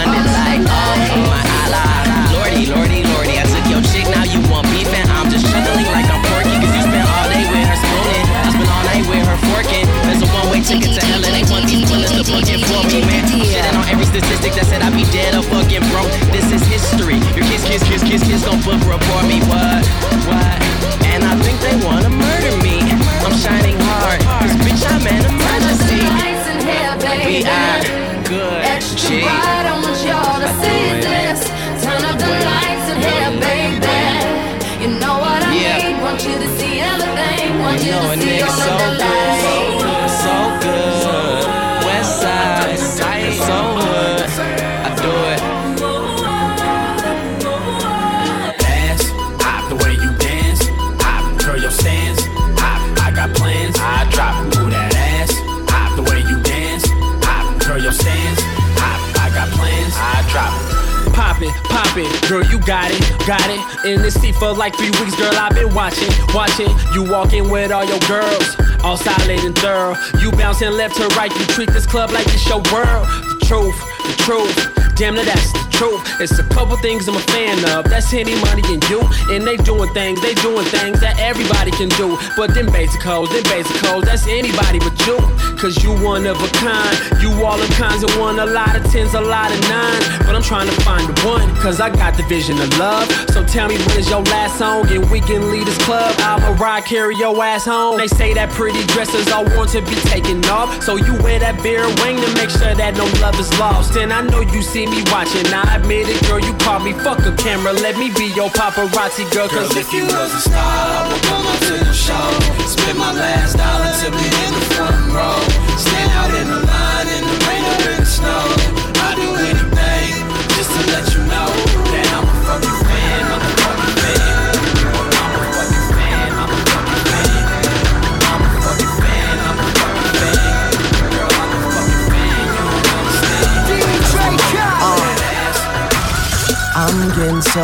For 64.50 64.58
like 64.58 64.74
three 64.76 64.90
weeks, 64.90 65.14
girl, 65.16 65.32
I've 65.34 65.54
been 65.54 65.72
watching, 65.74 66.10
watching. 66.34 66.70
You 66.94 67.04
walking 67.10 67.50
with 67.50 67.70
all 67.70 67.84
your 67.84 67.98
girls, 68.00 68.56
all 68.82 68.96
solid 68.96 69.44
and 69.44 69.56
thorough. 69.56 69.94
You 70.20 70.30
bouncing 70.32 70.72
left 70.72 70.96
to 70.96 71.06
right, 71.16 71.32
you 71.32 71.44
treat 71.46 71.70
this 71.70 71.86
club 71.86 72.10
like 72.10 72.26
it's 72.28 72.46
your 72.48 72.62
world. 72.72 73.06
The 73.06 73.38
truth, 73.46 73.78
the 74.06 74.14
truth. 74.26 74.96
Damn, 74.96 75.14
now 75.14 75.24
that's 75.24 75.52
the 75.52 75.66
truth. 75.70 76.02
It's 76.20 76.38
a 76.38 76.44
couple 76.48 76.76
things 76.78 77.08
I'm 77.08 77.16
a 77.16 77.20
fan 77.32 77.58
of. 77.70 77.88
That's 77.88 78.10
Henny 78.10 78.34
Money 78.42 78.62
and 78.66 78.82
you. 78.90 79.00
And 79.30 79.46
they 79.46 79.56
doing 79.56 79.92
things, 79.94 80.20
they 80.20 80.34
doing 80.34 80.66
things 80.66 81.00
that 81.00 81.18
everybody 81.18 81.70
can 81.70 81.88
do. 81.90 82.18
But 82.36 82.54
them 82.54 82.66
basic 82.72 83.02
hoes, 83.02 83.30
them 83.30 83.44
basic 83.44 83.76
hoes, 83.86 84.04
that's 84.04 84.26
anybody 84.26 84.78
but 84.78 84.94
you. 85.06 85.16
Cause 85.60 85.84
you 85.84 85.92
one 86.02 86.24
of 86.24 86.40
a 86.40 86.48
kind. 86.56 86.96
You 87.20 87.44
all 87.44 87.58
the 87.58 87.68
kinds 87.74 88.02
of 88.02 88.08
one, 88.18 88.38
a 88.38 88.46
lot 88.46 88.74
of 88.74 88.82
tens, 88.90 89.12
a 89.12 89.20
lot 89.20 89.52
of 89.52 89.60
nines. 89.68 90.08
But 90.24 90.34
I'm 90.34 90.42
trying 90.42 90.66
to 90.66 90.72
find 90.80 91.06
the 91.06 91.28
one, 91.28 91.54
cause 91.56 91.80
I 91.80 91.90
got 91.90 92.16
the 92.16 92.22
vision 92.22 92.58
of 92.58 92.78
love. 92.78 93.04
So 93.28 93.44
tell 93.44 93.68
me 93.68 93.76
when 93.76 93.98
is 93.98 94.08
your 94.08 94.22
last 94.32 94.56
song 94.56 94.88
and 94.88 95.04
we 95.10 95.20
can 95.20 95.50
leave 95.52 95.66
this 95.66 95.76
club. 95.84 96.16
I'ma 96.20 96.56
ride, 96.56 96.86
carry 96.86 97.14
your 97.16 97.36
ass 97.44 97.66
home. 97.66 97.98
They 97.98 98.06
say 98.08 98.32
that 98.32 98.48
pretty 98.56 98.82
dresses 98.86 99.30
all 99.30 99.44
want 99.54 99.68
to 99.76 99.82
be 99.82 99.96
taken 100.08 100.42
off. 100.46 100.82
So 100.82 100.96
you 100.96 101.12
wear 101.20 101.38
that 101.40 101.62
beer 101.62 101.84
wing 102.00 102.16
to 102.16 102.30
make 102.40 102.48
sure 102.48 102.72
that 102.74 102.96
no 102.96 103.04
love 103.20 103.38
is 103.38 103.52
lost. 103.60 103.98
And 103.98 104.14
I 104.14 104.22
know 104.22 104.40
you 104.40 104.62
see 104.62 104.86
me 104.86 105.04
watching. 105.12 105.44
I 105.52 105.76
admit 105.76 106.08
it, 106.08 106.26
girl, 106.26 106.40
you 106.40 106.54
caught 106.64 106.82
me. 106.82 106.94
Fuck 107.04 107.20
a 107.26 107.36
camera, 107.36 107.74
let 107.74 107.98
me 107.98 108.08
be 108.16 108.32
your 108.32 108.48
paparazzi 108.48 109.30
girl. 109.30 109.48
Cause 109.48 109.68
Girl, 109.68 109.76
if 109.76 109.92
you 109.92 110.04
was 110.04 110.32
a 110.32 110.40
star, 110.40 110.56
I 110.56 111.12
would 111.12 111.22
come 111.28 111.44
up 111.44 111.60
to 111.68 111.84
your 111.84 111.92
show. 111.92 112.50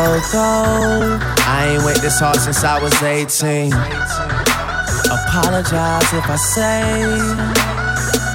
So 0.07 0.21
cold. 0.31 1.19
I 1.43 1.75
ain't 1.75 1.83
wait 1.83 1.97
this 1.97 2.19
hard 2.19 2.39
since 2.39 2.63
I 2.63 2.81
was 2.81 2.93
18. 3.01 3.73
Apologize 5.11 6.07
if 6.13 6.25
I 6.29 6.37
say 6.37 6.79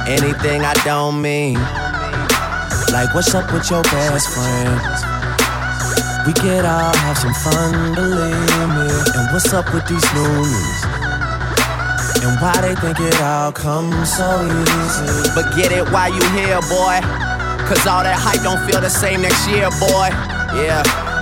anything 0.06 0.62
I 0.64 0.74
don't 0.84 1.20
mean. 1.22 1.54
Like, 2.92 3.14
what's 3.14 3.34
up 3.34 3.50
with 3.52 3.70
your 3.70 3.82
best 3.84 4.28
friend? 4.34 4.76
We 6.26 6.32
could 6.34 6.64
all 6.64 6.94
have 7.04 7.16
some 7.16 7.34
fun, 7.40 7.94
believe 7.94 8.68
me. 8.76 8.88
And 9.16 9.32
what's 9.32 9.52
up 9.52 9.72
with 9.72 9.86
these 9.88 10.04
noonies? 10.12 10.80
And 12.22 12.36
why 12.40 12.54
they 12.60 12.74
think 12.76 13.00
it 13.00 13.20
all 13.20 13.50
comes 13.50 14.12
so 14.12 14.28
easy? 14.44 15.30
But 15.34 15.56
get 15.56 15.72
it 15.72 15.88
while 15.90 16.12
you 16.12 16.24
here, 16.36 16.60
boy. 16.68 17.00
Cause 17.64 17.86
all 17.86 18.02
that 18.02 18.18
hype 18.18 18.42
don't 18.42 18.60
feel 18.68 18.80
the 18.80 18.90
same 18.90 19.22
next 19.22 19.48
year, 19.48 19.70
boy. 19.80 20.10
Yeah. 20.60 21.01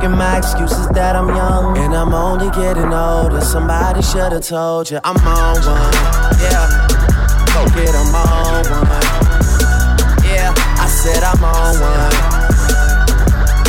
And 0.00 0.16
my 0.16 0.38
excuse 0.38 0.72
is 0.72 0.88
that 0.90 1.16
I'm 1.16 1.28
young. 1.34 1.76
And 1.76 1.92
I'm 1.94 2.14
only 2.14 2.50
getting 2.50 2.92
older. 2.94 3.40
Somebody 3.40 4.00
should've 4.02 4.46
told 4.46 4.90
you 4.90 5.00
I'm 5.02 5.16
on 5.26 5.58
one. 5.66 5.92
Yeah. 6.38 6.70
Go 7.52 7.66
get 7.74 7.90
'em 7.90 8.14
on 8.14 8.62
one. 8.70 8.94
Yeah. 10.22 10.54
I 10.54 10.86
said 10.86 11.22
I'm 11.22 11.42
on 11.42 11.74
one. 11.82 12.14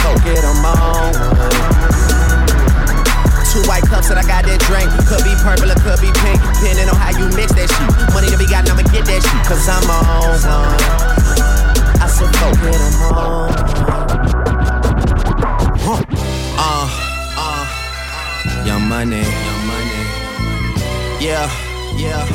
Go 0.03 0.11
get 0.23 0.43
'em 0.45 0.65
on 0.65 1.11
one. 1.17 1.49
Two 3.51 3.63
white 3.67 3.83
cups 3.89 4.09
and 4.11 4.19
I 4.19 4.23
got 4.23 4.45
that 4.45 4.61
drink. 4.69 4.89
Could 5.09 5.23
be 5.25 5.33
purple 5.41 5.71
or 5.71 5.79
could 5.81 5.99
be 5.99 6.11
pink, 6.21 6.39
depending 6.61 6.87
on 6.89 6.95
how 6.95 7.09
you 7.09 7.25
mix 7.35 7.51
that 7.57 7.67
shit. 7.67 8.13
Money 8.13 8.29
to 8.29 8.37
be 8.37 8.45
got, 8.45 8.69
I'ma 8.69 8.83
get 8.93 9.05
that 9.09 9.21
shit, 9.25 9.41
cause 9.49 9.67
I'm 9.67 9.89
on 9.89 10.37
one. 10.45 10.77
I 11.99 12.07
said, 12.07 12.31
go 12.37 12.53
get 12.61 12.77
'em 12.77 13.17
on 13.17 13.78
Uh, 15.91 16.85
uh, 17.35 18.63
young 18.63 18.87
money, 18.87 19.21
young 19.21 19.65
money. 19.65 20.01
Yeah, 21.19 21.49
yeah. 21.97 22.27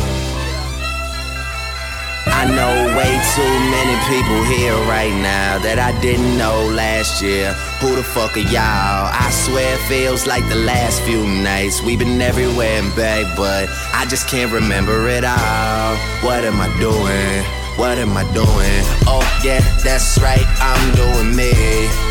I 2.27 2.47
know 2.47 2.97
way 2.99 3.15
too 3.37 3.55
many 3.71 3.95
people 4.11 4.43
here 4.51 4.75
right 4.91 5.15
now 5.23 5.59
that 5.59 5.79
I 5.79 5.99
didn't 6.01 6.37
know 6.37 6.67
last 6.75 7.23
year. 7.23 7.53
Who 7.81 7.95
the 7.95 8.03
fuck 8.03 8.37
are 8.37 8.41
y'all? 8.41 9.09
I 9.13 9.31
swear 9.31 9.75
it 9.75 9.81
feels 9.83 10.27
like 10.27 10.43
the 10.49 10.57
last 10.57 11.01
few 11.03 11.25
nights. 11.25 11.81
We've 11.81 11.99
been 11.99 12.21
everywhere 12.21 12.83
and 12.83 12.95
back, 12.97 13.37
but 13.37 13.69
I 13.93 14.05
just 14.07 14.27
can't 14.27 14.51
remember 14.51 15.09
it 15.09 15.23
all. 15.25 15.97
What 16.27 16.43
am 16.45 16.61
I 16.61 16.67
doing? 16.81 17.64
What 17.77 17.99
am 17.99 18.17
I 18.17 18.23
doing? 18.33 18.83
Oh, 19.11 19.25
yeah, 19.43 19.61
that's 19.83 20.19
right. 20.21 20.47
I'm 20.61 20.95
doing 20.95 21.35
me. 21.35 21.53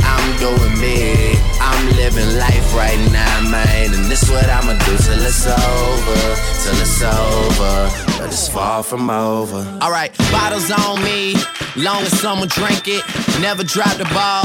I'm 0.04 0.38
doing 0.38 0.76
me. 0.80 1.40
I'm 1.62 1.96
living 1.96 2.38
life 2.38 2.76
right 2.76 3.00
now, 3.12 3.50
man. 3.50 3.94
And 3.94 4.12
this 4.12 4.30
what 4.30 4.50
I'ma 4.50 4.74
do 4.74 4.98
till 4.98 5.22
it's 5.24 5.48
over. 5.48 6.22
Till 6.64 6.80
it's 6.84 7.02
over. 7.02 8.18
But 8.20 8.28
it's 8.28 8.48
far 8.50 8.84
from 8.84 9.10
over. 9.10 9.66
Alright, 9.82 10.18
bottles 10.32 10.70
on 10.70 11.02
me. 11.02 11.36
Long 11.78 12.02
as 12.04 12.20
someone 12.20 12.50
drink 12.50 12.88
it. 12.88 13.04
Never 13.40 13.64
drop 13.64 13.96
the 13.96 14.06
ball. 14.14 14.44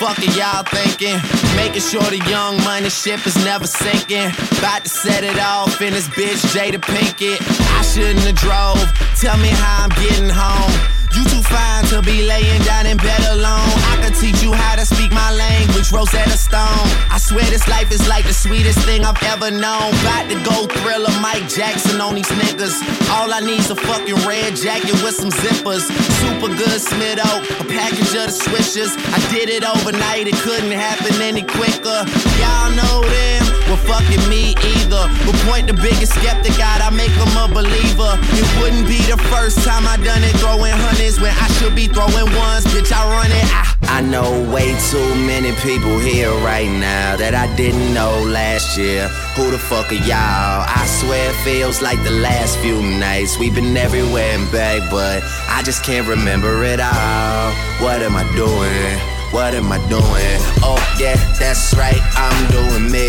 Fuck 0.00 0.16
it, 0.20 0.34
y'all 0.34 0.64
thinking. 0.64 1.20
Making 1.56 1.82
sure 1.82 2.00
the 2.00 2.24
young 2.30 2.56
money 2.64 2.88
ship 2.88 3.26
is 3.26 3.36
never 3.44 3.66
sinking. 3.66 4.32
About 4.58 4.82
to 4.84 4.88
set 4.88 5.24
it 5.24 5.38
off 5.38 5.82
in 5.82 5.92
this 5.92 6.08
bitch, 6.08 6.40
Jada 6.56 6.80
Pinkett. 6.80 7.38
I 7.76 7.82
shouldn't 7.82 8.20
have 8.20 8.36
drove. 8.36 8.80
Tell 9.20 9.36
me 9.36 9.48
how 9.48 9.84
I'm 9.84 9.90
getting 10.00 10.30
home. 10.30 10.99
You 11.14 11.24
too 11.24 11.42
fine 11.42 11.84
to 11.90 12.02
be 12.02 12.22
laying 12.22 12.62
down 12.62 12.86
in 12.86 12.96
bed 12.96 13.20
alone. 13.34 13.74
I 13.90 13.98
can 14.00 14.12
teach 14.14 14.42
you 14.42 14.52
how 14.52 14.76
to 14.76 14.86
speak 14.86 15.10
my 15.12 15.32
language, 15.32 15.90
Rosetta 15.92 16.38
Stone. 16.38 16.86
I 17.10 17.18
swear 17.18 17.44
this 17.50 17.66
life 17.68 17.90
is 17.90 18.06
like 18.08 18.24
the 18.26 18.34
sweetest 18.34 18.78
thing 18.86 19.04
I've 19.04 19.20
ever 19.24 19.50
known. 19.50 19.90
About 20.02 20.30
to 20.30 20.38
go 20.46 20.66
thriller 20.80 21.10
Mike 21.20 21.48
Jackson 21.48 22.00
on 22.00 22.14
these 22.14 22.30
niggas. 22.30 22.78
All 23.10 23.32
I 23.32 23.40
need's 23.40 23.70
a 23.70 23.76
fucking 23.76 24.22
red 24.26 24.54
jacket 24.54 24.94
with 25.02 25.16
some 25.16 25.30
zippers. 25.30 25.90
Super 26.22 26.48
good 26.54 26.78
Smitto, 26.78 27.30
a 27.58 27.64
package 27.66 28.14
of 28.14 28.30
the 28.30 28.36
swishers. 28.46 28.94
I 29.10 29.18
did 29.34 29.48
it 29.48 29.64
overnight, 29.64 30.26
it 30.28 30.38
couldn't 30.46 30.72
happen 30.72 31.20
any 31.20 31.42
quicker. 31.42 32.06
Y'all 32.38 32.70
know 32.70 33.02
them, 33.02 33.42
well 33.66 33.82
fucking 33.90 34.28
me 34.30 34.54
either. 34.78 35.10
But 35.26 35.34
point 35.46 35.66
the 35.66 35.74
biggest 35.74 36.14
skeptic 36.14 36.58
out, 36.60 36.80
I 36.80 36.90
make 36.90 37.10
him 37.10 37.34
a 37.34 37.48
believer. 37.50 38.14
It 38.38 38.46
wouldn't 38.62 38.86
be 38.86 39.02
the 39.10 39.18
first 39.34 39.58
time 39.66 39.86
I 39.86 39.96
done 39.98 40.22
it, 40.22 40.34
throwing 40.38 40.78
hundreds 41.00 41.20
when 41.20 41.32
I 41.32 41.48
should 41.58 41.74
be 41.74 41.86
throwing 41.86 42.28
ones. 42.36 42.64
Bitch, 42.66 42.92
I 42.92 43.04
run 43.10 43.30
it. 43.30 43.44
I, 43.52 43.98
I 43.98 44.00
know 44.02 44.30
way 44.52 44.76
too 44.90 45.14
many 45.26 45.52
people 45.62 45.98
here 45.98 46.30
right 46.44 46.68
now 46.68 47.16
that 47.16 47.34
I 47.34 47.54
didn't 47.56 47.94
know 47.94 48.22
last 48.22 48.76
year. 48.78 49.08
Who 49.36 49.50
the 49.50 49.58
fuck 49.58 49.90
are 49.90 49.94
y'all? 49.94 50.64
I 50.66 50.84
swear 51.00 51.30
it 51.30 51.36
feels 51.44 51.82
like 51.82 52.02
the 52.04 52.10
last 52.22 52.58
few 52.58 52.80
nights. 52.82 53.38
We've 53.38 53.54
been 53.54 53.76
everywhere 53.76 54.36
and 54.36 54.50
back, 54.52 54.90
but 54.90 55.22
I 55.48 55.62
just 55.62 55.84
can't 55.84 56.06
remember 56.06 56.64
it 56.64 56.80
all. 56.80 57.52
What 57.80 58.02
am 58.02 58.14
I 58.16 58.24
doing? 58.36 59.19
What 59.32 59.54
am 59.54 59.70
I 59.70 59.78
doing? 59.88 60.38
Oh, 60.66 60.80
yeah, 60.98 61.14
that's 61.38 61.72
right. 61.76 62.02
I'm 62.16 62.50
doing 62.50 62.90
me. 62.90 63.06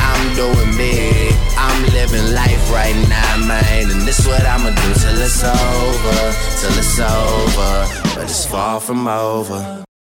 I'm 0.00 0.34
doing 0.34 0.74
me. 0.74 1.30
I'm 1.58 1.82
living 1.92 2.32
life 2.32 2.72
right 2.72 2.96
now, 3.08 3.46
man. 3.46 3.90
And 3.90 4.02
this 4.08 4.26
what 4.26 4.42
I'ma 4.46 4.70
do 4.70 4.94
till 4.94 5.20
it's 5.20 5.44
over. 5.44 6.20
Till 6.60 6.78
it's 6.78 6.98
over. 6.98 8.14
But 8.14 8.24
it's 8.24 8.46
far 8.46 8.80
from 8.80 9.06
over. 9.06 9.84